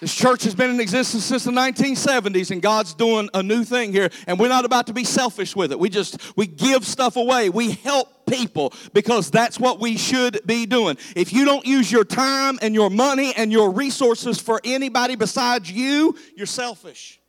This 0.00 0.14
church 0.14 0.44
has 0.44 0.54
been 0.54 0.68
in 0.68 0.78
existence 0.78 1.24
since 1.24 1.44
the 1.44 1.52
1970s, 1.52 2.50
and 2.50 2.60
God's 2.60 2.92
doing 2.92 3.30
a 3.32 3.42
new 3.42 3.64
thing 3.64 3.92
here. 3.92 4.10
And 4.26 4.38
we're 4.38 4.50
not 4.50 4.66
about 4.66 4.88
to 4.88 4.92
be 4.92 5.04
selfish 5.04 5.56
with 5.56 5.72
it. 5.72 5.78
We 5.78 5.88
just 5.88 6.36
we 6.36 6.46
give 6.46 6.84
stuff 6.84 7.16
away. 7.16 7.48
We 7.48 7.70
help 7.70 8.26
people 8.26 8.74
because 8.92 9.30
that's 9.30 9.58
what 9.58 9.80
we 9.80 9.96
should 9.96 10.40
be 10.44 10.66
doing. 10.66 10.98
If 11.16 11.32
you 11.32 11.46
don't 11.46 11.64
use 11.64 11.90
your 11.90 12.04
time 12.04 12.58
and 12.60 12.74
your 12.74 12.90
money 12.90 13.32
and 13.38 13.50
your 13.50 13.70
resources 13.70 14.38
for 14.38 14.60
anybody 14.64 15.16
besides 15.16 15.72
you, 15.72 16.14
you're 16.36 16.44
selfish. 16.44 17.20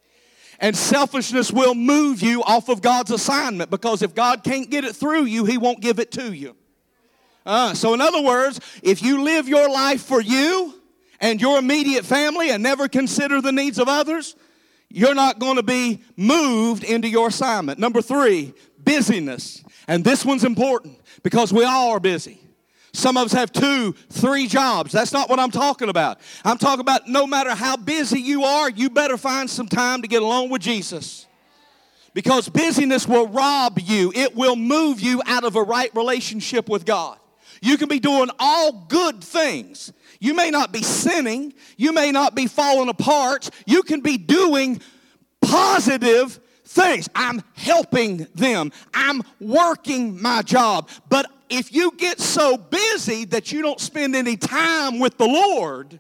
And 0.60 0.76
selfishness 0.76 1.52
will 1.52 1.76
move 1.76 2.22
you 2.22 2.41
off 2.43 2.70
of 2.70 2.82
God's 2.82 3.12
assignment 3.12 3.70
because 3.70 4.02
if 4.02 4.15
God 4.15 4.43
can't 4.43 4.70
get 4.70 4.84
it 4.84 4.96
through 4.96 5.26
you, 5.26 5.46
He 5.46 5.58
won't 5.58 5.82
give 5.82 6.00
it 6.00 6.12
to 6.13 6.34
you. 6.34 6.56
Uh, 7.46 7.74
so, 7.74 7.93
in 7.93 8.02
other 8.02 8.22
words, 8.22 8.60
if 8.84 9.02
you 9.02 9.24
live 9.24 9.48
your 9.48 9.70
life 9.70 10.02
for 10.02 10.20
you 10.20 10.74
and 11.20 11.39
your 11.39 11.60
immediate 11.60 12.06
family 12.06 12.50
and 12.50 12.62
never 12.62 12.88
consider 12.88 13.39
the 13.39 13.52
needs 13.52 13.80
of 13.80 13.88
others, 13.88 14.36
you're 14.89 15.15
not 15.15 15.39
going 15.39 15.58
to 15.58 15.63
be 15.63 16.02
moved 16.15 16.84
into 16.84 17.08
your 17.08 17.28
assignment. 17.28 17.80
Number 17.80 18.02
three, 18.02 18.54
busyness. 18.84 19.63
And 19.88 20.04
this 20.04 20.26
one's 20.26 20.43
important 20.43 21.00
because 21.24 21.54
we 21.54 21.63
all 21.63 21.91
are 21.91 22.00
busy. 22.00 22.41
Some 22.93 23.17
of 23.17 23.26
us 23.26 23.34
have 23.34 23.52
two, 23.52 23.93
three 24.10 24.47
jobs. 24.47 24.91
That's 24.91 25.13
not 25.13 25.30
what 25.30 25.39
I'm 25.39 25.52
talking 25.52 25.89
about. 25.89 26.19
I'm 26.43 26.58
talking 26.58 26.82
about 26.82 27.08
no 27.08 27.28
matter 27.28 27.54
how 27.54 27.78
busy 27.78 28.19
you 28.19 28.43
are, 28.43 28.69
you 28.69 28.89
better 28.89 29.17
find 29.17 29.50
some 29.50 29.67
time 29.67 30.02
to 30.02 30.08
get 30.08 30.21
along 30.21 30.50
with 30.50 30.62
Jesus. 30.62 31.28
Because 32.13 32.50
busyness 32.50 33.08
will 33.08 33.28
rob 33.28 33.78
you, 33.80 34.12
it 34.15 34.36
will 34.36 34.56
move 34.56 35.00
you 35.00 35.21
out 35.28 35.43
of 35.43 35.56
a 35.56 35.62
right 35.62 35.93
relationship 35.93 36.67
with 36.67 36.86
God. 36.86 37.19
You 37.62 37.78
can 37.78 37.88
be 37.88 38.00
doing 38.00 38.30
all 38.39 38.71
good 38.71 39.23
things. 39.23 39.93
You 40.19 40.34
may 40.34 40.50
not 40.50 40.71
be 40.71 40.82
sinning, 40.82 41.54
you 41.76 41.93
may 41.93 42.12
not 42.12 42.36
be 42.36 42.47
falling 42.47 42.89
apart, 42.89 43.50
you 43.65 43.84
can 43.84 44.02
be 44.02 44.17
doing 44.17 44.82
positive 45.41 46.39
things. 46.65 47.08
I'm 47.15 47.43
helping 47.56 48.28
them. 48.36 48.71
I'm 48.93 49.21
working 49.39 50.21
my 50.21 50.41
job. 50.41 50.89
But 51.10 51.26
if 51.50 51.74
you 51.74 51.92
get 51.98 52.20
so 52.20 52.58
busy 52.58 53.26
that 53.26 53.52
you 53.52 53.62
don't 53.62 53.80
spend 53.80 54.16
any 54.16 54.38
time 54.38 55.00
with 55.00 55.18
the 55.18 55.28
Lord, 55.28 56.00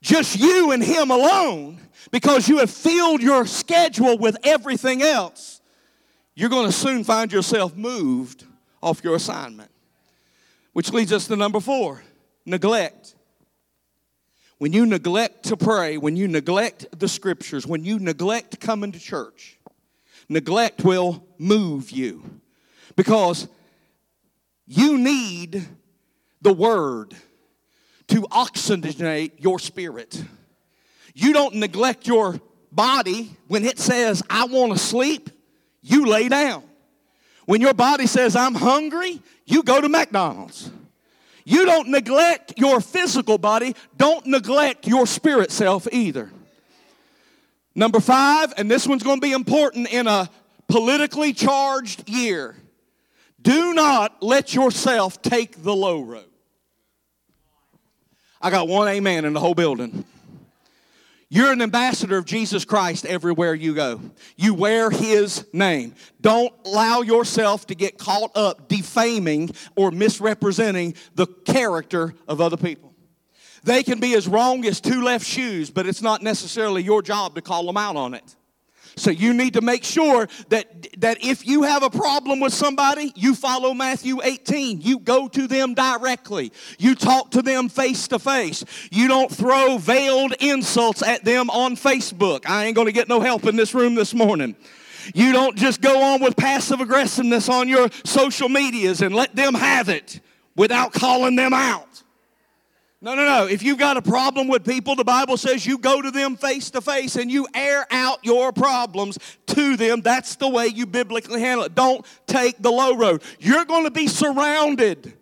just 0.00 0.38
you 0.38 0.72
and 0.72 0.82
Him 0.82 1.10
alone, 1.10 1.80
because 2.10 2.48
you 2.48 2.58
have 2.58 2.70
filled 2.70 3.22
your 3.22 3.46
schedule 3.46 4.18
with 4.18 4.36
everything 4.44 5.02
else, 5.02 5.60
you're 6.34 6.50
going 6.50 6.66
to 6.66 6.72
soon 6.72 7.04
find 7.04 7.32
yourself 7.32 7.76
moved 7.76 8.44
off 8.82 9.02
your 9.02 9.16
assignment. 9.16 9.70
Which 10.72 10.92
leads 10.92 11.12
us 11.12 11.26
to 11.26 11.36
number 11.36 11.60
four 11.60 12.02
neglect. 12.46 13.14
When 14.58 14.72
you 14.72 14.86
neglect 14.86 15.44
to 15.44 15.56
pray, 15.56 15.98
when 15.98 16.16
you 16.16 16.26
neglect 16.26 16.86
the 16.98 17.08
scriptures, 17.08 17.66
when 17.66 17.84
you 17.84 17.98
neglect 17.98 18.58
coming 18.58 18.90
to 18.92 18.98
church, 18.98 19.58
neglect 20.28 20.84
will 20.84 21.24
move 21.38 21.90
you. 21.90 22.40
Because 22.96 23.46
you 24.68 24.98
need 24.98 25.66
the 26.42 26.52
Word 26.52 27.14
to 28.08 28.22
oxygenate 28.22 29.32
your 29.38 29.58
spirit. 29.58 30.22
You 31.14 31.32
don't 31.32 31.54
neglect 31.54 32.06
your 32.06 32.40
body 32.70 33.34
when 33.48 33.64
it 33.64 33.78
says, 33.78 34.22
I 34.28 34.44
want 34.44 34.72
to 34.72 34.78
sleep, 34.78 35.30
you 35.80 36.06
lay 36.06 36.28
down. 36.28 36.62
When 37.46 37.62
your 37.62 37.74
body 37.74 38.06
says, 38.06 38.36
I'm 38.36 38.54
hungry, 38.54 39.20
you 39.46 39.62
go 39.62 39.80
to 39.80 39.88
McDonald's. 39.88 40.70
You 41.44 41.64
don't 41.64 41.88
neglect 41.88 42.54
your 42.58 42.82
physical 42.82 43.38
body, 43.38 43.74
don't 43.96 44.26
neglect 44.26 44.86
your 44.86 45.06
spirit 45.06 45.50
self 45.50 45.88
either. 45.90 46.30
Number 47.74 48.00
five, 48.00 48.52
and 48.58 48.70
this 48.70 48.86
one's 48.86 49.02
going 49.02 49.16
to 49.16 49.26
be 49.26 49.32
important 49.32 49.90
in 49.90 50.06
a 50.06 50.28
politically 50.68 51.32
charged 51.32 52.06
year. 52.06 52.54
Do 53.40 53.74
not 53.74 54.22
let 54.22 54.54
yourself 54.54 55.22
take 55.22 55.62
the 55.62 55.74
low 55.74 56.00
road. 56.00 56.24
I 58.40 58.50
got 58.50 58.68
one 58.68 58.88
amen 58.88 59.24
in 59.24 59.32
the 59.32 59.40
whole 59.40 59.54
building. 59.54 60.04
You're 61.30 61.52
an 61.52 61.60
ambassador 61.60 62.16
of 62.16 62.24
Jesus 62.24 62.64
Christ 62.64 63.04
everywhere 63.04 63.54
you 63.54 63.74
go. 63.74 64.00
You 64.36 64.54
wear 64.54 64.90
his 64.90 65.44
name. 65.52 65.94
Don't 66.20 66.54
allow 66.64 67.02
yourself 67.02 67.66
to 67.66 67.74
get 67.74 67.98
caught 67.98 68.30
up 68.34 68.68
defaming 68.68 69.50
or 69.76 69.90
misrepresenting 69.90 70.94
the 71.16 71.26
character 71.26 72.14
of 72.26 72.40
other 72.40 72.56
people. 72.56 72.94
They 73.62 73.82
can 73.82 74.00
be 74.00 74.14
as 74.14 74.26
wrong 74.26 74.64
as 74.64 74.80
two 74.80 75.02
left 75.02 75.26
shoes, 75.26 75.68
but 75.70 75.86
it's 75.86 76.00
not 76.00 76.22
necessarily 76.22 76.82
your 76.82 77.02
job 77.02 77.34
to 77.34 77.42
call 77.42 77.66
them 77.66 77.76
out 77.76 77.96
on 77.96 78.14
it. 78.14 78.36
So 78.98 79.10
you 79.10 79.32
need 79.32 79.54
to 79.54 79.60
make 79.60 79.84
sure 79.84 80.28
that, 80.48 81.00
that 81.00 81.24
if 81.24 81.46
you 81.46 81.62
have 81.62 81.82
a 81.82 81.90
problem 81.90 82.40
with 82.40 82.52
somebody, 82.52 83.12
you 83.14 83.34
follow 83.34 83.74
Matthew 83.74 84.20
18. 84.22 84.80
You 84.80 84.98
go 84.98 85.28
to 85.28 85.46
them 85.46 85.74
directly. 85.74 86.52
You 86.78 86.94
talk 86.94 87.30
to 87.32 87.42
them 87.42 87.68
face 87.68 88.08
to 88.08 88.18
face. 88.18 88.64
You 88.90 89.08
don't 89.08 89.30
throw 89.30 89.78
veiled 89.78 90.34
insults 90.40 91.02
at 91.02 91.24
them 91.24 91.50
on 91.50 91.76
Facebook. 91.76 92.48
I 92.48 92.66
ain't 92.66 92.74
going 92.74 92.86
to 92.86 92.92
get 92.92 93.08
no 93.08 93.20
help 93.20 93.46
in 93.46 93.56
this 93.56 93.74
room 93.74 93.94
this 93.94 94.14
morning. 94.14 94.56
You 95.14 95.32
don't 95.32 95.56
just 95.56 95.80
go 95.80 96.02
on 96.02 96.20
with 96.20 96.36
passive 96.36 96.80
aggressiveness 96.80 97.48
on 97.48 97.68
your 97.68 97.88
social 98.04 98.48
medias 98.48 99.00
and 99.00 99.14
let 99.14 99.34
them 99.34 99.54
have 99.54 99.88
it 99.88 100.20
without 100.56 100.92
calling 100.92 101.36
them 101.36 101.54
out. 101.54 102.02
No, 103.00 103.14
no, 103.14 103.24
no. 103.24 103.46
If 103.46 103.62
you've 103.62 103.78
got 103.78 103.96
a 103.96 104.02
problem 104.02 104.48
with 104.48 104.64
people, 104.64 104.96
the 104.96 105.04
Bible 105.04 105.36
says 105.36 105.64
you 105.64 105.78
go 105.78 106.02
to 106.02 106.10
them 106.10 106.36
face 106.36 106.70
to 106.70 106.80
face 106.80 107.14
and 107.14 107.30
you 107.30 107.46
air 107.54 107.86
out 107.92 108.24
your 108.24 108.52
problems 108.52 109.18
to 109.46 109.76
them. 109.76 110.00
That's 110.00 110.34
the 110.34 110.48
way 110.48 110.66
you 110.66 110.84
biblically 110.84 111.40
handle 111.40 111.64
it. 111.64 111.76
Don't 111.76 112.04
take 112.26 112.60
the 112.60 112.72
low 112.72 112.96
road. 112.96 113.22
You're 113.38 113.64
going 113.64 113.84
to 113.84 113.92
be 113.92 114.08
surrounded 114.08 115.12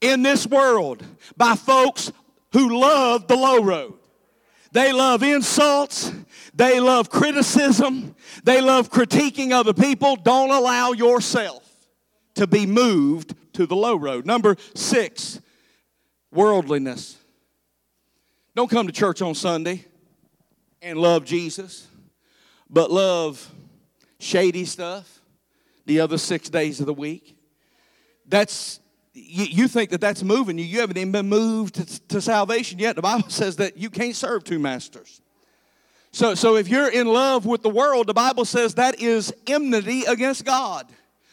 in 0.00 0.22
this 0.22 0.46
world 0.46 1.04
by 1.36 1.56
folks 1.56 2.12
who 2.52 2.78
love 2.78 3.26
the 3.26 3.36
low 3.36 3.62
road. 3.64 3.94
They 4.70 4.92
love 4.92 5.24
insults. 5.24 6.12
They 6.54 6.78
love 6.78 7.10
criticism. 7.10 8.14
They 8.44 8.60
love 8.60 8.90
critiquing 8.90 9.50
other 9.50 9.72
people. 9.72 10.14
Don't 10.14 10.50
allow 10.50 10.92
yourself 10.92 11.64
to 12.34 12.46
be 12.46 12.64
moved 12.64 13.34
to 13.54 13.66
the 13.66 13.74
low 13.74 13.96
road. 13.96 14.24
Number 14.24 14.56
six, 14.74 15.40
worldliness. 16.38 17.16
Don't 18.54 18.70
come 18.70 18.86
to 18.86 18.92
church 18.92 19.22
on 19.22 19.34
Sunday 19.34 19.84
and 20.80 20.96
love 20.96 21.24
Jesus, 21.24 21.88
but 22.70 22.92
love 22.92 23.52
shady 24.20 24.64
stuff 24.64 25.20
the 25.86 25.98
other 25.98 26.16
six 26.16 26.48
days 26.48 26.78
of 26.78 26.86
the 26.86 26.94
week. 26.94 27.36
That's 28.28 28.78
you, 29.14 29.66
think 29.66 29.90
that 29.90 30.00
that's 30.00 30.22
moving 30.22 30.58
you. 30.58 30.64
You 30.64 30.78
haven't 30.78 30.96
even 30.96 31.10
been 31.10 31.28
moved 31.28 31.74
to, 31.74 32.08
to 32.08 32.20
salvation 32.20 32.78
yet. 32.78 32.94
The 32.94 33.02
Bible 33.02 33.30
says 33.30 33.56
that 33.56 33.76
you 33.76 33.90
can't 33.90 34.14
serve 34.14 34.44
two 34.44 34.60
masters. 34.60 35.20
So, 36.12 36.36
so 36.36 36.54
if 36.54 36.68
you're 36.68 36.88
in 36.88 37.08
love 37.08 37.46
with 37.46 37.62
the 37.62 37.68
world, 37.68 38.06
the 38.06 38.14
Bible 38.14 38.44
says 38.44 38.74
that 38.74 39.00
is 39.00 39.34
enmity 39.48 40.04
against 40.04 40.44
God. 40.44 40.86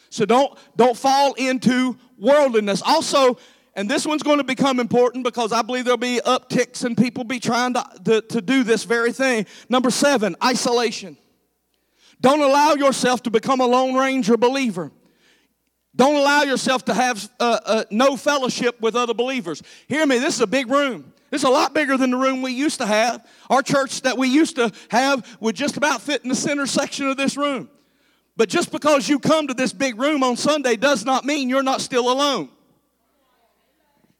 So 0.09 0.25
don't 0.25 0.57
don't 0.75 0.97
fall 0.97 1.33
into 1.33 1.95
worldliness. 2.17 2.81
Also, 2.81 3.37
and 3.75 3.89
this 3.89 4.05
one's 4.05 4.23
going 4.23 4.37
to 4.37 4.43
become 4.43 4.79
important 4.79 5.25
because 5.25 5.51
I 5.51 5.61
believe 5.61 5.83
there'll 5.83 5.97
be 5.97 6.21
upticks 6.25 6.85
and 6.85 6.97
people 6.97 7.25
be 7.25 7.39
trying 7.39 7.73
to, 7.73 7.85
to, 8.05 8.21
to 8.21 8.41
do 8.41 8.63
this 8.63 8.85
very 8.85 9.11
thing. 9.11 9.45
Number 9.67 9.89
seven, 9.89 10.35
isolation. 10.43 11.17
Don't 12.21 12.39
allow 12.41 12.75
yourself 12.75 13.23
to 13.23 13.29
become 13.29 13.59
a 13.59 13.67
Lone 13.67 13.95
Ranger 13.95 14.37
believer. 14.37 14.91
Don't 15.93 16.15
allow 16.15 16.43
yourself 16.43 16.85
to 16.85 16.93
have 16.93 17.29
uh, 17.39 17.59
uh, 17.65 17.83
no 17.89 18.15
fellowship 18.15 18.79
with 18.81 18.95
other 18.95 19.13
believers. 19.13 19.61
Hear 19.87 20.05
me, 20.05 20.19
this 20.19 20.35
is 20.35 20.41
a 20.41 20.47
big 20.47 20.69
room. 20.69 21.13
It's 21.31 21.43
a 21.43 21.49
lot 21.49 21.73
bigger 21.73 21.97
than 21.97 22.11
the 22.11 22.17
room 22.17 22.41
we 22.41 22.51
used 22.51 22.79
to 22.79 22.85
have. 22.85 23.25
Our 23.49 23.61
church 23.61 24.01
that 24.01 24.17
we 24.17 24.29
used 24.29 24.55
to 24.55 24.71
have 24.89 25.37
would 25.41 25.55
just 25.55 25.75
about 25.75 26.01
fit 26.01 26.23
in 26.23 26.29
the 26.29 26.35
center 26.35 26.65
section 26.65 27.07
of 27.07 27.17
this 27.17 27.35
room. 27.35 27.69
But 28.37 28.47
just 28.47 28.71
because 28.71 29.09
you 29.09 29.19
come 29.19 29.47
to 29.47 29.53
this 29.53 29.73
big 29.73 29.99
room 29.99 30.23
on 30.23 30.37
Sunday 30.37 30.75
does 30.75 31.03
not 31.03 31.25
mean 31.25 31.49
you're 31.49 31.63
not 31.63 31.81
still 31.81 32.11
alone. 32.11 32.49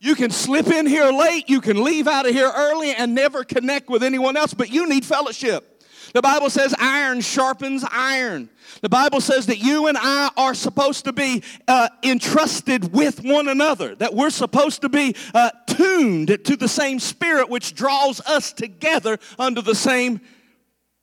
You 0.06 0.14
can 0.14 0.30
slip 0.30 0.68
in 0.68 0.86
here 0.86 1.10
late, 1.10 1.50
you 1.50 1.60
can 1.62 1.84
leave 1.84 2.08
out 2.08 2.28
of 2.28 2.32
here 2.32 2.52
early 2.56 2.94
and 2.94 3.16
never 3.16 3.44
connect 3.44 3.90
with 3.90 4.04
anyone 4.04 4.38
else, 4.38 4.54
but 4.54 4.70
you 4.70 4.88
need 4.88 5.04
fellowship. 5.04 5.84
The 6.14 6.22
Bible 6.22 6.52
says 6.52 6.76
iron 6.80 7.22
sharpens 7.22 7.84
iron. 7.92 8.50
The 8.82 8.90
Bible 8.90 9.20
says 9.20 9.48
that 9.48 9.58
you 9.58 9.88
and 9.88 9.98
I 10.00 10.30
are 10.38 10.54
supposed 10.54 11.06
to 11.06 11.12
be 11.12 11.42
uh, 11.68 11.90
entrusted 12.04 12.94
with 12.94 13.24
one 13.24 13.48
another, 13.48 13.96
that 13.96 14.14
we're 14.14 14.30
supposed 14.30 14.82
to 14.82 14.90
be 14.90 15.16
uh, 15.34 15.50
tuned 15.66 16.38
to 16.46 16.56
the 16.56 16.68
same 16.68 17.00
spirit 17.00 17.50
which 17.50 17.74
draws 17.74 18.22
us 18.28 18.54
together 18.54 19.18
under 19.40 19.64
the 19.64 19.74
same 19.74 20.22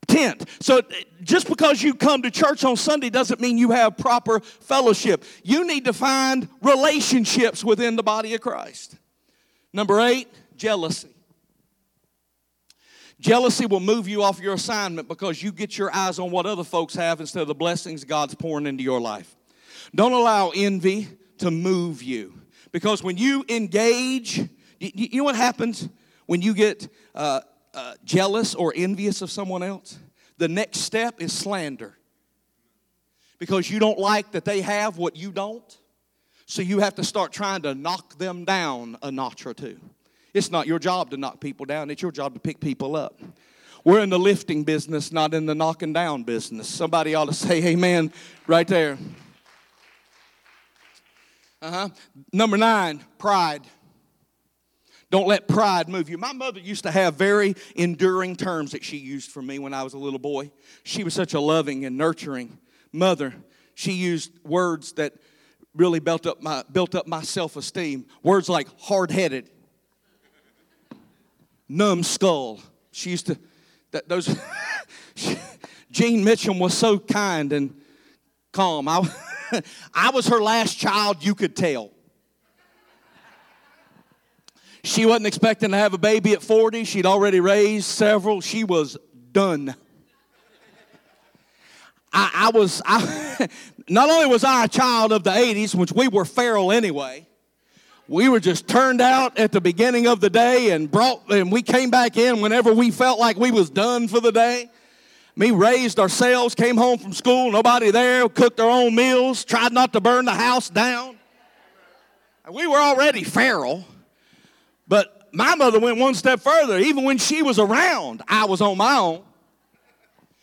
tent. 0.06 0.48
So 0.60 0.82
just 1.22 1.48
because 1.48 1.82
you 1.82 1.94
come 1.94 2.22
to 2.22 2.30
church 2.30 2.64
on 2.64 2.76
Sunday 2.76 3.10
doesn't 3.10 3.40
mean 3.40 3.58
you 3.58 3.70
have 3.70 3.96
proper 3.96 4.40
fellowship. 4.40 5.24
You 5.42 5.66
need 5.66 5.84
to 5.86 5.92
find 5.92 6.48
relationships 6.60 7.64
within 7.64 7.96
the 7.96 8.02
body 8.02 8.34
of 8.34 8.40
Christ. 8.40 8.96
Number 9.72 10.00
eight, 10.00 10.28
jealousy. 10.56 11.08
Jealousy 13.20 13.66
will 13.66 13.80
move 13.80 14.08
you 14.08 14.22
off 14.22 14.40
your 14.40 14.54
assignment 14.54 15.06
because 15.06 15.40
you 15.40 15.52
get 15.52 15.78
your 15.78 15.94
eyes 15.94 16.18
on 16.18 16.32
what 16.32 16.44
other 16.44 16.64
folks 16.64 16.94
have 16.94 17.20
instead 17.20 17.42
of 17.42 17.48
the 17.48 17.54
blessings 17.54 18.02
God's 18.02 18.34
pouring 18.34 18.66
into 18.66 18.82
your 18.82 19.00
life. 19.00 19.36
Don't 19.94 20.12
allow 20.12 20.50
envy 20.54 21.08
to 21.38 21.50
move 21.50 22.02
you 22.02 22.34
because 22.72 23.02
when 23.02 23.16
you 23.16 23.44
engage, 23.48 24.48
you 24.80 25.18
know 25.18 25.24
what 25.24 25.36
happens 25.36 25.88
when 26.26 26.42
you 26.42 26.52
get 26.52 26.88
uh, 27.14 27.42
uh, 27.74 27.94
jealous 28.04 28.54
or 28.54 28.72
envious 28.76 29.22
of 29.22 29.30
someone 29.30 29.62
else, 29.62 29.98
the 30.38 30.48
next 30.48 30.80
step 30.80 31.20
is 31.20 31.32
slander. 31.32 31.96
Because 33.38 33.70
you 33.70 33.78
don't 33.78 33.98
like 33.98 34.32
that 34.32 34.44
they 34.44 34.60
have 34.60 34.98
what 34.98 35.16
you 35.16 35.32
don't, 35.32 35.78
so 36.46 36.62
you 36.62 36.78
have 36.80 36.94
to 36.96 37.04
start 37.04 37.32
trying 37.32 37.62
to 37.62 37.74
knock 37.74 38.18
them 38.18 38.44
down 38.44 38.96
a 39.02 39.10
notch 39.10 39.46
or 39.46 39.54
two. 39.54 39.78
It's 40.34 40.50
not 40.50 40.66
your 40.66 40.78
job 40.78 41.10
to 41.10 41.16
knock 41.16 41.40
people 41.40 41.66
down, 41.66 41.90
it's 41.90 42.02
your 42.02 42.12
job 42.12 42.34
to 42.34 42.40
pick 42.40 42.60
people 42.60 42.96
up. 42.96 43.20
We're 43.84 44.00
in 44.00 44.10
the 44.10 44.18
lifting 44.18 44.62
business, 44.62 45.10
not 45.10 45.34
in 45.34 45.46
the 45.46 45.56
knocking 45.56 45.92
down 45.92 46.22
business. 46.22 46.68
Somebody 46.68 47.16
ought 47.16 47.24
to 47.24 47.34
say 47.34 47.64
amen 47.64 48.12
right 48.46 48.66
there. 48.66 48.96
Uh 51.60 51.70
huh. 51.70 51.88
Number 52.32 52.56
nine, 52.56 53.02
pride. 53.18 53.62
Don't 55.12 55.28
let 55.28 55.46
pride 55.46 55.90
move 55.90 56.08
you. 56.08 56.16
My 56.16 56.32
mother 56.32 56.58
used 56.58 56.84
to 56.84 56.90
have 56.90 57.16
very 57.16 57.54
enduring 57.76 58.34
terms 58.34 58.72
that 58.72 58.82
she 58.82 58.96
used 58.96 59.30
for 59.30 59.42
me 59.42 59.58
when 59.58 59.74
I 59.74 59.82
was 59.82 59.92
a 59.92 59.98
little 59.98 60.18
boy. 60.18 60.50
She 60.84 61.04
was 61.04 61.12
such 61.12 61.34
a 61.34 61.38
loving 61.38 61.84
and 61.84 61.98
nurturing 61.98 62.56
mother. 62.92 63.34
She 63.74 63.92
used 63.92 64.32
words 64.42 64.94
that 64.94 65.12
really 65.74 66.00
built 66.00 66.26
up 66.26 66.40
my, 66.40 66.64
built 66.72 66.94
up 66.94 67.06
my 67.06 67.20
self 67.20 67.56
esteem. 67.56 68.06
Words 68.22 68.48
like 68.48 68.68
hard 68.80 69.10
headed, 69.10 69.50
numbskull. 71.68 72.62
She 72.90 73.10
used 73.10 73.26
to, 73.26 73.38
that, 73.90 74.08
those, 74.08 74.28
Jean 75.90 76.24
Mitchum 76.24 76.58
was 76.58 76.72
so 76.72 76.98
kind 76.98 77.52
and 77.52 77.78
calm. 78.50 78.88
I, 78.88 79.06
I 79.94 80.08
was 80.08 80.28
her 80.28 80.40
last 80.40 80.78
child, 80.78 81.22
you 81.22 81.34
could 81.34 81.54
tell. 81.54 81.90
She 84.84 85.06
wasn't 85.06 85.28
expecting 85.28 85.70
to 85.70 85.76
have 85.76 85.94
a 85.94 85.98
baby 85.98 86.32
at 86.32 86.42
40. 86.42 86.84
She'd 86.84 87.06
already 87.06 87.40
raised 87.40 87.86
several. 87.86 88.40
She 88.40 88.64
was 88.64 88.96
done. 89.30 89.74
I, 92.12 92.30
I 92.34 92.50
was, 92.50 92.82
I, 92.84 93.48
not 93.88 94.10
only 94.10 94.26
was 94.26 94.44
I 94.44 94.64
a 94.64 94.68
child 94.68 95.12
of 95.12 95.22
the 95.22 95.30
80s, 95.30 95.74
which 95.74 95.92
we 95.92 96.08
were 96.08 96.24
feral 96.24 96.72
anyway, 96.72 97.26
we 98.08 98.28
were 98.28 98.40
just 98.40 98.68
turned 98.68 99.00
out 99.00 99.38
at 99.38 99.52
the 99.52 99.60
beginning 99.60 100.06
of 100.06 100.20
the 100.20 100.28
day 100.28 100.72
and 100.72 100.90
brought, 100.90 101.30
and 101.30 101.50
we 101.50 101.62
came 101.62 101.88
back 101.88 102.16
in 102.16 102.40
whenever 102.40 102.72
we 102.72 102.90
felt 102.90 103.18
like 103.18 103.36
we 103.36 103.50
was 103.50 103.70
done 103.70 104.08
for 104.08 104.20
the 104.20 104.32
day. 104.32 104.68
Me 105.34 105.50
raised 105.50 105.98
ourselves, 105.98 106.54
came 106.54 106.76
home 106.76 106.98
from 106.98 107.12
school, 107.12 107.50
nobody 107.50 107.90
there, 107.90 108.28
cooked 108.28 108.60
our 108.60 108.68
own 108.68 108.94
meals, 108.94 109.44
tried 109.44 109.72
not 109.72 109.92
to 109.94 110.00
burn 110.00 110.26
the 110.26 110.34
house 110.34 110.68
down. 110.68 111.16
And 112.44 112.54
we 112.54 112.66
were 112.66 112.76
already 112.76 113.24
feral. 113.24 113.86
But 114.92 115.26
my 115.32 115.54
mother 115.54 115.80
went 115.80 115.96
one 115.96 116.12
step 116.12 116.40
further. 116.40 116.76
Even 116.76 117.04
when 117.04 117.16
she 117.16 117.40
was 117.40 117.58
around, 117.58 118.20
I 118.28 118.44
was 118.44 118.60
on 118.60 118.76
my 118.76 118.98
own. 118.98 119.22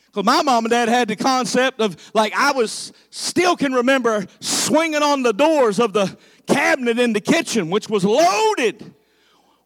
Because 0.08 0.26
my 0.26 0.42
mom 0.42 0.66
and 0.66 0.72
dad 0.72 0.90
had 0.90 1.08
the 1.08 1.16
concept 1.16 1.80
of, 1.80 1.96
like, 2.16 2.34
I 2.36 2.54
was 2.54 2.92
still 3.12 3.56
can 3.56 3.74
remember 3.74 4.26
swinging 4.40 5.04
on 5.04 5.22
the 5.22 5.34
doors 5.34 5.80
of 5.80 5.94
the 5.94 6.18
cabinet 6.48 6.98
in 6.98 7.14
the 7.14 7.22
kitchen, 7.22 7.70
which 7.70 7.90
was 7.90 8.04
loaded 8.04 8.92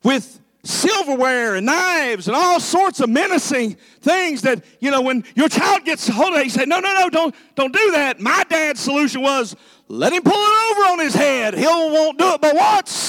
with 0.03 0.41
silverware 0.65 1.55
and 1.55 1.65
knives 1.65 2.27
and 2.27 2.35
all 2.35 2.59
sorts 2.59 2.99
of 2.99 3.09
menacing 3.09 3.77
things 4.01 4.41
that, 4.41 4.65
you 4.81 4.91
know, 4.91 4.99
when 4.99 5.23
your 5.33 5.47
child 5.47 5.85
gets 5.85 6.09
hold 6.09 6.33
of 6.33 6.41
it, 6.41 6.43
he 6.43 6.49
said, 6.49 6.67
no, 6.67 6.81
no, 6.81 6.93
no, 6.93 7.09
don't, 7.09 7.33
don't 7.55 7.73
do 7.73 7.91
that. 7.91 8.19
My 8.19 8.43
dad's 8.49 8.81
solution 8.81 9.21
was, 9.21 9.55
let 9.87 10.11
him 10.11 10.23
pull 10.23 10.33
it 10.35 10.71
over 10.71 10.91
on 10.91 10.99
his 10.99 11.15
head. 11.15 11.53
He'll 11.53 11.89
won't 11.89 12.19
do 12.19 12.33
it 12.33 12.41
but 12.41 12.53
once. 12.53 13.02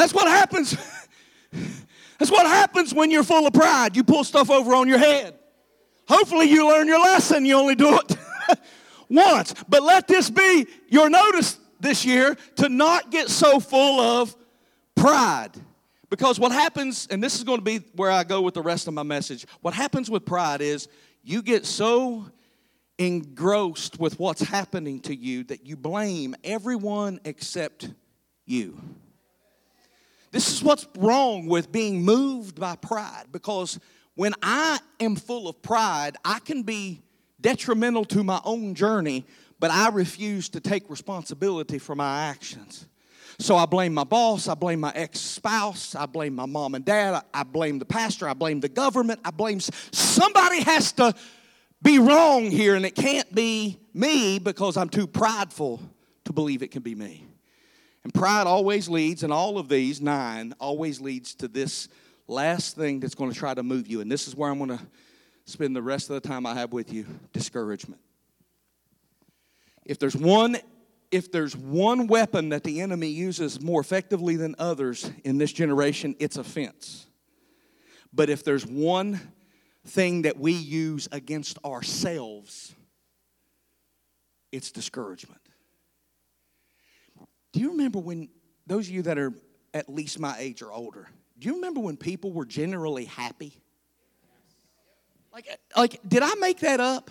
That's 0.00 0.14
what 0.14 0.28
happens. 0.28 0.74
That's 2.18 2.30
what 2.30 2.46
happens 2.46 2.94
when 2.94 3.10
you're 3.10 3.22
full 3.22 3.46
of 3.46 3.52
pride. 3.52 3.94
You 3.94 4.02
pull 4.02 4.24
stuff 4.24 4.50
over 4.50 4.74
on 4.74 4.88
your 4.88 4.96
head. 4.96 5.34
Hopefully, 6.08 6.46
you 6.46 6.66
learn 6.66 6.86
your 6.88 7.00
lesson. 7.00 7.44
You 7.44 7.56
only 7.56 7.74
do 7.74 7.98
it 7.98 8.16
once. 9.10 9.54
But 9.68 9.82
let 9.82 10.08
this 10.08 10.30
be 10.30 10.66
your 10.88 11.10
notice 11.10 11.58
this 11.80 12.06
year 12.06 12.34
to 12.56 12.70
not 12.70 13.10
get 13.10 13.28
so 13.28 13.60
full 13.60 14.00
of 14.00 14.34
pride. 14.94 15.50
Because 16.08 16.40
what 16.40 16.50
happens, 16.50 17.06
and 17.10 17.22
this 17.22 17.36
is 17.36 17.44
going 17.44 17.58
to 17.58 17.64
be 17.64 17.80
where 17.94 18.10
I 18.10 18.24
go 18.24 18.40
with 18.40 18.54
the 18.54 18.62
rest 18.62 18.88
of 18.88 18.94
my 18.94 19.02
message, 19.02 19.44
what 19.60 19.74
happens 19.74 20.10
with 20.10 20.24
pride 20.24 20.62
is 20.62 20.88
you 21.22 21.42
get 21.42 21.66
so 21.66 22.24
engrossed 22.96 24.00
with 24.00 24.18
what's 24.18 24.40
happening 24.40 25.00
to 25.00 25.14
you 25.14 25.44
that 25.44 25.66
you 25.66 25.76
blame 25.76 26.34
everyone 26.42 27.20
except 27.26 27.90
you. 28.46 28.80
This 30.30 30.52
is 30.52 30.62
what's 30.62 30.86
wrong 30.96 31.46
with 31.46 31.72
being 31.72 32.02
moved 32.02 32.60
by 32.60 32.76
pride 32.76 33.24
because 33.32 33.78
when 34.14 34.34
I 34.42 34.78
am 35.00 35.16
full 35.16 35.48
of 35.48 35.60
pride, 35.62 36.16
I 36.24 36.38
can 36.40 36.62
be 36.62 37.02
detrimental 37.40 38.04
to 38.06 38.22
my 38.22 38.40
own 38.44 38.74
journey, 38.74 39.24
but 39.58 39.70
I 39.70 39.88
refuse 39.88 40.48
to 40.50 40.60
take 40.60 40.88
responsibility 40.90 41.78
for 41.78 41.94
my 41.94 42.26
actions. 42.26 42.86
So 43.38 43.56
I 43.56 43.64
blame 43.64 43.94
my 43.94 44.04
boss, 44.04 44.48
I 44.48 44.54
blame 44.54 44.80
my 44.80 44.92
ex 44.94 45.18
spouse, 45.18 45.94
I 45.94 46.04
blame 46.04 46.34
my 46.34 46.44
mom 46.44 46.74
and 46.74 46.84
dad, 46.84 47.24
I 47.32 47.42
blame 47.42 47.78
the 47.78 47.86
pastor, 47.86 48.28
I 48.28 48.34
blame 48.34 48.60
the 48.60 48.68
government, 48.68 49.20
I 49.24 49.30
blame 49.30 49.60
somebody 49.60 50.60
has 50.62 50.92
to 50.92 51.14
be 51.82 51.98
wrong 51.98 52.50
here, 52.50 52.74
and 52.74 52.84
it 52.84 52.94
can't 52.94 53.34
be 53.34 53.80
me 53.94 54.38
because 54.38 54.76
I'm 54.76 54.90
too 54.90 55.06
prideful 55.06 55.80
to 56.26 56.32
believe 56.32 56.62
it 56.62 56.70
can 56.70 56.82
be 56.82 56.94
me. 56.94 57.29
And 58.04 58.14
pride 58.14 58.46
always 58.46 58.88
leads, 58.88 59.22
and 59.22 59.32
all 59.32 59.58
of 59.58 59.68
these 59.68 60.00
nine 60.00 60.54
always 60.58 61.00
leads 61.00 61.34
to 61.36 61.48
this 61.48 61.88
last 62.26 62.76
thing 62.76 63.00
that's 63.00 63.14
going 63.14 63.30
to 63.30 63.36
try 63.36 63.52
to 63.52 63.62
move 63.62 63.86
you. 63.86 64.00
And 64.00 64.10
this 64.10 64.26
is 64.26 64.34
where 64.34 64.50
I'm 64.50 64.58
going 64.58 64.70
to 64.70 64.80
spend 65.44 65.76
the 65.76 65.82
rest 65.82 66.08
of 66.08 66.20
the 66.20 66.26
time 66.26 66.46
I 66.46 66.54
have 66.54 66.72
with 66.72 66.92
you 66.92 67.06
discouragement. 67.32 68.00
If 69.84 69.98
there's 69.98 70.16
one 70.16 70.56
if 71.10 71.32
there's 71.32 71.56
one 71.56 72.06
weapon 72.06 72.50
that 72.50 72.62
the 72.62 72.80
enemy 72.80 73.08
uses 73.08 73.60
more 73.60 73.80
effectively 73.80 74.36
than 74.36 74.54
others 74.60 75.10
in 75.24 75.38
this 75.38 75.52
generation, 75.52 76.14
it's 76.20 76.36
offense. 76.36 77.06
But 78.12 78.30
if 78.30 78.44
there's 78.44 78.64
one 78.64 79.20
thing 79.86 80.22
that 80.22 80.38
we 80.38 80.52
use 80.52 81.08
against 81.10 81.58
ourselves, 81.64 82.74
it's 84.52 84.70
discouragement. 84.70 85.40
Do 87.52 87.60
you 87.60 87.70
remember 87.70 87.98
when, 87.98 88.28
those 88.66 88.86
of 88.88 88.94
you 88.94 89.02
that 89.02 89.18
are 89.18 89.32
at 89.74 89.88
least 89.88 90.18
my 90.18 90.36
age 90.38 90.62
or 90.62 90.72
older, 90.72 91.08
do 91.38 91.48
you 91.48 91.54
remember 91.54 91.80
when 91.80 91.96
people 91.96 92.32
were 92.32 92.44
generally 92.44 93.06
happy? 93.06 93.54
Like, 95.32 95.46
like 95.76 96.00
did 96.06 96.22
I 96.22 96.34
make 96.36 96.60
that 96.60 96.80
up? 96.80 97.10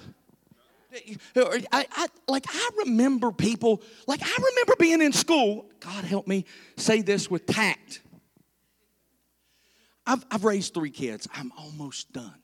I, 1.36 1.86
I, 1.92 2.08
like 2.28 2.46
I 2.50 2.70
remember 2.86 3.32
people, 3.32 3.82
like 4.08 4.22
I 4.24 4.36
remember 4.38 4.76
being 4.80 5.02
in 5.02 5.14
school. 5.14 5.70
God 5.80 6.04
help 6.04 6.28
me 6.28 6.46
say 6.78 7.02
this 7.02 7.30
with 7.30 7.46
tact. 7.46 8.02
I've, 10.06 10.26
I've 10.32 10.44
raised 10.44 10.74
three 10.74 10.90
kids. 10.90 11.28
I'm 11.34 11.52
almost 11.58 12.12
done. 12.12 12.34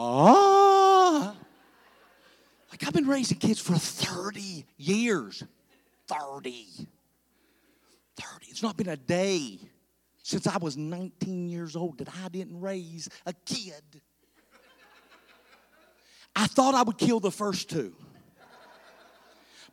Ah. 0.00 1.34
Like 2.78 2.86
I've 2.86 2.94
been 2.94 3.08
raising 3.08 3.38
kids 3.38 3.58
for 3.60 3.74
30 3.74 4.64
years. 4.76 5.42
30. 6.06 6.66
30. 8.16 8.46
It's 8.48 8.62
not 8.62 8.76
been 8.76 8.88
a 8.88 8.96
day 8.96 9.58
since 10.22 10.46
I 10.46 10.58
was 10.58 10.76
19 10.76 11.48
years 11.48 11.74
old 11.74 11.98
that 11.98 12.08
I 12.24 12.28
didn't 12.28 12.60
raise 12.60 13.08
a 13.26 13.32
kid. 13.32 13.82
I 16.36 16.46
thought 16.46 16.74
I 16.76 16.82
would 16.82 16.98
kill 16.98 17.18
the 17.18 17.32
first 17.32 17.68
two. 17.68 17.94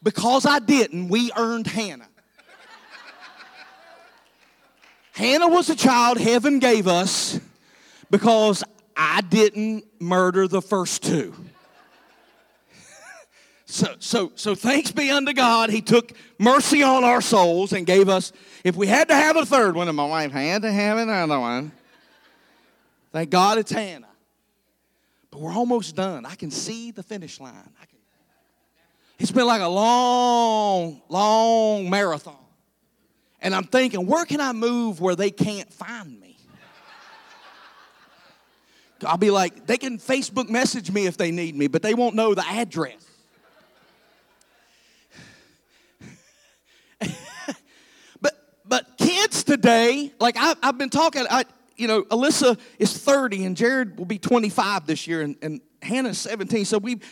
Because 0.01 0.47
I 0.47 0.57
didn't, 0.57 1.09
we 1.09 1.31
earned 1.37 1.67
Hannah. 1.67 2.09
Hannah 5.11 5.47
was 5.47 5.69
a 5.69 5.75
child 5.75 6.17
heaven 6.17 6.57
gave 6.57 6.87
us 6.87 7.39
because 8.09 8.63
I 8.97 9.21
didn't 9.21 9.85
murder 10.01 10.47
the 10.47 10.61
first 10.61 11.03
two. 11.03 11.35
So, 13.75 13.93
so, 13.99 14.31
so 14.35 14.55
thanks 14.55 14.93
be 14.93 15.11
unto 15.11 15.33
God, 15.33 15.69
He 15.69 15.81
took 15.81 16.13
mercy 16.39 16.81
on 16.81 17.03
our 17.03 17.19
souls 17.19 17.73
and 17.73 17.85
gave 17.85 18.07
us, 18.07 18.31
if 18.63 18.77
we 18.77 18.87
had 18.87 19.09
to 19.09 19.15
have 19.15 19.35
a 19.35 19.45
third 19.45 19.75
one, 19.75 19.89
and 19.89 19.97
my 19.97 20.05
wife 20.05 20.31
had 20.31 20.61
to 20.61 20.71
have 20.71 20.97
another 20.97 21.37
one, 21.37 21.73
thank 23.11 23.29
God 23.29 23.57
it's 23.57 23.73
Hannah. 23.73 24.07
But 25.29 25.41
we're 25.41 25.51
almost 25.51 25.93
done. 25.93 26.25
I 26.25 26.35
can 26.35 26.51
see 26.51 26.91
the 26.91 27.03
finish 27.03 27.41
line. 27.41 27.51
Can, 27.51 27.99
it's 29.19 29.31
been 29.31 29.45
like 29.45 29.61
a 29.61 29.67
long, 29.67 31.01
long 31.09 31.89
marathon. 31.89 32.37
And 33.41 33.53
I'm 33.53 33.65
thinking, 33.65 34.07
where 34.07 34.23
can 34.23 34.39
I 34.39 34.53
move 34.53 35.01
where 35.01 35.17
they 35.17 35.31
can't 35.31 35.73
find 35.73 36.17
me? 36.17 36.37
I'll 39.05 39.17
be 39.17 39.31
like, 39.31 39.67
they 39.67 39.75
can 39.75 39.97
Facebook 39.97 40.49
message 40.49 40.91
me 40.91 41.07
if 41.07 41.17
they 41.17 41.31
need 41.31 41.57
me, 41.57 41.67
but 41.67 41.81
they 41.81 41.93
won't 41.93 42.15
know 42.15 42.33
the 42.33 42.47
address. 42.47 43.05
but 48.21 48.33
but 48.65 48.97
kids 49.25 49.43
today, 49.43 50.11
like 50.19 50.37
I, 50.37 50.55
have 50.61 50.77
been 50.77 50.91
talking, 50.91 51.25
I, 51.29 51.45
you 51.75 51.87
know, 51.87 52.03
Alyssa 52.03 52.59
is 52.77 52.95
30 52.95 53.45
and 53.45 53.57
Jared 53.57 53.97
will 53.97 54.05
be 54.05 54.19
25 54.19 54.85
this 54.85 55.07
year, 55.07 55.21
and, 55.21 55.35
and 55.41 55.61
Hannah's 55.81 56.19
17. 56.19 56.65
So 56.65 56.77
we've 56.77 57.03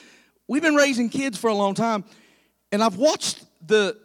we've 0.47 0.61
been 0.61 0.75
raising 0.75 1.09
kids 1.09 1.39
for 1.39 1.49
a 1.49 1.55
long 1.55 1.73
time, 1.73 2.05
and 2.71 2.83
I've 2.83 2.97
watched 2.97 3.43
the 3.65 3.97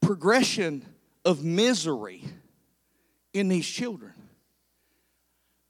progression 0.00 0.84
of 1.24 1.42
misery 1.42 2.22
in 3.34 3.48
these 3.48 3.66
children. 3.66 4.12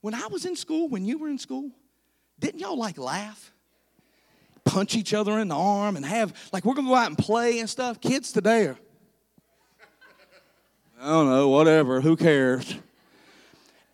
When 0.03 0.15
I 0.15 0.27
was 0.27 0.45
in 0.45 0.57
school, 0.57 0.89
when 0.89 1.07
you 1.07 1.19
were 1.19 1.29
in 1.29 1.39
school, 1.39 1.71
didn't 2.39 2.61
y'all 2.61 2.79
like 2.79 2.99
laugh? 2.99 3.51
Punch 4.65 4.95
each 4.95 5.15
other 5.15 5.39
in 5.39 5.49
the 5.49 5.57
arm 5.57 5.97
and 5.97 6.05
have, 6.05 6.35
like, 6.53 6.67
we're 6.67 6.75
gonna 6.75 6.89
go 6.89 6.95
out 6.95 7.09
and 7.09 7.17
play 7.17 7.61
and 7.61 7.69
stuff. 7.69 7.99
Kids 8.01 8.31
today 8.31 8.67
are, 8.67 8.79
I 11.01 11.07
don't 11.07 11.31
know, 11.31 11.49
whatever, 11.49 12.01
who 12.01 12.17
cares? 12.17 12.75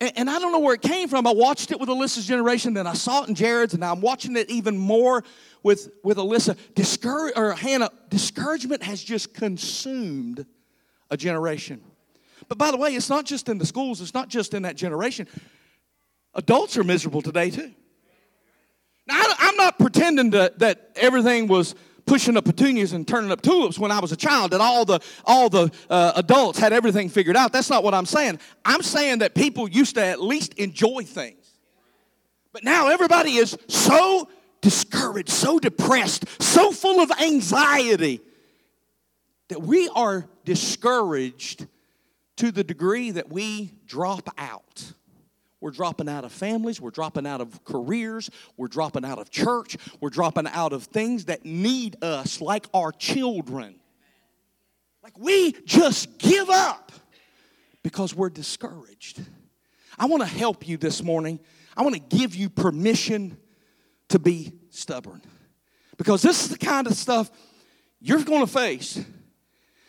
And, 0.01 0.11
and, 0.15 0.29
I 0.29 0.39
don't 0.39 0.51
know 0.51 0.59
where 0.59 0.73
it 0.73 0.81
came 0.81 1.07
from. 1.07 1.27
I 1.27 1.33
watched 1.33 1.71
it 1.71 1.79
with 1.79 1.87
Alyssa's 1.87 2.25
generation, 2.25 2.73
then 2.73 2.87
I 2.87 2.93
saw 2.93 3.23
it 3.23 3.29
in 3.29 3.35
Jared's, 3.35 3.75
and 3.75 3.85
I'm 3.85 4.01
watching 4.01 4.35
it 4.35 4.49
even 4.49 4.77
more 4.77 5.23
with, 5.61 5.89
with 6.03 6.17
Alyssa. 6.17 6.57
Discourage, 6.73 7.33
or 7.35 7.53
Hannah, 7.53 7.91
discouragement 8.09 8.81
has 8.83 9.03
just 9.03 9.33
consumed 9.35 10.45
a 11.11 11.17
generation. 11.17 11.81
But 12.47 12.57
by 12.57 12.71
the 12.71 12.77
way, 12.77 12.95
it's 12.95 13.09
not 13.09 13.25
just 13.25 13.49
in 13.49 13.59
the 13.59 13.65
schools, 13.65 14.01
it's 14.01 14.15
not 14.15 14.27
just 14.27 14.55
in 14.55 14.63
that 14.63 14.75
generation. 14.75 15.27
Adults 16.33 16.75
are 16.75 16.83
miserable 16.83 17.21
today, 17.21 17.51
too. 17.51 17.71
Now, 19.07 19.21
I'm 19.37 19.55
not 19.57 19.77
pretending 19.77 20.31
to, 20.31 20.51
that 20.57 20.89
everything 20.95 21.47
was 21.47 21.75
pushing 22.05 22.37
up 22.37 22.45
petunias 22.45 22.93
and 22.93 23.07
turning 23.07 23.31
up 23.31 23.41
tulips 23.41 23.79
when 23.79 23.91
I 23.91 23.99
was 23.99 24.11
a 24.11 24.15
child, 24.15 24.51
that 24.51 24.61
all 24.61 24.85
the, 24.85 24.99
all 25.25 25.49
the 25.49 25.71
uh, 25.89 26.13
adults 26.15 26.59
had 26.59 26.73
everything 26.73 27.09
figured 27.09 27.35
out. 27.35 27.51
That's 27.51 27.69
not 27.69 27.83
what 27.83 27.93
I'm 27.93 28.05
saying. 28.05 28.39
I'm 28.63 28.81
saying 28.81 29.19
that 29.19 29.35
people 29.35 29.67
used 29.67 29.95
to 29.95 30.05
at 30.05 30.21
least 30.21 30.53
enjoy 30.55 31.03
things. 31.03 31.45
But 32.51 32.63
now 32.63 32.87
everybody 32.87 33.35
is 33.35 33.57
so 33.67 34.29
discouraged, 34.61 35.29
so 35.29 35.59
depressed, 35.59 36.41
so 36.41 36.71
full 36.71 37.01
of 37.01 37.11
anxiety 37.21 38.21
that 39.49 39.61
we 39.61 39.89
are 39.89 40.25
discouraged 40.43 41.67
to 42.37 42.51
the 42.51 42.63
degree 42.63 43.11
that 43.11 43.29
we 43.29 43.71
drop 43.85 44.29
out. 44.37 44.93
We're 45.61 45.71
dropping 45.71 46.09
out 46.09 46.25
of 46.25 46.31
families. 46.31 46.79
We're 46.81 46.91
dropping 46.91 47.25
out 47.25 47.41
of 47.41 47.63
careers. 47.63 48.29
We're 48.57 48.67
dropping 48.67 49.05
out 49.05 49.19
of 49.19 49.29
church. 49.29 49.77
We're 49.99 50.09
dropping 50.09 50.47
out 50.47 50.73
of 50.73 50.83
things 50.83 51.25
that 51.25 51.45
need 51.45 51.97
us, 52.03 52.41
like 52.41 52.67
our 52.73 52.91
children. 52.91 53.79
Like 55.01 55.17
we 55.17 55.53
just 55.65 56.17
give 56.17 56.49
up 56.49 56.91
because 57.83 58.13
we're 58.15 58.29
discouraged. 58.29 59.21
I 59.97 60.07
want 60.07 60.23
to 60.23 60.27
help 60.27 60.67
you 60.67 60.77
this 60.77 61.03
morning. 61.03 61.39
I 61.77 61.83
want 61.83 61.95
to 61.95 62.17
give 62.17 62.35
you 62.35 62.49
permission 62.49 63.37
to 64.09 64.19
be 64.19 64.53
stubborn 64.69 65.21
because 65.97 66.21
this 66.21 66.43
is 66.43 66.49
the 66.49 66.57
kind 66.57 66.87
of 66.87 66.93
stuff 66.93 67.29
you're 67.99 68.23
going 68.23 68.45
to 68.45 68.51
face 68.51 69.03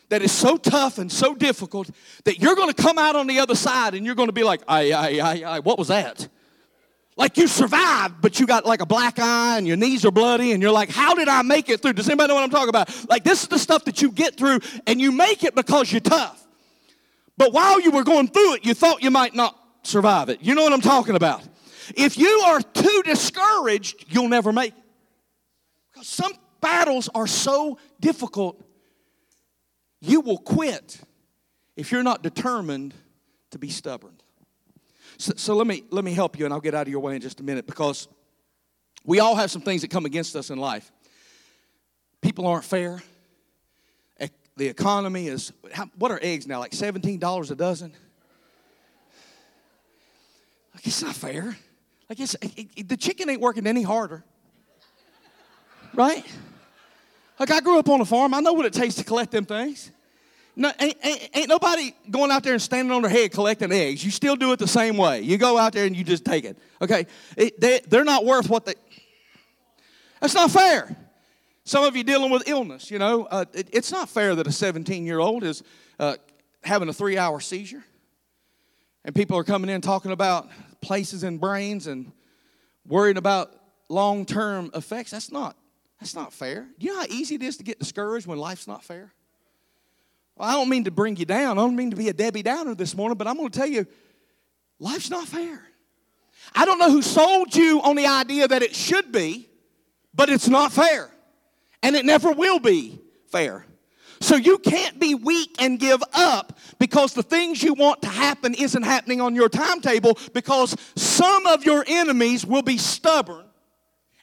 that 0.08 0.22
is 0.22 0.32
so 0.32 0.56
tough 0.56 0.98
and 0.98 1.10
so 1.10 1.34
difficult 1.34 1.90
that 2.24 2.38
you're 2.38 2.54
going 2.54 2.72
to 2.72 2.82
come 2.82 2.98
out 2.98 3.16
on 3.16 3.26
the 3.26 3.40
other 3.40 3.54
side 3.54 3.94
and 3.94 4.06
you're 4.06 4.14
going 4.14 4.28
to 4.28 4.32
be 4.32 4.44
like, 4.44 4.62
I, 4.68 4.92
I, 4.92 5.08
I, 5.22 5.42
I, 5.56 5.58
what 5.60 5.78
was 5.78 5.88
that? 5.88 6.28
Like 7.16 7.38
you 7.38 7.46
survived, 7.46 8.16
but 8.20 8.38
you 8.38 8.46
got 8.46 8.66
like 8.66 8.82
a 8.82 8.86
black 8.86 9.18
eye 9.18 9.56
and 9.56 9.66
your 9.66 9.78
knees 9.78 10.04
are 10.04 10.10
bloody, 10.10 10.52
and 10.52 10.62
you're 10.62 10.72
like, 10.72 10.90
How 10.90 11.14
did 11.14 11.28
I 11.28 11.40
make 11.40 11.70
it 11.70 11.80
through? 11.80 11.94
Does 11.94 12.08
anybody 12.08 12.28
know 12.28 12.34
what 12.34 12.44
I'm 12.44 12.50
talking 12.50 12.68
about? 12.68 13.08
Like, 13.08 13.24
this 13.24 13.42
is 13.42 13.48
the 13.48 13.58
stuff 13.58 13.86
that 13.86 14.02
you 14.02 14.10
get 14.10 14.36
through, 14.36 14.60
and 14.86 15.00
you 15.00 15.12
make 15.12 15.42
it 15.42 15.54
because 15.54 15.90
you're 15.90 16.00
tough. 16.00 16.46
But 17.38 17.54
while 17.54 17.80
you 17.80 17.90
were 17.90 18.04
going 18.04 18.28
through 18.28 18.54
it, 18.54 18.66
you 18.66 18.74
thought 18.74 19.02
you 19.02 19.10
might 19.10 19.34
not 19.34 19.58
survive 19.82 20.28
it. 20.28 20.42
You 20.42 20.54
know 20.54 20.62
what 20.62 20.74
I'm 20.74 20.82
talking 20.82 21.14
about? 21.14 21.42
If 21.96 22.18
you 22.18 22.28
are 22.46 22.60
too 22.60 23.02
discouraged, 23.04 24.04
you'll 24.08 24.28
never 24.28 24.52
make 24.52 24.72
it. 24.76 24.84
Because 25.92 26.08
some 26.08 26.34
battles 26.60 27.08
are 27.14 27.26
so 27.26 27.78
difficult, 28.00 28.62
you 30.00 30.20
will 30.20 30.38
quit 30.38 31.00
if 31.76 31.92
you're 31.92 32.02
not 32.02 32.22
determined 32.22 32.94
to 33.50 33.58
be 33.58 33.68
stubborn. 33.68 34.16
So, 35.18 35.32
so, 35.36 35.56
let, 35.56 35.66
me, 35.66 35.84
let 35.90 36.04
me 36.04 36.12
help 36.12 36.38
you, 36.38 36.44
and 36.44 36.52
I'll 36.52 36.60
get 36.60 36.74
out 36.74 36.82
of 36.82 36.88
your 36.90 37.00
way 37.00 37.14
in 37.14 37.22
just 37.22 37.40
a 37.40 37.42
minute 37.42 37.66
because 37.66 38.08
we 39.04 39.20
all 39.20 39.34
have 39.34 39.50
some 39.50 39.62
things 39.62 39.82
that 39.82 39.90
come 39.90 40.04
against 40.04 40.36
us 40.36 40.50
in 40.50 40.58
life. 40.58 40.92
People 42.20 42.46
aren't 42.46 42.64
fair. 42.64 43.02
The 44.56 44.68
economy 44.68 45.28
is, 45.28 45.52
what 45.98 46.10
are 46.10 46.18
eggs 46.22 46.46
now? 46.46 46.60
Like 46.60 46.72
$17 46.72 47.50
a 47.50 47.54
dozen? 47.54 47.92
Like, 50.74 50.86
it's 50.86 51.02
not 51.02 51.14
fair. 51.14 51.56
Like, 52.08 52.20
it's, 52.20 52.34
it, 52.36 52.68
it, 52.74 52.88
the 52.88 52.96
chicken 52.96 53.28
ain't 53.28 53.40
working 53.40 53.66
any 53.66 53.82
harder. 53.82 54.24
Right? 55.92 56.24
Like, 57.38 57.50
I 57.50 57.60
grew 57.60 57.78
up 57.78 57.88
on 57.88 58.00
a 58.00 58.04
farm. 58.04 58.34
I 58.34 58.40
know 58.40 58.52
what 58.52 58.66
it 58.66 58.72
takes 58.72 58.94
to 58.96 59.04
collect 59.04 59.30
them 59.30 59.44
things. 59.44 59.90
No, 60.58 60.72
ain't, 60.80 60.96
ain't, 61.04 61.30
ain't, 61.34 61.48
nobody 61.50 61.94
going 62.10 62.30
out 62.30 62.42
there 62.42 62.54
and 62.54 62.62
standing 62.62 62.90
on 62.90 63.02
their 63.02 63.10
head 63.10 63.30
collecting 63.30 63.70
eggs. 63.72 64.02
You 64.02 64.10
still 64.10 64.36
do 64.36 64.52
it 64.52 64.58
the 64.58 64.66
same 64.66 64.96
way. 64.96 65.20
You 65.20 65.36
go 65.36 65.58
out 65.58 65.74
there 65.74 65.84
and 65.84 65.94
you 65.94 66.02
just 66.02 66.24
take 66.24 66.44
it. 66.44 66.56
Okay? 66.80 67.06
It, 67.36 67.60
they, 67.60 67.80
they're 67.86 68.04
not 68.04 68.24
worth 68.24 68.48
what 68.48 68.64
they. 68.64 68.74
That's 70.20 70.34
not 70.34 70.50
fair. 70.50 70.96
Some 71.64 71.84
of 71.84 71.94
you 71.94 72.04
dealing 72.04 72.30
with 72.30 72.48
illness, 72.48 72.90
you 72.90 72.98
know. 72.98 73.24
Uh, 73.24 73.44
it, 73.52 73.68
it's 73.72 73.92
not 73.92 74.08
fair 74.08 74.34
that 74.34 74.46
a 74.46 74.52
17 74.52 75.04
year 75.04 75.18
old 75.18 75.44
is 75.44 75.62
uh, 75.98 76.16
having 76.64 76.88
a 76.88 76.92
three 76.92 77.18
hour 77.18 77.38
seizure. 77.38 77.84
And 79.04 79.14
people 79.14 79.36
are 79.36 79.44
coming 79.44 79.68
in 79.68 79.82
talking 79.82 80.10
about 80.10 80.48
places 80.80 81.22
in 81.22 81.36
brains 81.36 81.86
and 81.86 82.12
worrying 82.86 83.18
about 83.18 83.52
long 83.88 84.24
term 84.24 84.70
effects. 84.74 85.10
That's 85.10 85.30
not, 85.30 85.56
that's 86.00 86.14
not 86.14 86.32
fair. 86.32 86.66
Do 86.78 86.86
you 86.86 86.94
know 86.94 87.00
how 87.00 87.06
easy 87.08 87.36
it 87.36 87.42
is 87.42 87.56
to 87.56 87.64
get 87.64 87.78
discouraged 87.78 88.26
when 88.26 88.38
life's 88.38 88.66
not 88.66 88.84
fair? 88.84 89.12
Well, 90.36 90.48
I 90.48 90.52
don't 90.52 90.68
mean 90.68 90.84
to 90.84 90.90
bring 90.90 91.16
you 91.16 91.24
down. 91.24 91.58
I 91.58 91.62
don't 91.62 91.76
mean 91.76 91.90
to 91.90 91.96
be 91.96 92.08
a 92.08 92.12
Debbie 92.12 92.42
Downer 92.42 92.74
this 92.74 92.94
morning, 92.94 93.16
but 93.16 93.26
I'm 93.26 93.36
going 93.36 93.48
to 93.48 93.58
tell 93.58 93.68
you, 93.68 93.86
life's 94.78 95.10
not 95.10 95.26
fair. 95.26 95.62
I 96.54 96.64
don't 96.64 96.78
know 96.78 96.90
who 96.90 97.02
sold 97.02 97.56
you 97.56 97.80
on 97.82 97.96
the 97.96 98.06
idea 98.06 98.46
that 98.46 98.62
it 98.62 98.74
should 98.74 99.10
be, 99.10 99.48
but 100.14 100.28
it's 100.28 100.48
not 100.48 100.72
fair. 100.72 101.10
And 101.82 101.96
it 101.96 102.04
never 102.04 102.32
will 102.32 102.58
be 102.58 103.00
fair. 103.28 103.64
So 104.20 104.36
you 104.36 104.58
can't 104.58 104.98
be 104.98 105.14
weak 105.14 105.56
and 105.58 105.78
give 105.78 106.02
up 106.14 106.58
because 106.78 107.14
the 107.14 107.22
things 107.22 107.62
you 107.62 107.74
want 107.74 108.02
to 108.02 108.08
happen 108.08 108.54
isn't 108.54 108.82
happening 108.82 109.20
on 109.20 109.34
your 109.34 109.48
timetable 109.48 110.18
because 110.32 110.76
some 110.96 111.46
of 111.46 111.64
your 111.64 111.84
enemies 111.86 112.46
will 112.46 112.62
be 112.62 112.78
stubborn 112.78 113.45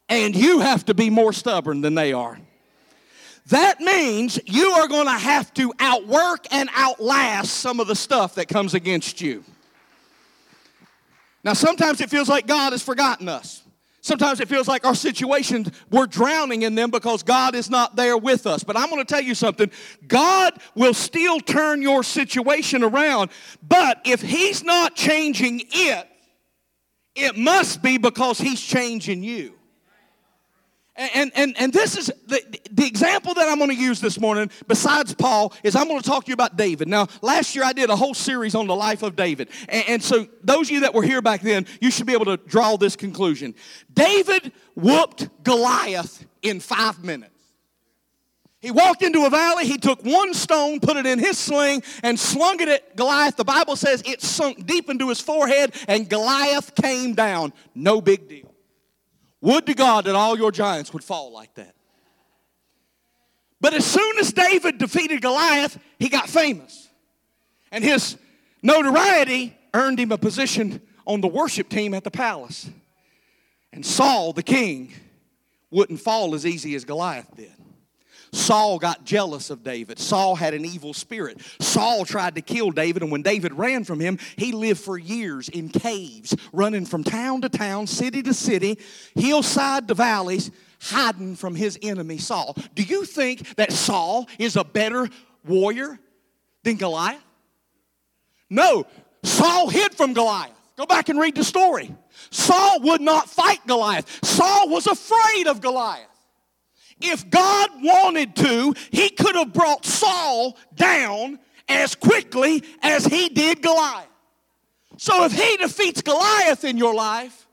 and 0.09 0.35
you 0.35 0.59
have 0.59 0.85
to 0.85 0.93
be 0.93 1.09
more 1.09 1.33
stubborn 1.33 1.81
than 1.81 1.95
they 1.95 2.13
are. 2.13 2.39
That 3.47 3.81
means 3.81 4.39
you 4.45 4.71
are 4.71 4.87
going 4.87 5.07
to 5.07 5.11
have 5.11 5.53
to 5.55 5.73
outwork 5.79 6.45
and 6.51 6.69
outlast 6.75 7.53
some 7.55 7.79
of 7.79 7.87
the 7.87 7.95
stuff 7.95 8.35
that 8.35 8.47
comes 8.47 8.73
against 8.73 9.19
you. 9.21 9.43
Now, 11.43 11.53
sometimes 11.53 11.99
it 11.99 12.09
feels 12.09 12.29
like 12.29 12.47
God 12.47 12.71
has 12.71 12.81
forgotten 12.81 13.27
us. 13.27 13.63
Sometimes 13.99 14.41
it 14.41 14.49
feels 14.49 14.67
like 14.67 14.85
our 14.85 14.95
situations, 14.95 15.69
we're 15.89 16.07
drowning 16.07 16.63
in 16.63 16.75
them 16.75 16.91
because 16.91 17.23
God 17.23 17.55
is 17.55 17.69
not 17.69 17.95
there 17.95 18.17
with 18.17 18.45
us. 18.45 18.63
But 18.63 18.77
I'm 18.77 18.89
going 18.89 19.01
to 19.01 19.05
tell 19.05 19.21
you 19.21 19.33
something 19.33 19.71
God 20.07 20.53
will 20.75 20.93
still 20.93 21.39
turn 21.39 21.81
your 21.81 22.03
situation 22.03 22.83
around. 22.83 23.29
But 23.65 24.01
if 24.05 24.21
He's 24.21 24.61
not 24.61 24.95
changing 24.95 25.63
it, 25.69 26.07
it 27.15 27.37
must 27.37 27.81
be 27.81 27.97
because 27.97 28.39
He's 28.39 28.59
changing 28.59 29.23
you. 29.23 29.53
And, 30.95 31.31
and, 31.33 31.55
and 31.57 31.73
this 31.73 31.97
is 31.97 32.13
the, 32.27 32.39
the 32.71 32.85
example 32.85 33.33
that 33.33 33.49
I'm 33.49 33.57
going 33.57 33.71
to 33.71 33.75
use 33.75 33.99
this 33.99 34.19
morning, 34.19 34.51
besides 34.67 35.15
Paul, 35.15 35.51
is 35.63 35.75
I'm 35.75 35.87
going 35.87 35.99
to 35.99 36.07
talk 36.07 36.25
to 36.25 36.29
you 36.29 36.35
about 36.35 36.55
David. 36.55 36.87
Now, 36.87 37.07
last 37.23 37.55
year 37.55 37.65
I 37.65 37.73
did 37.73 37.89
a 37.89 37.95
whole 37.95 38.13
series 38.13 38.53
on 38.53 38.67
the 38.67 38.75
life 38.75 39.01
of 39.01 39.15
David. 39.15 39.49
And, 39.69 39.83
and 39.87 40.03
so, 40.03 40.27
those 40.43 40.67
of 40.67 40.71
you 40.71 40.79
that 40.81 40.93
were 40.93 41.01
here 41.01 41.21
back 41.21 41.41
then, 41.41 41.65
you 41.81 41.89
should 41.89 42.05
be 42.05 42.13
able 42.13 42.25
to 42.25 42.37
draw 42.37 42.77
this 42.77 42.95
conclusion. 42.95 43.55
David 43.91 44.51
whooped 44.75 45.43
Goliath 45.43 46.25
in 46.43 46.59
five 46.59 47.03
minutes. 47.03 47.31
He 48.61 48.71
walked 48.71 49.01
into 49.01 49.25
a 49.25 49.29
valley, 49.29 49.65
he 49.65 49.77
took 49.77 50.05
one 50.05 50.33
stone, 50.33 50.79
put 50.79 50.95
it 50.95 51.05
in 51.05 51.19
his 51.19 51.37
sling, 51.37 51.83
and 52.01 52.17
slung 52.17 52.61
it 52.61 52.69
at 52.69 52.95
Goliath. 52.95 53.35
The 53.35 53.43
Bible 53.43 53.75
says 53.75 54.03
it 54.05 54.21
sunk 54.21 54.65
deep 54.65 54.89
into 54.89 55.09
his 55.09 55.19
forehead, 55.19 55.73
and 55.87 56.07
Goliath 56.07 56.73
came 56.75 57.13
down. 57.13 57.51
No 57.75 57.99
big 57.99 58.29
deal. 58.29 58.52
Would 59.43 59.65
to 59.65 59.73
God 59.73 60.05
that 60.05 60.15
all 60.15 60.37
your 60.37 60.53
giants 60.53 60.93
would 60.93 61.03
fall 61.03 61.33
like 61.33 61.53
that. 61.55 61.75
But 63.59 63.73
as 63.73 63.85
soon 63.85 64.17
as 64.17 64.31
David 64.31 64.77
defeated 64.77 65.21
Goliath, 65.21 65.77
he 65.99 66.07
got 66.07 66.29
famous. 66.29 66.87
And 67.69 67.83
his 67.83 68.17
notoriety 68.61 69.57
earned 69.73 69.99
him 69.99 70.13
a 70.13 70.17
position 70.17 70.81
on 71.05 71.19
the 71.19 71.27
worship 71.27 71.67
team 71.67 71.93
at 71.93 72.05
the 72.05 72.11
palace. 72.11 72.69
And 73.73 73.85
Saul, 73.85 74.31
the 74.31 74.43
king, 74.43 74.93
wouldn't 75.69 75.99
fall 75.99 76.35
as 76.35 76.45
easy 76.45 76.73
as 76.75 76.85
Goliath 76.85 77.35
did. 77.35 77.51
Saul 78.33 78.79
got 78.79 79.05
jealous 79.05 79.49
of 79.49 79.63
David. 79.63 79.99
Saul 79.99 80.35
had 80.35 80.53
an 80.53 80.65
evil 80.65 80.93
spirit. 80.93 81.39
Saul 81.59 82.03
tried 82.03 82.35
to 82.35 82.41
kill 82.41 82.71
David, 82.71 83.03
and 83.03 83.11
when 83.11 83.21
David 83.21 83.53
ran 83.53 83.83
from 83.83 83.99
him, 83.99 84.17
he 84.35 84.51
lived 84.51 84.81
for 84.81 84.97
years 84.97 85.49
in 85.49 85.69
caves, 85.69 86.35
running 86.51 86.85
from 86.85 87.03
town 87.03 87.41
to 87.41 87.49
town, 87.49 87.87
city 87.87 88.23
to 88.23 88.33
city, 88.33 88.79
hillside 89.15 89.87
to 89.87 89.93
valleys, 89.93 90.51
hiding 90.81 91.35
from 91.35 91.55
his 91.55 91.77
enemy 91.81 92.17
Saul. 92.17 92.57
Do 92.73 92.83
you 92.83 93.05
think 93.05 93.55
that 93.55 93.71
Saul 93.71 94.27
is 94.39 94.55
a 94.55 94.63
better 94.63 95.07
warrior 95.45 95.99
than 96.63 96.77
Goliath? 96.77 97.23
No, 98.49 98.85
Saul 99.23 99.69
hid 99.69 99.93
from 99.93 100.13
Goliath. 100.13 100.51
Go 100.75 100.87
back 100.87 101.09
and 101.09 101.19
read 101.19 101.35
the 101.35 101.43
story. 101.43 101.95
Saul 102.31 102.81
would 102.81 102.99
not 102.99 103.29
fight 103.29 103.59
Goliath. 103.67 104.25
Saul 104.25 104.69
was 104.69 104.87
afraid 104.87 105.47
of 105.47 105.61
Goliath 105.61 106.07
if 107.03 107.29
God 107.29 107.69
wanted 107.81 108.35
to, 108.37 108.73
he 108.91 109.09
could 109.09 109.35
have 109.35 109.53
brought 109.53 109.85
Saul 109.85 110.57
down 110.75 111.39
as 111.67 111.95
quickly 111.95 112.63
as 112.81 113.05
he 113.05 113.29
did 113.29 113.61
Goliath. 113.61 114.07
So 114.97 115.25
if 115.25 115.31
he 115.31 115.57
defeats 115.57 116.01
Goliath 116.01 116.63
in 116.63 116.77
your 116.77 116.93
life, 116.93 117.47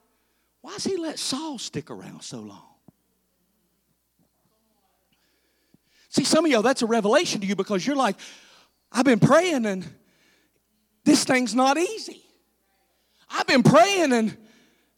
why 0.61 0.75
does 0.75 0.85
he 0.85 0.97
let 0.97 1.19
Saul 1.19 1.59
stick 1.59 1.91
around 1.91 2.23
so 2.23 2.41
long? 2.41 2.63
See, 6.11 6.25
some 6.25 6.45
of 6.45 6.51
y'all, 6.51 6.63
that's 6.63 6.83
a 6.83 6.87
revelation 6.87 7.41
to 7.41 7.47
you 7.47 7.57
because 7.57 7.87
you're 7.87 7.97
like, 7.97 8.17
I've 8.93 9.05
been 9.05 9.21
praying 9.21 9.65
and 9.65 9.87
this 11.05 11.25
thing's 11.25 11.55
not 11.55 11.79
easy. 11.79 12.23
I've 13.31 13.47
been 13.47 13.63
praying 13.63 14.13
and 14.13 14.37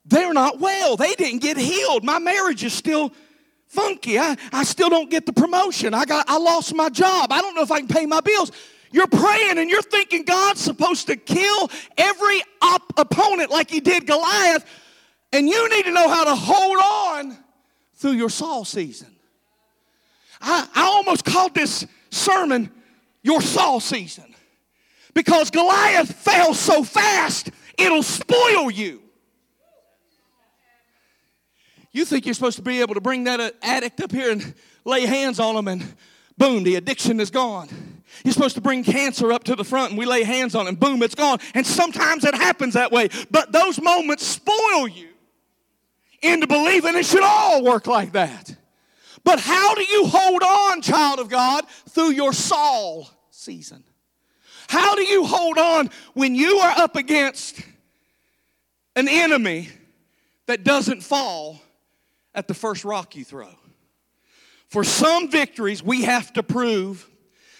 they're 0.06 0.32
not 0.32 0.58
well. 0.58 0.96
They 0.96 1.14
didn't 1.14 1.40
get 1.40 1.58
healed. 1.58 2.02
My 2.02 2.18
marriage 2.18 2.64
is 2.64 2.72
still 2.72 3.12
funky. 3.72 4.18
I, 4.18 4.36
I 4.52 4.64
still 4.64 4.90
don't 4.90 5.10
get 5.10 5.26
the 5.26 5.32
promotion. 5.32 5.94
I 5.94 6.04
got 6.04 6.26
I 6.28 6.38
lost 6.38 6.74
my 6.74 6.88
job. 6.88 7.32
I 7.32 7.40
don't 7.40 7.54
know 7.54 7.62
if 7.62 7.72
I 7.72 7.78
can 7.78 7.88
pay 7.88 8.06
my 8.06 8.20
bills. 8.20 8.52
You're 8.92 9.06
praying 9.06 9.58
and 9.58 9.70
you're 9.70 9.82
thinking 9.82 10.24
God's 10.24 10.60
supposed 10.60 11.06
to 11.06 11.16
kill 11.16 11.70
every 11.96 12.42
op- 12.60 12.92
opponent 12.98 13.50
like 13.50 13.70
he 13.70 13.80
did 13.80 14.06
Goliath, 14.06 14.66
and 15.32 15.48
you 15.48 15.68
need 15.70 15.84
to 15.84 15.92
know 15.92 16.08
how 16.08 16.24
to 16.24 16.34
hold 16.34 16.78
on 16.78 17.38
through 17.94 18.12
your 18.12 18.28
Saul 18.28 18.64
season. 18.66 19.08
I, 20.40 20.68
I 20.74 20.82
almost 20.82 21.24
called 21.24 21.54
this 21.54 21.86
sermon 22.10 22.70
your 23.22 23.40
Saul 23.40 23.80
season 23.80 24.34
because 25.14 25.50
Goliath 25.50 26.12
fell 26.12 26.52
so 26.52 26.84
fast, 26.84 27.50
it'll 27.78 28.02
spoil 28.02 28.70
you. 28.70 29.01
You 31.92 32.04
think 32.04 32.24
you're 32.24 32.34
supposed 32.34 32.56
to 32.56 32.62
be 32.62 32.80
able 32.80 32.94
to 32.94 33.00
bring 33.00 33.24
that 33.24 33.38
uh, 33.38 33.50
addict 33.62 34.00
up 34.00 34.12
here 34.12 34.30
and 34.32 34.54
lay 34.84 35.06
hands 35.06 35.38
on 35.38 35.54
them 35.54 35.68
and 35.68 35.94
boom, 36.38 36.62
the 36.62 36.76
addiction 36.76 37.20
is 37.20 37.30
gone. 37.30 37.68
You're 38.24 38.32
supposed 38.32 38.54
to 38.56 38.60
bring 38.60 38.84
cancer 38.84 39.32
up 39.32 39.44
to 39.44 39.54
the 39.54 39.64
front 39.64 39.90
and 39.90 39.98
we 39.98 40.06
lay 40.06 40.22
hands 40.22 40.54
on 40.54 40.66
and 40.68 40.78
boom, 40.78 41.02
it's 41.02 41.14
gone. 41.14 41.38
And 41.54 41.66
sometimes 41.66 42.24
it 42.24 42.34
happens 42.34 42.74
that 42.74 42.92
way. 42.92 43.08
But 43.30 43.52
those 43.52 43.80
moments 43.80 44.26
spoil 44.26 44.88
you 44.88 45.08
into 46.22 46.46
believing 46.46 46.96
it 46.96 47.04
should 47.04 47.22
all 47.22 47.62
work 47.62 47.86
like 47.86 48.12
that. 48.12 48.54
But 49.24 49.40
how 49.40 49.74
do 49.74 49.82
you 49.82 50.06
hold 50.06 50.42
on, 50.42 50.82
child 50.82 51.20
of 51.20 51.28
God, 51.28 51.64
through 51.90 52.10
your 52.12 52.32
Saul 52.32 53.08
season? 53.30 53.84
How 54.68 54.94
do 54.94 55.02
you 55.02 55.24
hold 55.26 55.58
on 55.58 55.90
when 56.14 56.34
you 56.34 56.58
are 56.58 56.72
up 56.78 56.96
against 56.96 57.60
an 58.96 59.08
enemy 59.08 59.68
that 60.46 60.64
doesn't 60.64 61.02
fall 61.02 61.61
at 62.34 62.48
the 62.48 62.54
first 62.54 62.84
rock 62.84 63.16
you 63.16 63.24
throw. 63.24 63.48
For 64.68 64.84
some 64.84 65.30
victories, 65.30 65.82
we 65.82 66.02
have 66.02 66.32
to 66.34 66.42
prove 66.42 67.08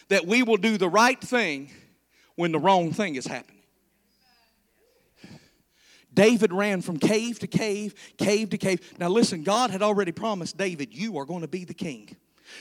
that 0.09 0.27
we 0.27 0.43
will 0.43 0.57
do 0.57 0.79
the 0.79 0.89
right 0.89 1.21
thing 1.21 1.71
when 2.37 2.53
the 2.53 2.59
wrong 2.59 2.93
thing 2.93 3.17
is 3.17 3.27
happening. 3.27 3.63
David 6.15 6.53
ran 6.53 6.83
from 6.83 6.99
cave 6.99 7.39
to 7.39 7.47
cave, 7.47 7.95
cave 8.19 8.51
to 8.51 8.59
cave. 8.59 8.81
Now, 8.99 9.09
listen, 9.09 9.43
God 9.43 9.71
had 9.71 9.83
already 9.83 10.13
promised 10.13 10.57
David, 10.59 10.93
You 10.93 11.19
are 11.19 11.25
going 11.25 11.41
to 11.41 11.49
be 11.49 11.65
the 11.65 11.75
king. 11.75 12.17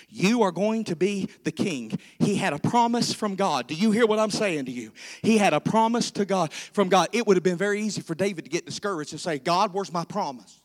You 0.07 0.43
are 0.43 0.53
going 0.53 0.85
to 0.85 0.95
be 0.95 1.29
the 1.43 1.51
king. 1.51 1.97
He 2.19 2.35
had 2.35 2.53
a 2.53 2.59
promise 2.59 3.13
from 3.13 3.35
God. 3.35 3.67
Do 3.67 3.75
you 3.75 3.91
hear 3.91 4.05
what 4.05 4.19
I'm 4.19 4.31
saying 4.31 4.65
to 4.65 4.71
you? 4.71 4.93
He 5.21 5.37
had 5.37 5.53
a 5.53 5.59
promise 5.59 6.11
to 6.11 6.23
God 6.23 6.53
from 6.53 6.87
God. 6.87 7.09
It 7.11 7.27
would 7.27 7.35
have 7.35 7.43
been 7.43 7.57
very 7.57 7.81
easy 7.81 8.01
for 8.01 8.15
David 8.15 8.45
to 8.45 8.51
get 8.51 8.65
discouraged 8.65 9.11
and 9.11 9.19
say, 9.19 9.37
God, 9.37 9.73
where's 9.73 9.91
my 9.91 10.05
promise? 10.05 10.60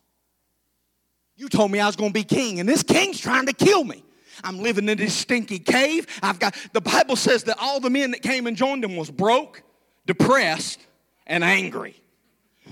You 1.37 1.49
told 1.49 1.71
me 1.71 1.81
I 1.81 1.87
was 1.87 1.97
going 1.97 2.11
to 2.11 2.15
be 2.15 2.25
king, 2.25 2.61
and 2.61 2.69
this 2.69 2.83
king's 2.83 3.21
trying 3.21 3.47
to 3.47 3.53
kill 3.53 3.85
me. 3.85 4.03
I'm 4.43 4.59
living 4.59 4.89
in 4.89 4.99
this 4.99 5.15
stinky 5.15 5.59
cave. 5.59 6.07
I've 6.23 6.39
got 6.39 6.55
the 6.73 6.81
Bible 6.81 7.17
says 7.17 7.45
that 7.45 7.59
all 7.61 7.81
the 7.81 7.91
men 7.91 8.11
that 8.13 8.23
came 8.23 8.47
and 8.47 8.57
joined 8.57 8.85
him 8.85 8.97
was 8.97 9.11
broke, 9.11 9.63
depressed, 10.07 10.81
and 11.27 11.45
angry. 11.45 12.01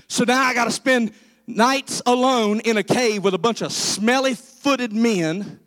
So 0.07 0.23
now 0.23 0.41
I 0.41 0.53
got 0.53 0.65
to 0.65 0.71
spend 0.71 1.13
nights 1.47 2.01
alone 2.05 2.59
in 2.61 2.77
a 2.77 2.83
cave 2.83 3.23
with 3.23 3.33
a 3.33 3.39
bunch 3.39 3.61
of 3.61 3.71
smelly 3.71 4.33
footed 4.33 4.93
men 4.93 5.59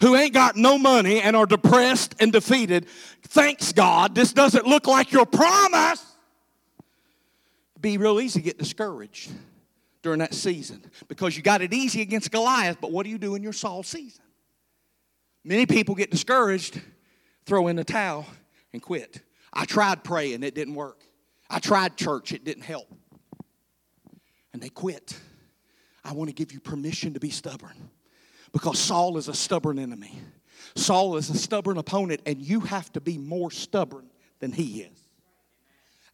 who 0.00 0.16
ain't 0.16 0.34
got 0.34 0.56
no 0.56 0.78
money 0.78 1.20
and 1.20 1.36
are 1.36 1.46
depressed 1.46 2.14
and 2.20 2.32
defeated. 2.32 2.86
Thanks 3.22 3.72
God, 3.72 4.14
this 4.14 4.32
doesn't 4.32 4.66
look 4.66 4.86
like 4.86 5.12
your 5.12 5.26
promise. 5.26 6.04
Be 7.80 7.96
real 7.96 8.20
easy 8.20 8.40
to 8.40 8.44
get 8.44 8.58
discouraged 8.58 9.30
during 10.02 10.18
that 10.20 10.34
season 10.34 10.84
because 11.08 11.36
you 11.36 11.42
got 11.42 11.60
it 11.62 11.72
easy 11.72 12.00
against 12.00 12.30
Goliath, 12.30 12.78
but 12.80 12.92
what 12.92 13.04
do 13.04 13.10
you 13.10 13.18
do 13.18 13.34
in 13.34 13.42
your 13.42 13.52
Saul 13.52 13.82
season? 13.82 14.24
Many 15.44 15.66
people 15.66 15.94
get 15.94 16.10
discouraged, 16.10 16.80
throw 17.46 17.68
in 17.68 17.76
the 17.76 17.84
towel, 17.84 18.26
and 18.72 18.82
quit. 18.82 19.20
I 19.52 19.64
tried 19.64 20.04
praying, 20.04 20.42
it 20.42 20.54
didn't 20.54 20.74
work. 20.74 21.02
I 21.48 21.58
tried 21.58 21.96
church, 21.96 22.32
it 22.32 22.44
didn't 22.44 22.62
help 22.62 22.86
and 24.52 24.62
they 24.62 24.68
quit. 24.68 25.18
I 26.04 26.12
want 26.12 26.28
to 26.28 26.34
give 26.34 26.52
you 26.52 26.60
permission 26.60 27.14
to 27.14 27.20
be 27.20 27.30
stubborn 27.30 27.90
because 28.52 28.78
Saul 28.78 29.16
is 29.16 29.28
a 29.28 29.34
stubborn 29.34 29.78
enemy. 29.78 30.18
Saul 30.74 31.16
is 31.16 31.30
a 31.30 31.36
stubborn 31.36 31.78
opponent, 31.78 32.20
and 32.26 32.42
you 32.42 32.60
have 32.60 32.92
to 32.92 33.00
be 33.00 33.18
more 33.18 33.50
stubborn 33.50 34.10
than 34.38 34.52
he 34.52 34.82
is. 34.82 35.08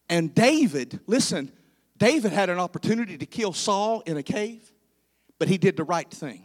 And 0.08 0.34
David, 0.34 1.00
listen, 1.06 1.52
David 1.98 2.32
had 2.32 2.50
an 2.50 2.58
opportunity 2.58 3.16
to 3.18 3.26
kill 3.26 3.52
Saul 3.52 4.02
in 4.06 4.16
a 4.16 4.22
cave, 4.22 4.72
but 5.38 5.48
he 5.48 5.58
did 5.58 5.76
the 5.76 5.84
right 5.84 6.10
thing. 6.10 6.42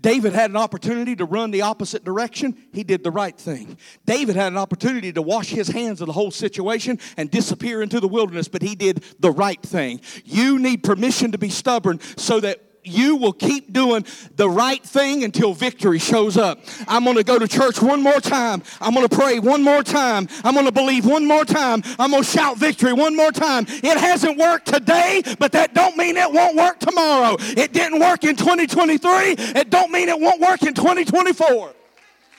David 0.00 0.32
had 0.34 0.50
an 0.50 0.56
opportunity 0.56 1.16
to 1.16 1.24
run 1.24 1.50
the 1.50 1.62
opposite 1.62 2.04
direction. 2.04 2.56
He 2.72 2.84
did 2.84 3.02
the 3.02 3.10
right 3.10 3.36
thing. 3.36 3.78
David 4.04 4.36
had 4.36 4.52
an 4.52 4.58
opportunity 4.58 5.12
to 5.12 5.22
wash 5.22 5.48
his 5.48 5.68
hands 5.68 6.00
of 6.00 6.06
the 6.06 6.12
whole 6.12 6.30
situation 6.30 6.98
and 7.16 7.30
disappear 7.30 7.82
into 7.82 7.98
the 8.00 8.08
wilderness, 8.08 8.48
but 8.48 8.60
he 8.60 8.74
did 8.74 9.02
the 9.18 9.30
right 9.30 9.62
thing. 9.62 10.00
You 10.24 10.58
need 10.58 10.82
permission 10.82 11.32
to 11.32 11.38
be 11.38 11.48
stubborn 11.48 12.00
so 12.16 12.40
that 12.40 12.67
you 12.84 13.16
will 13.16 13.32
keep 13.32 13.72
doing 13.72 14.04
the 14.36 14.48
right 14.48 14.82
thing 14.82 15.24
until 15.24 15.54
victory 15.54 15.98
shows 15.98 16.36
up. 16.36 16.60
I'm 16.86 17.04
going 17.04 17.16
to 17.16 17.24
go 17.24 17.38
to 17.38 17.48
church 17.48 17.80
one 17.82 18.02
more 18.02 18.20
time. 18.20 18.62
I'm 18.80 18.94
going 18.94 19.06
to 19.06 19.14
pray 19.14 19.38
one 19.38 19.62
more 19.62 19.82
time. 19.82 20.28
I'm 20.44 20.54
going 20.54 20.66
to 20.66 20.72
believe 20.72 21.04
one 21.06 21.26
more 21.26 21.44
time. 21.44 21.82
I'm 21.98 22.10
going 22.10 22.22
to 22.22 22.28
shout 22.28 22.58
victory 22.58 22.92
one 22.92 23.16
more 23.16 23.32
time. 23.32 23.66
It 23.68 23.98
hasn't 23.98 24.38
worked 24.38 24.66
today, 24.66 25.22
but 25.38 25.52
that 25.52 25.74
don't 25.74 25.96
mean 25.96 26.16
it 26.16 26.32
won't 26.32 26.56
work 26.56 26.78
tomorrow. 26.80 27.36
It 27.40 27.72
didn't 27.72 28.00
work 28.00 28.24
in 28.24 28.36
2023. 28.36 29.00
It 29.38 29.70
don't 29.70 29.90
mean 29.90 30.08
it 30.08 30.18
won't 30.18 30.40
work 30.40 30.62
in 30.62 30.74
2024. 30.74 31.74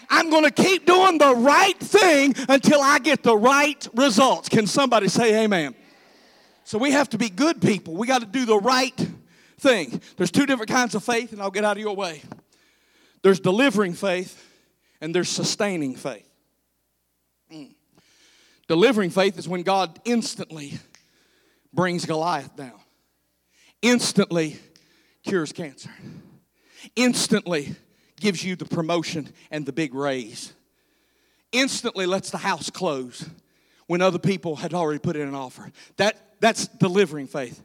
I'm 0.09 0.29
going 0.29 0.43
to 0.43 0.51
keep 0.51 0.85
doing 0.85 1.19
the 1.19 1.35
right 1.35 1.77
thing 1.77 2.33
until 2.47 2.81
I 2.81 2.99
get 2.99 3.21
the 3.21 3.37
right 3.37 3.87
results. 3.93 4.49
Can 4.49 4.65
somebody 4.65 5.07
say 5.07 5.43
amen? 5.43 5.75
So 6.63 6.77
we 6.77 6.91
have 6.91 7.09
to 7.09 7.17
be 7.17 7.29
good 7.29 7.61
people. 7.61 7.95
We 7.95 8.07
got 8.07 8.21
to 8.21 8.27
do 8.27 8.45
the 8.45 8.57
right 8.57 8.93
thing. 9.59 10.01
There's 10.17 10.31
two 10.31 10.45
different 10.45 10.69
kinds 10.69 10.95
of 10.95 11.03
faith, 11.03 11.31
and 11.33 11.41
I'll 11.41 11.51
get 11.51 11.63
out 11.63 11.77
of 11.77 11.81
your 11.81 11.95
way. 11.95 12.21
There's 13.21 13.39
delivering 13.39 13.93
faith, 13.93 14.45
and 15.01 15.13
there's 15.13 15.29
sustaining 15.29 15.95
faith. 15.95 16.29
Mm. 17.53 17.73
Delivering 18.67 19.09
faith 19.09 19.37
is 19.37 19.47
when 19.47 19.63
God 19.63 19.99
instantly 20.05 20.79
brings 21.73 22.05
Goliath 22.05 22.55
down, 22.55 22.79
instantly 23.81 24.57
cures 25.23 25.51
cancer, 25.51 25.91
instantly 26.95 27.75
gives 28.19 28.43
you 28.43 28.55
the 28.55 28.65
promotion 28.65 29.29
and 29.51 29.65
the 29.65 29.73
big 29.73 29.93
raise, 29.93 30.53
instantly 31.51 32.05
lets 32.05 32.29
the 32.29 32.37
house 32.37 32.69
close 32.69 33.27
when 33.87 34.01
other 34.01 34.19
people 34.19 34.55
had 34.55 34.73
already 34.73 34.99
put 34.99 35.15
in 35.15 35.27
an 35.27 35.35
offer. 35.35 35.71
That, 35.97 36.15
that's 36.39 36.67
delivering 36.67 37.27
faith. 37.27 37.61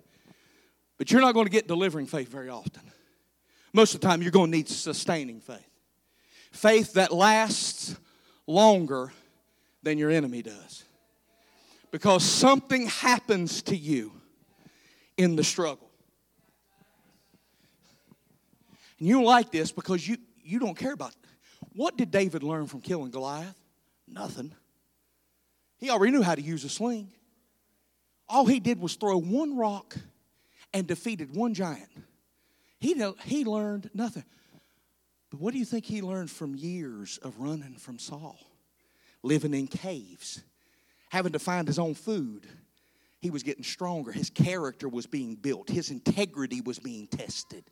But 0.99 1.11
you're 1.11 1.21
not 1.21 1.35
going 1.35 1.47
to 1.47 1.53
get 1.53 1.67
delivering 1.67 2.07
faith 2.07 2.29
very 2.29 2.49
often. 2.49 2.83
Most 3.73 3.95
of 3.95 4.01
the 4.01 4.07
time, 4.07 4.23
you're 4.23 4.31
going 4.31 4.51
to 4.51 4.57
need 4.57 4.69
sustaining 4.69 5.41
faith. 5.41 5.69
Faith 6.53 6.95
that 6.95 7.13
lasts 7.13 7.97
longer 8.47 9.13
than 9.83 9.99
your 9.99 10.11
enemy 10.11 10.43
does. 10.43 10.85
Because 11.91 12.23
something 12.23 12.87
happens 12.87 13.63
to 13.63 13.77
you 13.77 14.13
in 15.17 15.37
the 15.37 15.45
struggle. 15.45 15.91
And 18.99 19.09
you 19.09 19.25
like 19.25 19.51
this 19.51 19.73
because 19.73 20.07
you, 20.07 20.17
you 20.43 20.59
don't 20.59 20.77
care 20.77 20.93
about 20.93 21.11
it. 21.11 21.17
What 21.75 21.97
did 21.97 22.11
David 22.11 22.45
learn 22.45 22.67
from 22.67 22.81
killing 22.81 23.11
Goliath? 23.11 23.59
Nothing. 24.07 24.55
He 25.79 25.91
already 25.91 26.13
knew 26.13 26.23
how 26.23 26.37
to 26.37 26.43
use 26.43 26.65
a 26.65 26.69
sling. 26.69 27.09
All 28.29 28.47
he 28.47 28.61
did 28.61 28.81
was 28.81 28.95
throw 28.95 29.19
one 29.19 29.57
rock 29.57 29.97
and 30.75 30.87
defeated 30.87 31.35
one 31.35 31.55
giant. 31.55 31.89
He, 32.81 33.03
he 33.25 33.45
learned 33.45 33.89
nothing. 33.95 34.25
But 35.31 35.41
what 35.41 35.53
do 35.55 35.59
you 35.59 35.65
think 35.65 35.87
he 35.87 36.03
learned 36.03 36.31
from 36.31 36.55
years 36.55 37.19
of 37.23 37.39
running 37.39 37.77
from 37.77 37.99
Saul? 37.99 38.39
Living 39.23 39.55
in 39.55 39.69
caves, 39.69 40.43
having 41.09 41.33
to 41.33 41.39
find 41.39 41.67
his 41.67 41.79
own 41.79 41.95
food. 41.95 42.47
He 43.21 43.31
was 43.31 43.43
getting 43.43 43.65
stronger. 43.65 44.13
His 44.13 44.29
character 44.29 44.87
was 44.87 45.07
being 45.07 45.37
built, 45.37 45.71
his 45.71 45.91
integrity 45.91 46.61
was 46.61 46.79
being 46.79 47.07
tested. 47.07 47.65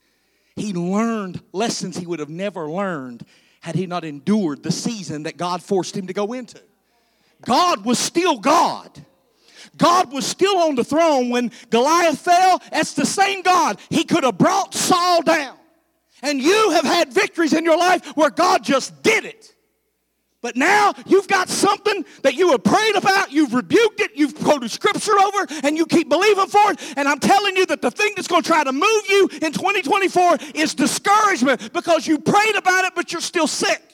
He 0.55 0.73
learned 0.73 1.43
lessons 1.53 1.97
he 1.97 2.07
would 2.07 2.21
have 2.21 2.29
never 2.29 2.71
learned 2.71 3.27
had 3.61 3.75
he 3.75 3.87
not 3.87 4.05
endured 4.05 4.63
the 4.63 4.73
season 4.73 5.23
that 5.23 5.37
God 5.37 5.63
forced 5.63 5.97
him 5.97 6.07
to 6.09 6.13
go 6.13 6.33
into. 6.33 6.61
God 7.41 7.85
was 7.85 7.99
still 7.99 8.39
God. 8.39 9.05
God 9.77 10.13
was 10.13 10.27
still 10.27 10.59
on 10.59 10.75
the 10.75 10.85
throne 10.85 11.31
when 11.31 11.51
Goliath 11.71 12.21
fell. 12.21 12.61
That's 12.71 12.95
the 12.95 13.07
same 13.07 13.43
God. 13.43 13.79
He 13.89 14.05
could 14.05 14.25
have 14.25 14.39
brought 14.39 14.75
Saul 14.75 15.23
down. 15.23 15.57
And 16.23 16.41
you 16.41 16.71
have 16.71 16.85
had 16.85 17.13
victories 17.13 17.53
in 17.53 17.65
your 17.65 17.77
life 17.77 18.07
where 18.17 18.31
God 18.31 18.63
just 18.63 19.03
did 19.03 19.25
it. 19.25 19.53
But 20.43 20.57
now 20.57 20.93
you've 21.07 21.29
got 21.29 21.49
something 21.49 22.05
that 22.23 22.35
you 22.35 22.51
have 22.51 22.65
prayed 22.65 22.97
about, 22.97 23.31
you've 23.31 23.55
rebuked 23.55 24.01
it, 24.01 24.11
you've 24.17 24.35
quoted 24.35 24.73
scripture 24.73 25.17
over, 25.19 25.47
and 25.63 25.77
you 25.77 25.87
keep 25.87 26.09
believing 26.09 26.49
for 26.49 26.73
it. 26.73 26.81
And 26.97 27.07
I'm 27.07 27.21
telling 27.21 27.57
you 27.57 27.65
that 27.67 27.81
the 27.81 27.93
thing 27.93 28.13
that's 28.17 28.27
going 28.27 28.43
to 28.43 28.49
try 28.49 28.65
to 28.65 28.73
move 28.73 29.03
you 29.09 29.29
in 29.41 29.53
2024 29.53 30.39
is 30.57 30.75
discouragement 30.75 31.73
because 31.73 32.09
you 32.09 32.19
prayed 32.19 32.57
about 32.57 32.85
it, 32.85 32.93
but 32.97 33.13
you're 33.13 33.21
still 33.21 33.47
sick. 33.47 33.92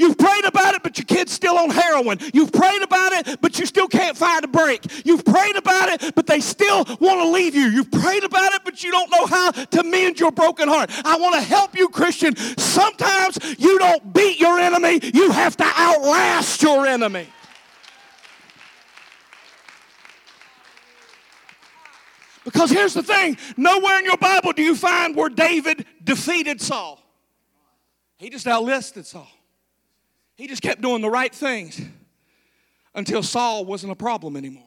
You've 0.00 0.16
prayed 0.16 0.46
about 0.46 0.74
it, 0.74 0.82
but 0.82 0.96
your 0.96 1.04
kid's 1.04 1.30
still 1.30 1.58
on 1.58 1.68
heroin. 1.68 2.18
You've 2.32 2.52
prayed 2.52 2.80
about 2.80 3.12
it, 3.12 3.38
but 3.42 3.58
you 3.58 3.66
still 3.66 3.86
can't 3.86 4.16
find 4.16 4.42
a 4.42 4.48
break. 4.48 5.04
You've 5.04 5.26
prayed 5.26 5.56
about 5.56 5.90
it, 5.90 6.14
but 6.14 6.26
they 6.26 6.40
still 6.40 6.86
want 7.00 7.20
to 7.20 7.28
leave 7.28 7.54
you. 7.54 7.66
You've 7.66 7.90
prayed 7.90 8.24
about 8.24 8.54
it, 8.54 8.62
but 8.64 8.82
you 8.82 8.90
don't 8.92 9.10
know 9.10 9.26
how 9.26 9.50
to 9.50 9.82
mend 9.82 10.18
your 10.18 10.32
broken 10.32 10.68
heart. 10.68 10.90
I 11.04 11.18
want 11.18 11.34
to 11.34 11.42
help 11.42 11.76
you, 11.76 11.90
Christian. 11.90 12.34
Sometimes 12.34 13.38
you 13.58 13.78
don't 13.78 14.14
beat 14.14 14.40
your 14.40 14.58
enemy, 14.58 15.00
you 15.12 15.32
have 15.32 15.58
to 15.58 15.70
outlast 15.76 16.62
your 16.62 16.86
enemy. 16.86 17.26
Because 22.42 22.70
here's 22.70 22.94
the 22.94 23.02
thing 23.02 23.36
nowhere 23.58 23.98
in 23.98 24.06
your 24.06 24.16
Bible 24.16 24.54
do 24.54 24.62
you 24.62 24.74
find 24.74 25.14
where 25.14 25.28
David 25.28 25.84
defeated 26.02 26.62
Saul. 26.62 27.04
He 28.16 28.30
just 28.30 28.46
outlisted 28.46 29.04
Saul. 29.04 29.28
He 30.40 30.46
just 30.46 30.62
kept 30.62 30.80
doing 30.80 31.02
the 31.02 31.10
right 31.10 31.34
things 31.34 31.78
until 32.94 33.22
Saul 33.22 33.66
wasn't 33.66 33.92
a 33.92 33.94
problem 33.94 34.36
anymore. 34.36 34.64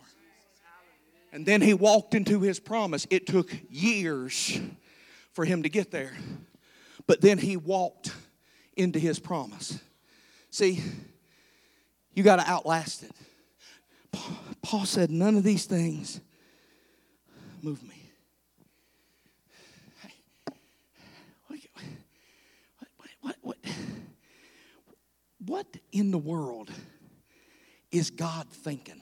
And 1.31 1.47
then 1.47 1.61
he 1.61 1.73
walked 1.73 2.13
into 2.13 2.41
his 2.41 2.59
promise. 2.59 3.07
It 3.09 3.25
took 3.25 3.51
years 3.71 4.61
for 5.31 5.45
him 5.45 5.63
to 5.63 5.69
get 5.69 5.89
there. 5.89 6.13
But 7.07 7.21
then 7.21 7.39
he 7.39 7.57
walked 7.57 8.13
into 8.77 8.99
his 8.99 9.17
promise. 9.17 9.79
See, 10.51 10.79
you 12.13 12.21
got 12.21 12.35
to 12.35 12.47
outlast 12.47 13.01
it. 13.01 13.11
Paul 14.61 14.85
said, 14.85 15.09
None 15.09 15.37
of 15.37 15.43
these 15.43 15.65
things 15.65 16.21
move 17.63 17.81
me. 17.81 17.89
What, 21.47 21.59
what, 23.21 23.37
what, 23.41 23.57
what 25.45 25.65
in 25.91 26.11
the 26.11 26.17
world 26.17 26.71
is 27.91 28.09
God 28.09 28.47
thinking? 28.49 29.01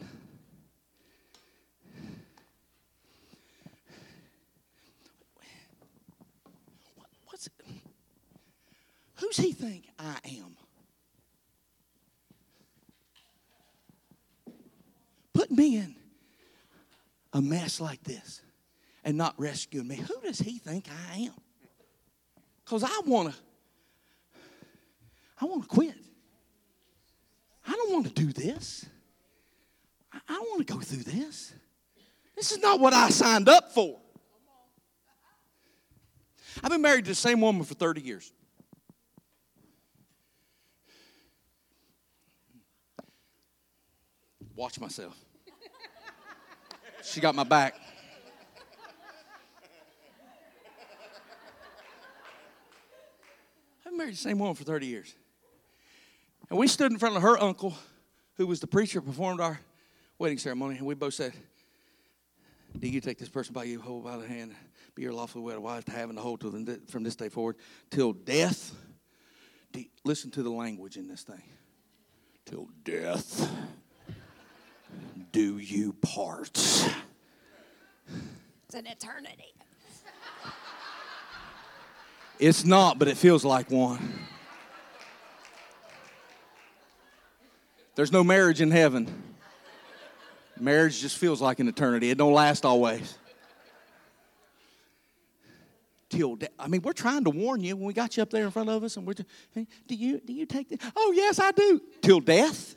What's, 7.30 7.50
who's 9.16 9.38
he 9.38 9.52
think 9.52 9.88
I 10.00 10.18
am? 10.26 10.58
Put 15.34 15.52
me 15.52 15.78
in 15.78 15.96
a 17.34 17.42
mess 17.42 17.80
like 17.80 18.04
this 18.04 18.42
and 19.04 19.18
not 19.18 19.34
rescuing 19.38 19.88
me. 19.88 19.96
Who 19.96 20.22
does 20.22 20.39
he 20.39 20.58
think 20.58 20.88
I 21.12 21.18
am? 21.20 21.34
Because 22.64 22.84
I 22.84 23.02
want 23.06 23.34
to, 23.34 23.39
I 25.39 25.46
want 25.46 25.64
to 25.64 25.68
quit. 25.68 25.96
I 27.72 27.74
don't 27.74 27.93
want 27.93 28.05
to 28.05 28.11
do 28.11 28.34
this. 28.34 28.86
I 30.11 30.19
don't 30.28 30.49
want 30.49 30.67
to 30.67 30.74
go 30.74 30.82
through 30.82 31.03
this. 31.03 31.53
This 32.36 32.51
is 32.51 32.57
not 32.57 32.82
what 32.82 32.91
I 32.91 33.09
signed 33.09 33.47
up 33.47 33.72
for. 33.72 33.97
I've 36.61 36.69
been 36.69 36.82
married 36.82 37.05
to 37.05 37.11
the 37.11 37.15
same 37.15 37.39
woman 37.39 37.63
for 37.63 37.74
30 37.74 38.01
years. 38.01 38.34
Watch 44.53 44.78
myself. 44.78 45.17
She 47.03 47.22
got 47.22 47.36
my 47.36 47.45
back. 47.45 47.76
I've 53.80 53.86
been 53.86 53.97
married 53.97 54.11
to 54.11 54.17
the 54.17 54.30
same 54.30 54.39
woman 54.39 54.55
for 54.55 54.65
30 54.65 54.88
years. 54.88 55.15
And 56.52 56.60
we 56.60 56.68
stood 56.68 56.91
in 56.91 56.97
front 56.97 57.16
of 57.16 57.22
her 57.22 57.41
uncle, 57.41 57.74
who 58.36 58.45
was 58.45 58.60
the 58.60 58.68
preacher 58.68 58.99
who 58.99 59.06
performed 59.06 59.39
our 59.39 59.62
wedding 60.20 60.38
ceremony, 60.38 60.76
and 60.76 60.86
we 60.86 60.95
both 60.95 61.14
said, 61.14 61.32
Do 62.78 62.89
you 62.89 62.99
take 62.99 63.20
this 63.20 63.30
person 63.30 63.54
by 63.54 63.64
you, 63.64 63.80
hold 63.80 64.04
by 64.04 64.18
the 64.18 64.28
hand, 64.28 64.54
be 64.93 65.04
your 65.04 65.14
lawful 65.14 65.43
wedded 65.43 65.62
wife, 65.62 65.86
to 65.86 65.93
have 65.93 66.10
and 66.10 66.18
to 66.18 66.22
hold 66.22 66.41
to 66.41 66.49
them 66.49 66.82
from 66.89 67.04
this 67.04 67.16
day 67.16 67.30
forward 67.30 67.56
till 67.89 68.12
death? 68.12 68.76
You, 69.74 69.86
listen 70.04 70.30
to 70.32 70.43
the 70.43 70.49
language 70.49 70.97
in 70.97 71.08
this 71.08 71.24
thing. 71.24 71.41
Till 72.45 72.68
death 72.84 73.49
do 75.32 75.58
you 75.58 75.93
part. 75.93 76.58
It's 76.58 76.89
an 78.74 78.88
eternity. 78.88 79.54
It's 82.39 82.66
not, 82.66 82.99
but 82.99 83.08
it 83.08 83.16
feels 83.16 83.45
like 83.45 83.72
one. 83.72 84.28
There's 87.96 88.12
no 88.12 88.24
marriage 88.24 88.62
in 88.62 88.72
heaven. 88.72 89.08
Marriage 90.60 91.02
just 91.02 91.18
feels 91.18 91.42
like 91.42 91.60
an 91.60 91.68
eternity. 91.68 92.10
It 92.12 92.18
don't 92.18 92.34
last 92.34 92.66
always. 92.66 93.18
Till 96.10 96.36
de- 96.36 96.50
I 96.60 96.68
mean, 96.68 96.82
we're 96.82 96.94
trying 96.94 97.24
to 97.24 97.30
warn 97.30 97.64
you 97.64 97.76
when 97.76 97.86
we 97.86 97.94
got 97.94 98.18
you 98.18 98.24
up 98.24 98.30
there 98.30 98.44
in 98.44 98.52
front 98.52 98.70
of 98.70 98.84
us, 98.84 98.98
and 98.98 99.08
we're 99.08 99.14
just, 99.14 99.30
hey, 99.56 99.66
do 99.88 99.96
you 99.96 100.20
do 100.20 100.34
you 100.34 100.46
take 100.46 100.70
this? 100.70 100.80
Oh 100.96 101.14
yes, 101.16 101.39
I 101.39 101.52
do. 101.52 101.82
Till 102.02 102.20
death. 102.20 102.76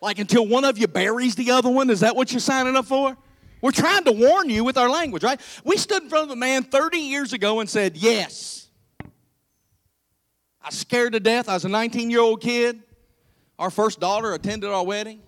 Like 0.00 0.18
until 0.18 0.46
one 0.46 0.64
of 0.64 0.78
you 0.78 0.86
buries 0.86 1.34
the 1.34 1.50
other 1.50 1.68
one? 1.68 1.90
Is 1.90 2.00
that 2.00 2.16
what 2.16 2.32
you're 2.32 2.40
signing 2.40 2.76
up 2.76 2.86
for? 2.86 3.16
We're 3.60 3.72
trying 3.72 4.04
to 4.04 4.12
warn 4.12 4.48
you 4.48 4.64
with 4.64 4.78
our 4.78 4.88
language, 4.88 5.24
right? 5.24 5.40
We 5.64 5.76
stood 5.76 6.04
in 6.04 6.08
front 6.08 6.26
of 6.26 6.30
a 6.30 6.36
man 6.36 6.62
30 6.62 6.98
years 6.98 7.32
ago 7.32 7.60
and 7.60 7.68
said, 7.68 7.96
Yes. 7.96 8.68
I 9.02 10.68
was 10.68 10.78
scared 10.78 11.12
to 11.12 11.20
death. 11.20 11.48
I 11.48 11.54
was 11.54 11.64
a 11.64 11.68
19 11.68 12.10
year 12.10 12.20
old 12.20 12.40
kid. 12.40 12.82
Our 13.58 13.70
first 13.70 13.98
daughter 13.98 14.32
attended 14.34 14.70
our 14.70 14.84
wedding. 14.84 15.20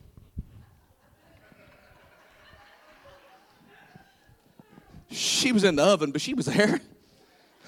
She 5.10 5.50
was 5.50 5.64
in 5.64 5.74
the 5.74 5.82
oven, 5.82 6.12
but 6.12 6.20
she 6.20 6.34
was 6.34 6.46
there. 6.46 6.80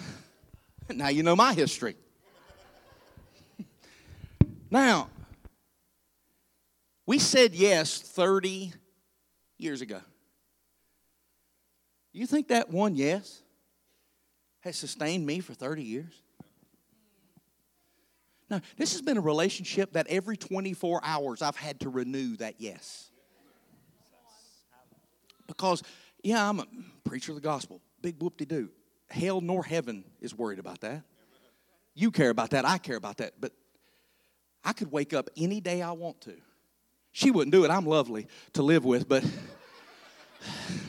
now 0.88 1.08
you 1.08 1.24
know 1.24 1.34
my 1.34 1.52
history. 1.52 1.96
now, 4.70 5.08
we 7.04 7.18
said 7.18 7.54
yes 7.54 7.98
30 7.98 8.72
years 9.58 9.80
ago. 9.80 10.00
You 12.12 12.26
think 12.26 12.48
that 12.48 12.70
one 12.70 12.94
yes 12.94 13.42
has 14.60 14.76
sustained 14.76 15.26
me 15.26 15.40
for 15.40 15.54
30 15.54 15.82
years? 15.82 16.21
No, 18.52 18.60
this 18.76 18.92
has 18.92 19.00
been 19.00 19.16
a 19.16 19.22
relationship 19.22 19.94
that 19.94 20.06
every 20.08 20.36
24 20.36 21.00
hours 21.02 21.40
I've 21.40 21.56
had 21.56 21.80
to 21.80 21.88
renew 21.88 22.36
that 22.36 22.56
yes. 22.58 23.10
Because, 25.46 25.82
yeah, 26.22 26.46
I'm 26.46 26.60
a 26.60 26.66
preacher 27.02 27.32
of 27.32 27.36
the 27.36 27.40
gospel, 27.40 27.80
big 28.02 28.20
whoop 28.20 28.36
de 28.36 28.44
doo. 28.44 28.68
Hell 29.08 29.40
nor 29.40 29.64
heaven 29.64 30.04
is 30.20 30.36
worried 30.36 30.58
about 30.58 30.82
that. 30.82 31.02
You 31.94 32.10
care 32.10 32.28
about 32.28 32.50
that, 32.50 32.66
I 32.66 32.76
care 32.76 32.96
about 32.96 33.16
that. 33.16 33.32
But 33.40 33.52
I 34.62 34.74
could 34.74 34.92
wake 34.92 35.14
up 35.14 35.30
any 35.34 35.62
day 35.62 35.80
I 35.80 35.92
want 35.92 36.20
to. 36.22 36.34
She 37.10 37.30
wouldn't 37.30 37.52
do 37.52 37.64
it. 37.64 37.70
I'm 37.70 37.86
lovely 37.86 38.26
to 38.52 38.62
live 38.62 38.84
with, 38.84 39.08
but 39.08 39.24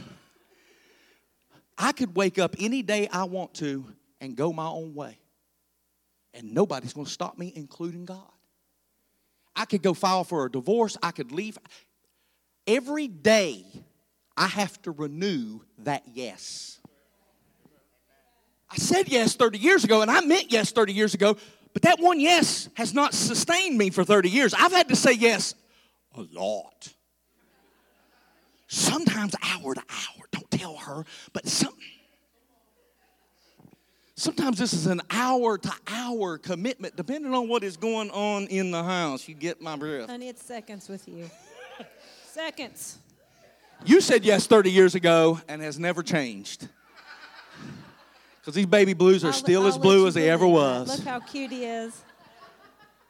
I 1.78 1.94
could 1.94 2.14
wake 2.18 2.40
up 2.40 2.58
any 2.60 2.82
day 2.82 3.08
I 3.08 3.24
want 3.24 3.54
to 3.56 3.86
and 4.20 4.36
go 4.36 4.52
my 4.52 4.68
own 4.68 4.94
way. 4.94 5.18
And 6.34 6.54
nobody's 6.54 6.94
going 6.94 7.06
to 7.06 7.12
stop 7.12 7.38
me, 7.38 7.54
including 7.56 8.06
God. 8.06 8.22
I 9.56 9.66
could 9.66 9.84
go 9.84 9.94
file 9.94 10.24
for 10.24 10.46
a 10.46 10.52
divorce. 10.52 10.98
I 11.04 11.12
could 11.12 11.32
leave. 11.32 11.58
Every 12.66 13.08
day, 13.08 13.66
I 14.36 14.48
have 14.48 14.82
to 14.84 14.92
renew 14.92 15.60
that 15.80 16.04
yes. 16.14 16.80
I 18.70 18.78
said 18.78 19.08
yes 19.10 19.36
30 19.36 19.60
years 19.60 19.84
ago, 19.84 20.02
and 20.02 20.10
I 20.10 20.22
meant 20.22 20.52
yes 20.52 20.72
30 20.72 20.94
years 20.94 21.14
ago, 21.14 21.38
but 21.74 21.84
that 21.84 22.00
one 22.00 22.20
yes 22.20 22.70
has 22.74 22.94
not 22.94 23.14
sustained 23.14 23.78
me 23.78 23.92
for 23.92 24.04
30 24.04 24.30
years. 24.30 24.54
I've 24.54 24.72
had 24.72 24.90
to 24.90 24.96
say 24.96 25.14
yes 25.14 25.54
a 26.16 26.26
lot. 26.32 26.92
Sometimes 28.68 29.36
hour 29.44 29.76
to 29.76 29.82
hour. 29.82 30.26
Don't 30.32 30.50
tell 30.50 30.76
her, 30.78 31.06
but 31.34 31.48
some, 31.48 31.76
sometimes 34.24 34.58
this 34.58 34.74
is 34.74 34.88
an 34.88 35.02
hour 35.10 35.58
to 35.58 35.72
hour 35.88 36.38
commitment, 36.38 36.96
depending 36.96 37.34
on 37.34 37.48
what 37.48 37.64
is 37.64 37.78
going 37.78 38.10
on 38.12 38.48
in 38.48 38.72
the 38.72 38.84
house. 38.84 39.28
You 39.28 39.36
get 39.36 39.62
my 39.62 39.78
drift. 39.78 40.10
Honey, 40.10 40.30
it's 40.30 40.44
seconds 40.44 40.88
with 40.88 41.08
you. 41.08 41.30
seconds. 42.26 43.00
You 43.86 44.00
said 44.00 44.24
yes 44.24 44.48
30 44.48 44.72
years 44.72 44.96
ago 44.96 45.42
and 45.48 45.62
has 45.62 45.78
never 45.78 46.02
changed. 46.02 46.70
Because 48.40 48.56
these 48.56 48.66
baby 48.66 48.94
blues 48.94 49.24
are 49.24 49.28
I'll- 49.28 49.34
still 49.34 49.62
I'll 49.64 49.68
as 49.68 49.78
blue 49.78 50.08
as 50.08 50.14
they 50.14 50.30
ever 50.30 50.48
was. 50.48 50.98
Look 50.98 51.08
how 51.08 51.20
cute 51.20 51.52
he 51.52 51.66
is. 51.66 52.02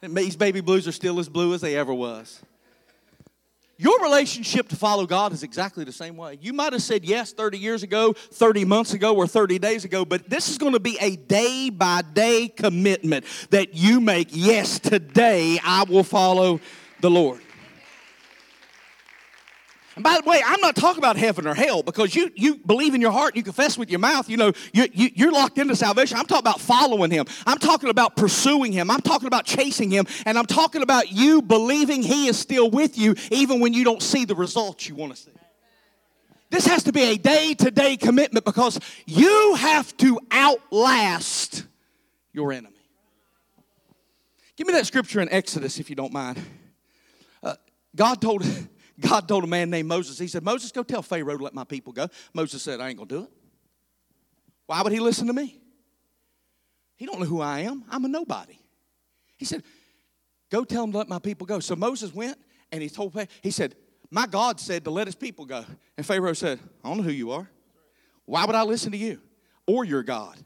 And 0.02 0.16
these 0.18 0.36
baby 0.36 0.62
blues 0.62 0.88
are 0.88 0.92
still 0.92 1.20
as 1.20 1.30
blue 1.30 1.54
as 1.54 1.62
they 1.62 1.78
ever 1.78 1.94
was. 1.94 2.42
Your 3.84 4.00
relationship 4.00 4.70
to 4.70 4.78
follow 4.78 5.06
God 5.06 5.34
is 5.34 5.44
exactly 5.44 5.84
the 5.84 5.92
same 5.92 6.16
way. 6.16 6.38
You 6.40 6.54
might 6.54 6.72
have 6.72 6.82
said 6.82 7.04
yes 7.04 7.34
30 7.34 7.58
years 7.58 7.84
ago, 7.84 8.14
30 8.14 8.64
months 8.64 8.94
ago, 8.94 9.14
or 9.14 9.28
30 9.28 9.60
days 9.60 9.84
ago, 9.84 10.06
but 10.06 10.30
this 10.30 10.48
is 10.48 10.58
going 10.58 10.72
to 10.72 10.80
be 10.80 10.98
a 11.02 11.18
day 11.18 11.70
by 11.70 12.02
day 12.02 12.48
commitment 12.48 13.26
that 13.50 13.74
you 13.74 14.00
make. 14.00 14.30
Yes, 14.32 14.80
today 14.80 15.60
I 15.62 15.84
will 15.84 16.06
follow 16.06 16.62
the 17.02 17.12
Lord. 17.12 17.43
And 19.96 20.04
by 20.04 20.20
the 20.22 20.28
way, 20.28 20.42
I'm 20.44 20.60
not 20.60 20.76
talking 20.76 20.98
about 20.98 21.18
heaven 21.18 21.46
or 21.46 21.54
hell 21.54 21.84
because 21.84 22.16
you, 22.16 22.32
you 22.36 22.56
believe 22.56 22.96
in 22.96 23.02
your 23.02 23.12
heart 23.12 23.34
and 23.34 23.38
you 23.38 23.44
confess 23.44 23.78
with 23.78 23.92
your 23.92 24.00
mouth, 24.00 24.28
you 24.28 24.38
know, 24.38 24.52
you, 24.74 24.88
you, 24.92 25.10
you're 25.14 25.32
locked 25.32 25.60
into 25.60 25.76
salvation. 25.76 26.18
I'm 26.18 26.26
talking 26.26 26.40
about 26.40 26.60
following 26.60 27.12
Him. 27.12 27.26
I'm 27.46 27.60
talking 27.60 27.90
about 27.90 28.16
pursuing 28.16 28.72
Him. 28.72 28.90
I'm 28.90 29.02
talking 29.02 29.28
about 29.28 29.46
chasing 29.46 29.92
Him. 29.92 30.08
And 30.26 30.38
I'm 30.38 30.48
talking 30.48 30.82
about 30.82 31.12
you 31.12 31.44
believing 31.44 32.02
He 32.02 32.28
is 32.28 32.40
still 32.40 32.72
with 32.72 32.98
you 32.98 33.16
even 33.30 33.60
when 33.60 33.74
you 33.74 33.84
don't 33.84 34.02
see 34.02 34.26
the 34.26 34.36
results 34.36 34.90
you 34.90 34.96
want 34.96 35.16
to 35.16 35.22
see. 35.22 35.32
This 36.50 36.66
has 36.68 36.84
to 36.84 36.92
be 36.92 37.04
a 37.04 37.18
day 37.18 37.54
to 37.56 37.72
day 37.72 37.98
commitment 37.98 38.46
because 38.46 38.80
you 39.06 39.56
have 39.56 39.96
to 39.98 40.20
outlast 40.32 41.66
your 42.32 42.52
enemy. 42.52 42.70
Give 44.56 44.68
me 44.68 44.74
that 44.74 44.88
scripture 44.88 45.20
in 45.20 45.30
Exodus 45.30 45.80
if 45.80 45.90
you 45.90 45.96
don't 45.96 46.14
mind. 46.14 46.40
Uh, 47.44 47.56
God 47.96 48.22
told. 48.22 48.44
God 49.00 49.28
told 49.28 49.44
a 49.44 49.48
man 49.48 49.70
named 49.70 49.88
Moses, 49.88 50.20
he 50.20 50.28
said, 50.28 50.44
Moses, 50.44 50.72
go 50.72 50.84
tell 50.84 51.02
Pharaoh 51.02 51.38
to 51.38 51.44
let 51.44 51.54
my 51.54 51.64
people 51.64 51.94
go. 51.94 52.08
Moses 52.34 52.62
said, 52.62 52.80
I 52.80 52.90
ain't 52.90 52.98
gonna 52.98 53.08
do 53.08 53.24
it. 53.24 53.30
Why 54.68 54.82
would 54.82 54.92
he 54.92 55.00
listen 55.00 55.28
to 55.28 55.34
me? 55.34 55.60
He 56.96 57.06
don't 57.06 57.20
know 57.20 57.26
who 57.26 57.42
I 57.42 57.62
am. 57.62 57.84
I'm 57.90 58.06
a 58.06 58.08
nobody. 58.08 58.58
He 59.38 59.46
said, 59.46 59.64
Go 60.52 60.64
tell 60.64 60.84
him 60.84 60.92
to 60.92 61.00
let 61.00 61.10
my 61.10 61.20
people 61.20 61.48
go. 61.48 61.60
So 61.60 61.76
Moses 61.76 62.14
went 62.14 62.38
and 62.72 62.82
he 62.84 62.90
told 62.90 63.14
Pharaoh, 63.14 63.28
he 63.42 63.50
said, 63.50 63.76
My 64.12 64.28
God 64.28 64.60
said 64.60 64.84
to 64.84 64.92
let 64.92 65.08
his 65.08 65.16
people 65.16 65.46
go. 65.46 65.66
And 65.98 66.06
Pharaoh 66.06 66.34
said, 66.34 66.60
I 66.84 66.90
don't 66.90 66.98
know 66.98 67.04
who 67.04 67.12
you 67.12 67.32
are. 67.32 67.50
Why 68.26 68.46
would 68.46 68.56
I 68.56 68.64
listen 68.64 68.92
to 68.92 68.98
you 68.98 69.20
or 69.66 69.84
your 69.84 70.04
God? 70.04 70.38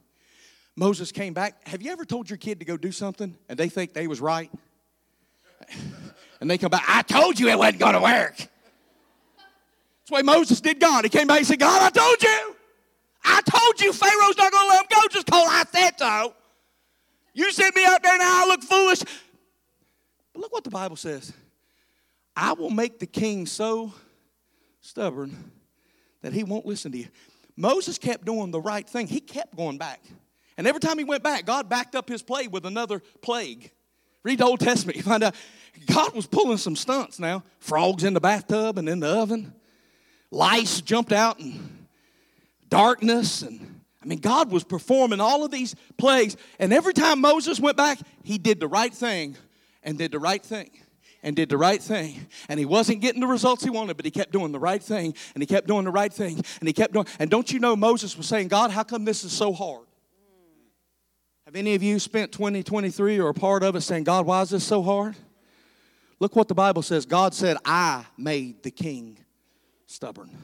Moses 0.76 1.12
came 1.12 1.34
back. 1.34 1.68
Have 1.68 1.82
you 1.82 1.92
ever 1.92 2.06
told 2.06 2.30
your 2.30 2.38
kid 2.38 2.60
to 2.60 2.66
go 2.66 2.78
do 2.78 2.92
something 2.92 3.36
and 3.50 3.60
they 3.60 3.68
think 3.68 3.94
they 3.94 4.08
was 4.08 4.22
right? 4.22 4.52
And 6.40 6.50
they 6.50 6.58
come 6.58 6.70
back, 6.70 6.86
I 6.88 7.02
told 7.02 7.40
you 7.40 7.50
it 7.50 7.58
wasn't 7.58 7.80
going 7.80 7.94
to 7.94 8.02
work. 8.02 8.38
That's 8.38 10.10
why 10.10 10.22
Moses 10.22 10.62
did 10.62 10.80
God. 10.80 11.04
He 11.04 11.10
came 11.10 11.28
back 11.28 11.40
and 11.40 11.48
said, 11.48 11.60
God, 11.60 11.82
I 11.82 11.90
told 11.90 12.22
you. 12.22 12.56
I 13.24 13.42
told 13.42 13.82
you 13.82 13.92
Pharaoh's 13.92 14.38
not 14.38 14.52
going 14.52 14.70
to 14.70 14.74
let 14.74 14.82
him 14.82 14.88
go 14.90 15.08
just 15.10 15.26
because 15.26 15.48
I 15.50 15.64
said 15.72 16.00
so. 16.00 16.34
You 17.34 17.52
sent 17.52 17.76
me 17.76 17.86
out 17.86 18.02
there 18.02 18.18
now, 18.18 18.44
I 18.44 18.48
look 18.48 18.64
foolish. 18.64 19.02
But 20.34 20.42
look 20.42 20.54
what 20.54 20.64
the 20.64 20.70
Bible 20.70 20.96
says 20.96 21.34
I 22.36 22.54
will 22.54 22.70
make 22.70 23.00
the 23.00 23.06
king 23.06 23.46
so 23.46 23.94
stubborn 24.82 25.52
that 26.22 26.34
he 26.34 26.44
won't 26.44 26.66
listen 26.66 26.92
to 26.94 26.98
you. 27.00 27.08
Moses 27.56 27.98
kept 27.98 28.26
doing 28.26 28.52
the 28.52 28.62
right 28.62 28.88
thing, 28.88 29.08
he 29.08 29.20
kept 29.20 29.56
going 29.56 29.78
back. 29.78 30.02
And 30.58 30.66
every 30.66 30.80
time 30.80 30.98
he 30.98 31.04
went 31.04 31.22
back, 31.22 31.46
God 31.46 31.70
backed 31.70 31.96
up 31.96 32.10
his 32.10 32.24
plague 32.24 32.52
with 32.52 32.66
another 32.66 33.02
plague. 33.22 33.72
Read 34.24 34.40
the 34.40 34.46
Old 34.46 34.60
Testament, 34.60 34.98
you 34.98 35.04
find 35.04 35.24
out 35.24 35.36
God 35.86 36.16
was 36.16 36.28
pulling 36.28 36.58
some 36.58 36.76
stunts 36.76 37.20
now. 37.20 37.44
Frogs 37.60 38.04
in 38.04 38.14
the 38.14 38.20
bathtub 38.20 38.78
and 38.78 38.88
in 38.90 39.00
the 39.00 39.08
oven, 39.08 39.54
lice 40.32 40.82
jumped 40.82 41.12
out, 41.12 41.40
and 41.40 41.88
darkness. 42.70 43.42
And 43.42 43.82
I 44.02 44.06
mean, 44.06 44.20
God 44.20 44.52
was 44.52 44.64
performing 44.64 45.20
all 45.20 45.44
of 45.44 45.52
these 45.52 45.76
plagues. 45.98 46.38
And 46.60 46.74
every 46.74 46.94
time 46.94 47.22
Moses 47.22 47.60
went 47.60 47.78
back, 47.78 48.00
he 48.24 48.38
did 48.38 48.60
the 48.60 48.68
right 48.68 48.94
thing 48.94 49.36
and 49.84 49.98
did 49.98 50.12
the 50.12 50.20
right 50.20 50.44
thing 50.44 50.70
and 51.24 51.36
did 51.36 51.50
the 51.50 51.58
right 51.58 51.82
thing. 51.82 52.28
And 52.48 52.60
he 52.60 52.66
wasn't 52.66 53.02
getting 53.02 53.22
the 53.22 53.28
results 53.28 53.64
he 53.64 53.70
wanted, 53.70 53.98
but 53.98 54.06
he 54.06 54.12
kept 54.12 54.32
doing 54.32 54.52
the 54.52 54.60
right 54.60 54.82
thing 54.82 55.14
and 55.34 55.42
he 55.42 55.48
kept 55.48 55.68
doing 55.68 55.86
the 55.86 55.92
right 55.92 56.12
thing 56.12 56.42
and 56.60 56.68
he 56.68 56.74
kept 56.74 56.94
doing. 56.94 57.06
And 57.20 57.30
don't 57.30 57.52
you 57.52 57.60
know, 57.60 57.76
Moses 57.76 58.18
was 58.18 58.28
saying, 58.28 58.48
God, 58.48 58.72
how 58.72 58.84
come 58.84 59.06
this 59.06 59.24
is 59.24 59.32
so 59.32 59.54
hard? 59.54 59.86
Have 61.46 61.56
any 61.56 61.76
of 61.76 61.84
you 61.84 61.98
spent 61.98 62.34
2023 62.34 63.20
or 63.20 63.30
a 63.30 63.34
part 63.34 63.64
of 63.64 63.76
it 63.76 63.82
saying, 63.82 64.04
God, 64.04 64.26
why 64.26 64.42
is 64.42 64.50
this 64.50 64.66
so 64.66 64.84
hard? 64.84 65.16
Look 66.20 66.36
what 66.36 66.48
the 66.48 66.56
Bible 66.56 66.82
says. 66.82 67.06
God 67.06 67.34
said, 67.34 67.58
I 67.64 68.06
made 68.18 68.64
the 68.64 68.72
king 68.72 69.18
stubborn. 69.86 70.36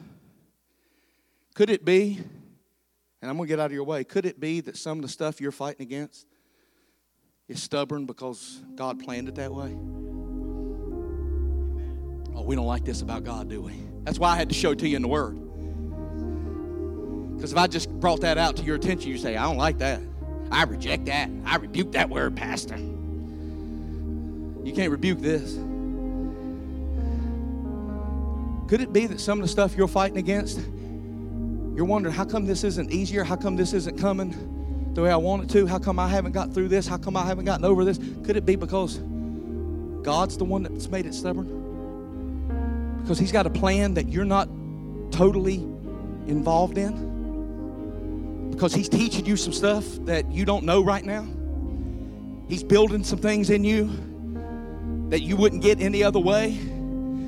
Could 1.54 1.70
it 1.70 1.84
be, 1.84 2.18
and 3.20 3.30
I'm 3.30 3.36
going 3.36 3.46
to 3.48 3.52
get 3.52 3.60
out 3.60 3.66
of 3.66 3.72
your 3.72 3.84
way, 3.84 4.04
could 4.04 4.26
it 4.26 4.40
be 4.40 4.60
that 4.62 4.76
some 4.76 4.98
of 4.98 5.02
the 5.02 5.08
stuff 5.08 5.40
you're 5.40 5.52
fighting 5.52 5.82
against 5.82 6.26
is 7.48 7.62
stubborn 7.62 8.06
because 8.06 8.60
God 8.74 9.00
planned 9.00 9.28
it 9.28 9.34
that 9.36 9.52
way? 9.52 9.76
Oh, 12.36 12.42
we 12.42 12.56
don't 12.56 12.66
like 12.66 12.84
this 12.84 13.02
about 13.02 13.24
God, 13.24 13.48
do 13.48 13.62
we? 13.62 13.74
That's 14.02 14.18
why 14.18 14.30
I 14.30 14.36
had 14.36 14.48
to 14.48 14.54
show 14.54 14.72
it 14.72 14.78
to 14.80 14.88
you 14.88 14.96
in 14.96 15.02
the 15.02 15.08
Word. 15.08 15.40
Because 17.36 17.52
if 17.52 17.58
I 17.58 17.66
just 17.66 17.90
brought 18.00 18.22
that 18.22 18.38
out 18.38 18.56
to 18.56 18.62
your 18.62 18.76
attention, 18.76 19.10
you 19.10 19.18
say, 19.18 19.36
I 19.36 19.42
don't 19.44 19.56
like 19.56 19.78
that. 19.78 20.00
I 20.50 20.64
reject 20.64 21.06
that. 21.06 21.30
I 21.44 21.56
rebuke 21.56 21.92
that 21.92 22.08
word, 22.08 22.36
Pastor. 22.36 22.78
You 24.64 24.72
can't 24.72 24.90
rebuke 24.90 25.20
this. 25.20 25.54
Could 28.68 28.80
it 28.80 28.92
be 28.92 29.06
that 29.06 29.20
some 29.20 29.38
of 29.38 29.44
the 29.44 29.48
stuff 29.48 29.76
you're 29.76 29.86
fighting 29.86 30.16
against, 30.16 30.58
you're 31.76 31.84
wondering, 31.84 32.14
how 32.14 32.24
come 32.24 32.46
this 32.46 32.64
isn't 32.64 32.90
easier? 32.90 33.22
How 33.24 33.36
come 33.36 33.56
this 33.56 33.72
isn't 33.72 33.98
coming 33.98 34.92
the 34.94 35.02
way 35.02 35.10
I 35.10 35.16
want 35.16 35.44
it 35.44 35.50
to? 35.50 35.66
How 35.66 35.78
come 35.78 35.98
I 35.98 36.08
haven't 36.08 36.32
got 36.32 36.54
through 36.54 36.68
this? 36.68 36.86
How 36.86 36.96
come 36.96 37.16
I 37.16 37.24
haven't 37.24 37.44
gotten 37.44 37.64
over 37.64 37.84
this? 37.84 37.98
Could 38.24 38.36
it 38.36 38.46
be 38.46 38.56
because 38.56 38.98
God's 40.02 40.36
the 40.36 40.44
one 40.44 40.62
that's 40.62 40.88
made 40.88 41.06
it 41.06 41.14
stubborn? 41.14 42.98
Because 43.02 43.18
He's 43.18 43.32
got 43.32 43.46
a 43.46 43.50
plan 43.50 43.94
that 43.94 44.08
you're 44.08 44.24
not 44.24 44.48
totally 45.10 45.56
involved 46.26 46.78
in? 46.78 47.12
because 48.54 48.72
He's 48.72 48.88
teaching 48.88 49.26
you 49.26 49.36
some 49.36 49.52
stuff 49.52 49.84
that 50.06 50.30
you 50.30 50.44
don't 50.44 50.64
know 50.64 50.82
right 50.82 51.04
now. 51.04 51.26
He's 52.48 52.62
building 52.62 53.02
some 53.02 53.18
things 53.18 53.50
in 53.50 53.64
you 53.64 53.90
that 55.10 55.20
you 55.20 55.36
wouldn't 55.36 55.62
get 55.62 55.80
any 55.80 56.02
other 56.02 56.20
way. 56.20 56.50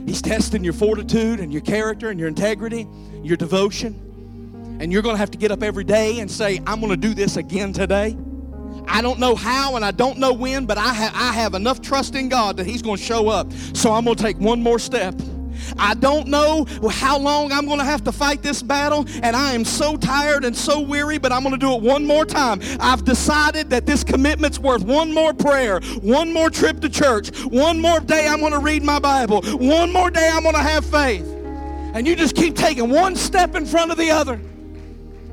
He's 0.06 0.22
testing 0.22 0.62
your 0.62 0.72
fortitude 0.72 1.40
and 1.40 1.52
your 1.52 1.62
character 1.62 2.10
and 2.10 2.18
your 2.18 2.28
integrity, 2.28 2.86
your 3.22 3.36
devotion. 3.36 4.78
And 4.80 4.92
you're 4.92 5.02
going 5.02 5.14
to 5.14 5.18
have 5.18 5.30
to 5.32 5.38
get 5.38 5.50
up 5.50 5.62
every 5.62 5.84
day 5.84 6.20
and 6.20 6.30
say, 6.30 6.60
I'm 6.66 6.80
going 6.80 6.90
to 6.90 6.96
do 6.96 7.14
this 7.14 7.36
again 7.36 7.72
today. 7.72 8.16
I 8.86 9.02
don't 9.02 9.18
know 9.18 9.34
how 9.34 9.76
and 9.76 9.84
I 9.84 9.90
don't 9.90 10.18
know 10.18 10.32
when, 10.32 10.66
but 10.66 10.78
I, 10.78 10.94
ha- 10.94 11.12
I 11.14 11.32
have 11.32 11.54
enough 11.54 11.80
trust 11.80 12.14
in 12.14 12.28
God 12.28 12.56
that 12.58 12.66
He's 12.66 12.82
going 12.82 12.98
to 12.98 13.02
show 13.02 13.28
up. 13.28 13.52
So 13.74 13.92
I'm 13.92 14.04
going 14.04 14.16
to 14.16 14.22
take 14.22 14.38
one 14.38 14.62
more 14.62 14.78
step. 14.78 15.14
I 15.78 15.94
don't 15.94 16.28
know 16.28 16.66
how 16.90 17.18
long 17.18 17.52
I'm 17.52 17.66
going 17.66 17.78
to 17.78 17.84
have 17.84 18.04
to 18.04 18.12
fight 18.12 18.42
this 18.42 18.62
battle, 18.62 19.06
and 19.22 19.36
I 19.36 19.52
am 19.52 19.64
so 19.64 19.96
tired 19.96 20.44
and 20.44 20.56
so 20.56 20.80
weary, 20.80 21.18
but 21.18 21.32
I'm 21.32 21.42
going 21.42 21.54
to 21.54 21.58
do 21.58 21.72
it 21.74 21.82
one 21.82 22.04
more 22.04 22.24
time. 22.24 22.60
I've 22.80 23.04
decided 23.04 23.70
that 23.70 23.86
this 23.86 24.04
commitment's 24.04 24.58
worth 24.58 24.82
one 24.82 25.12
more 25.12 25.34
prayer, 25.34 25.80
one 26.00 26.32
more 26.32 26.50
trip 26.50 26.80
to 26.80 26.88
church, 26.88 27.36
one 27.44 27.80
more 27.80 28.00
day 28.00 28.26
I'm 28.26 28.40
going 28.40 28.52
to 28.52 28.58
read 28.58 28.82
my 28.82 28.98
Bible, 28.98 29.42
one 29.42 29.92
more 29.92 30.10
day 30.10 30.30
I'm 30.32 30.42
going 30.42 30.54
to 30.54 30.62
have 30.62 30.84
faith. 30.84 31.26
And 31.94 32.06
you 32.06 32.14
just 32.16 32.36
keep 32.36 32.54
taking 32.56 32.90
one 32.90 33.16
step 33.16 33.54
in 33.54 33.64
front 33.64 33.90
of 33.90 33.96
the 33.96 34.10
other. 34.10 34.40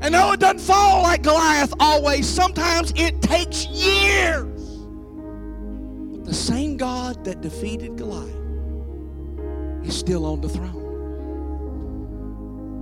And 0.02 0.12
no, 0.12 0.34
it 0.34 0.40
doesn't 0.40 0.60
fall 0.60 1.02
like 1.04 1.22
Goliath 1.22 1.74
always. 1.80 2.28
Sometimes 2.28 2.92
it 2.96 3.22
takes 3.22 3.66
years. 3.68 4.46
But 6.12 6.26
the 6.26 6.34
same 6.34 6.76
God 6.76 7.24
that 7.24 7.42
defeated 7.42 7.98
Goliath 7.98 8.43
is 9.84 9.98
still 9.98 10.26
on 10.26 10.42
the 10.42 10.50
throne. 10.50 10.84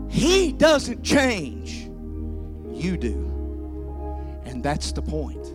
He 0.10 0.52
doesn't 0.52 1.04
change, 1.04 1.90
you 2.74 2.98
do. 2.98 3.30
And 4.46 4.62
that's 4.64 4.92
the 4.92 5.02
point. 5.02 5.54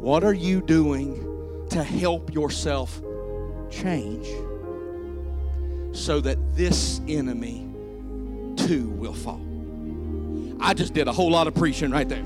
What 0.00 0.22
are 0.22 0.32
you 0.32 0.60
doing 0.60 1.66
to 1.70 1.82
help 1.82 2.32
yourself 2.32 3.02
change 3.70 4.26
so 5.92 6.20
that 6.20 6.38
this 6.54 7.00
enemy 7.08 7.68
too 8.56 8.88
will 8.90 9.14
fall? 9.14 9.40
I 10.60 10.72
just 10.74 10.94
did 10.94 11.08
a 11.08 11.12
whole 11.12 11.30
lot 11.30 11.48
of 11.48 11.54
preaching 11.54 11.90
right 11.90 12.08
there. 12.08 12.24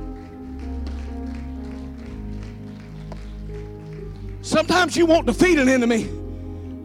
Sometimes 4.42 4.96
you 4.96 5.06
won't 5.06 5.26
defeat 5.26 5.58
an 5.58 5.68
enemy 5.68 6.08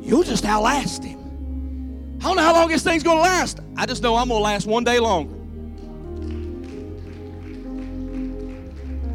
You'll 0.05 0.23
just 0.23 0.45
outlast 0.45 1.03
him. 1.03 1.19
I 2.21 2.25
don't 2.25 2.37
know 2.37 2.43
how 2.43 2.53
long 2.53 2.69
this 2.69 2.83
thing's 2.83 3.01
going 3.01 3.17
to 3.17 3.23
last. 3.23 3.59
I 3.75 3.87
just 3.87 4.03
know 4.03 4.15
I'm 4.15 4.27
going 4.27 4.39
to 4.39 4.43
last 4.43 4.67
one 4.67 4.83
day 4.83 4.99
longer. 4.99 5.33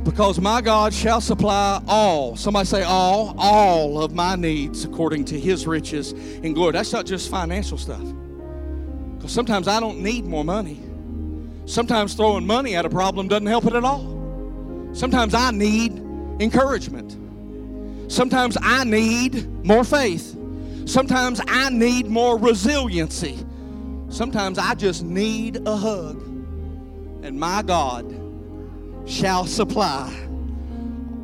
Because 0.05 0.41
my 0.41 0.61
God 0.61 0.93
shall 0.93 1.21
supply 1.21 1.81
all, 1.87 2.35
somebody 2.35 2.67
say 2.67 2.83
all, 2.83 3.35
all 3.39 4.03
of 4.03 4.13
my 4.15 4.35
needs 4.35 4.85
according 4.85 5.27
to 5.27 5.39
his 5.39 5.67
riches 5.67 6.13
in 6.13 6.55
glory. 6.55 6.73
That's 6.73 6.93
not 6.93 7.07
just 7.07 7.31
financial 7.31 7.79
stuff. 7.79 8.03
Because 9.17 9.31
sometimes 9.31 9.69
I 9.69 9.79
don't 9.79 10.01
need 10.01 10.25
more 10.25 10.45
money. 10.45 10.81
Sometimes 11.67 12.15
throwing 12.15 12.45
money 12.45 12.75
at 12.75 12.85
a 12.85 12.91
problem 12.91 13.29
doesn't 13.29 13.47
help 13.47 13.67
it 13.67 13.75
at 13.75 13.85
all. 13.85 14.91
Sometimes 14.93 15.35
I 15.35 15.53
need 15.53 15.93
encouragement. 16.41 17.17
Sometimes 18.11 18.57
I 18.61 18.83
need 18.83 19.47
more 19.65 19.85
faith. 19.85 20.37
Sometimes 20.91 21.41
I 21.47 21.71
need 21.71 22.09
more 22.09 22.37
resiliency. 22.37 23.39
Sometimes 24.09 24.59
I 24.59 24.75
just 24.75 25.05
need 25.05 25.63
a 25.65 25.77
hug. 25.77 26.21
And 27.23 27.39
my 27.39 27.63
God 27.63 28.13
shall 29.07 29.47
supply 29.47 30.13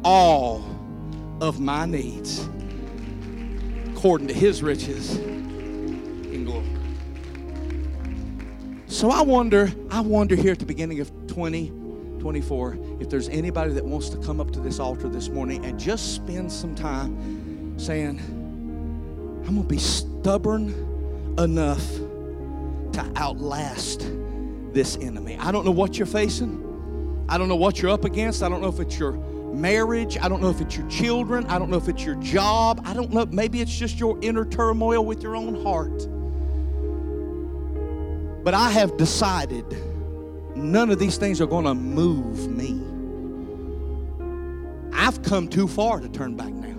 all 0.05 0.65
of 1.41 1.59
my 1.59 1.85
needs 1.85 2.49
according 3.89 4.29
to 4.29 4.35
his 4.35 4.63
riches 4.63 5.17
in 5.17 6.45
glory. 6.45 6.65
So 8.87 9.11
I 9.11 9.23
wonder, 9.23 9.73
I 9.91 9.99
wonder 9.99 10.37
here 10.37 10.53
at 10.53 10.61
the 10.61 10.65
beginning 10.65 11.01
of 11.01 11.09
2024 11.27 12.79
if 13.01 13.11
there's 13.11 13.29
anybody 13.31 13.73
that 13.73 13.85
wants 13.85 14.11
to 14.11 14.17
come 14.19 14.41
up 14.41 14.53
to 14.53 14.61
this 14.61 14.79
altar 14.79 15.09
this 15.09 15.29
morning 15.29 15.65
and 15.65 15.77
just 15.77 16.15
spend 16.15 16.53
some 16.53 16.77
time 16.77 17.77
saying, 17.81 18.21
I'm 19.47 19.55
going 19.55 19.63
to 19.63 19.69
be 19.69 19.79
stubborn 19.79 20.75
enough 21.39 21.87
to 22.93 23.13
outlast 23.15 24.07
this 24.73 24.97
enemy. 24.97 25.37
I 25.39 25.53
don't 25.53 25.65
know 25.65 25.71
what 25.71 25.97
you're 25.97 26.07
facing. 26.07 27.25
I 27.29 27.39
don't 27.39 27.49
know 27.49 27.57
what 27.57 27.81
you're 27.81 27.93
up 27.93 28.05
against. 28.05 28.43
I 28.43 28.49
don't 28.49 28.61
know 28.61 28.69
if 28.69 28.81
it's 28.81 28.99
your 28.99 29.13
marriage. 29.13 30.19
I 30.19 30.29
don't 30.29 30.43
know 30.43 30.51
if 30.51 30.61
it's 30.61 30.77
your 30.77 30.89
children. 30.89 31.47
I 31.47 31.59
don't 31.59 31.71
know 31.71 31.77
if 31.77 31.89
it's 31.89 32.05
your 32.05 32.17
job. 32.17 32.83
I 32.85 32.93
don't 32.93 33.13
know. 33.13 33.25
Maybe 33.27 33.61
it's 33.61 33.77
just 33.77 34.01
your 34.01 34.19
inner 34.21 34.45
turmoil 34.45 35.05
with 35.05 35.23
your 35.23 35.37
own 35.37 35.63
heart. 35.63 36.09
But 38.45 38.55
I 38.55 38.71
have 38.71 38.97
decided 38.97 39.65
none 40.57 40.91
of 40.91 40.99
these 40.99 41.19
things 41.19 41.41
are 41.41 41.47
going 41.47 41.65
to 41.65 41.75
move 41.75 42.49
me. 42.49 42.83
I've 44.93 45.23
come 45.23 45.47
too 45.49 45.69
far 45.69 46.01
to 46.01 46.09
turn 46.09 46.35
back 46.37 46.53
now. 46.53 46.76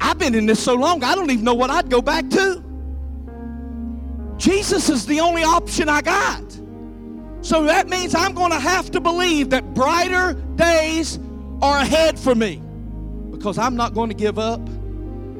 I've 0.00 0.18
been 0.18 0.34
in 0.34 0.46
this 0.46 0.62
so 0.62 0.74
long, 0.74 1.02
I 1.02 1.14
don't 1.14 1.30
even 1.30 1.44
know 1.44 1.54
what 1.54 1.70
I'd 1.70 1.90
go 1.90 2.02
back 2.02 2.28
to. 2.30 2.62
Jesus 4.36 4.88
is 4.90 5.06
the 5.06 5.20
only 5.20 5.42
option 5.42 5.88
I 5.88 6.02
got. 6.02 6.42
So 7.40 7.64
that 7.64 7.88
means 7.88 8.14
I'm 8.14 8.34
going 8.34 8.50
to 8.50 8.58
have 8.58 8.90
to 8.92 9.00
believe 9.00 9.50
that 9.50 9.74
brighter 9.74 10.34
days 10.56 11.18
are 11.62 11.78
ahead 11.78 12.18
for 12.18 12.34
me 12.34 12.60
because 13.30 13.56
I'm 13.56 13.76
not 13.76 13.94
going 13.94 14.08
to 14.08 14.16
give 14.16 14.38
up. 14.38 14.60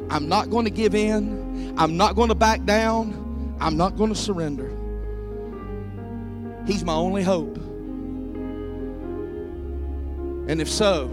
I'm 0.09 0.29
not 0.29 0.51
going 0.51 0.65
to 0.67 0.71
give 0.71 0.95
in. 0.95 1.75
I'm 1.77 1.97
not 1.97 2.15
going 2.15 2.29
to 2.29 2.35
back 2.35 2.65
down. 2.65 3.57
I'm 3.61 3.77
not 3.77 3.97
going 3.97 4.11
to 4.11 4.19
surrender. 4.19 4.71
He's 6.67 6.85
my 6.85 6.95
only 6.95 7.23
hope. 7.23 7.57
And 10.49 10.61
if 10.61 10.69
so, 10.69 11.05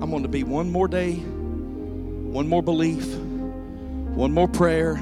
I'm 0.00 0.10
going 0.10 0.22
to 0.22 0.28
be 0.28 0.44
one 0.44 0.70
more 0.70 0.86
day, 0.86 1.22
one 2.32 2.46
more 2.46 2.62
belief, 2.62 3.06
one 4.14 4.32
more 4.32 4.48
prayer, 4.48 4.96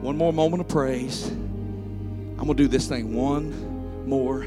one 0.00 0.16
more 0.16 0.32
moment 0.32 0.60
of 0.60 0.68
praise. 0.68 1.28
I'm 1.28 2.44
going 2.44 2.48
to 2.48 2.54
do 2.54 2.68
this 2.68 2.86
thing 2.88 3.14
one 3.14 4.08
more 4.08 4.44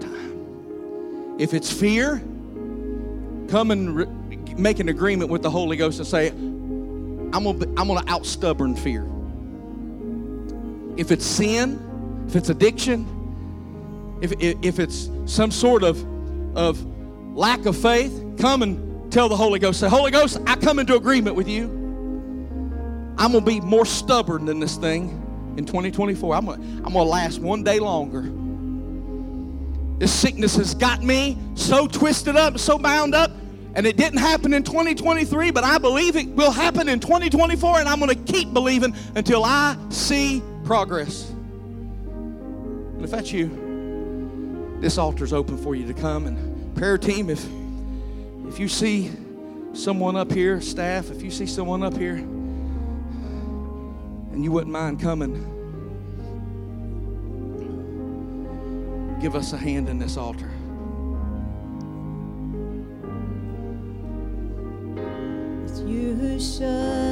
time. 0.00 1.36
If 1.38 1.54
it's 1.54 1.72
fear, 1.72 2.18
come 3.48 3.70
and 3.70 3.96
re- 3.96 4.36
make 4.56 4.80
an 4.80 4.88
agreement 4.88 5.30
with 5.30 5.42
the 5.42 5.50
Holy 5.50 5.76
Ghost 5.76 5.98
and 5.98 6.06
say, 6.06 6.28
I'm 6.28 7.30
going 7.44 7.60
to 7.60 7.68
I'm 7.76 7.88
going 7.88 8.04
to 8.04 8.12
out 8.12 8.26
stubborn 8.26 8.74
fear. 8.74 9.06
If 10.96 11.12
it's 11.12 11.24
sin, 11.24 12.24
if 12.26 12.34
it's 12.36 12.48
addiction, 12.48 13.06
if, 14.20 14.32
if, 14.40 14.56
if 14.62 14.78
it's 14.78 15.10
some 15.26 15.50
sort 15.50 15.84
of, 15.84 16.04
of 16.56 16.84
lack 17.36 17.66
of 17.66 17.76
faith, 17.76 18.24
come 18.38 18.62
and 18.62 18.87
tell 19.18 19.28
the 19.28 19.36
Holy 19.36 19.58
Ghost, 19.58 19.80
say, 19.80 19.88
Holy 19.88 20.12
Ghost, 20.12 20.38
I 20.46 20.54
come 20.54 20.78
into 20.78 20.94
agreement 20.94 21.34
with 21.34 21.48
you. 21.48 21.64
I'm 23.18 23.32
going 23.32 23.44
to 23.44 23.50
be 23.50 23.58
more 23.58 23.84
stubborn 23.84 24.44
than 24.44 24.60
this 24.60 24.76
thing 24.76 25.08
in 25.56 25.66
2024. 25.66 26.36
I'm 26.36 26.46
going 26.46 26.82
I'm 26.84 26.92
to 26.92 27.02
last 27.02 27.40
one 27.40 27.64
day 27.64 27.80
longer. 27.80 28.30
This 29.98 30.12
sickness 30.12 30.54
has 30.54 30.72
got 30.72 31.02
me 31.02 31.36
so 31.56 31.88
twisted 31.88 32.36
up, 32.36 32.60
so 32.60 32.78
bound 32.78 33.12
up, 33.12 33.32
and 33.74 33.88
it 33.88 33.96
didn't 33.96 34.20
happen 34.20 34.54
in 34.54 34.62
2023, 34.62 35.50
but 35.50 35.64
I 35.64 35.78
believe 35.78 36.14
it 36.14 36.28
will 36.28 36.52
happen 36.52 36.88
in 36.88 37.00
2024, 37.00 37.80
and 37.80 37.88
I'm 37.88 37.98
going 37.98 38.14
to 38.14 38.32
keep 38.32 38.52
believing 38.52 38.94
until 39.16 39.42
I 39.44 39.76
see 39.88 40.44
progress. 40.62 41.28
And 41.30 43.02
if 43.02 43.10
that's 43.10 43.32
you, 43.32 44.78
this 44.80 44.96
altar's 44.96 45.32
open 45.32 45.58
for 45.58 45.74
you 45.74 45.88
to 45.88 45.94
come. 45.94 46.28
And 46.28 46.76
prayer 46.76 46.98
team, 46.98 47.30
if 47.30 47.44
if 48.48 48.58
you 48.58 48.66
see 48.66 49.12
someone 49.74 50.16
up 50.16 50.32
here, 50.32 50.60
staff, 50.60 51.10
if 51.10 51.22
you 51.22 51.30
see 51.30 51.46
someone 51.46 51.82
up 51.82 51.96
here, 51.96 52.16
and 54.32 54.42
you 54.42 54.50
wouldn't 54.50 54.72
mind 54.72 55.00
coming, 55.00 55.34
give 59.20 59.36
us 59.36 59.52
a 59.52 59.58
hand 59.58 59.88
in 59.88 59.98
this 59.98 60.16
altar. 60.16 60.50
You 65.86 66.38
should. 66.40 67.08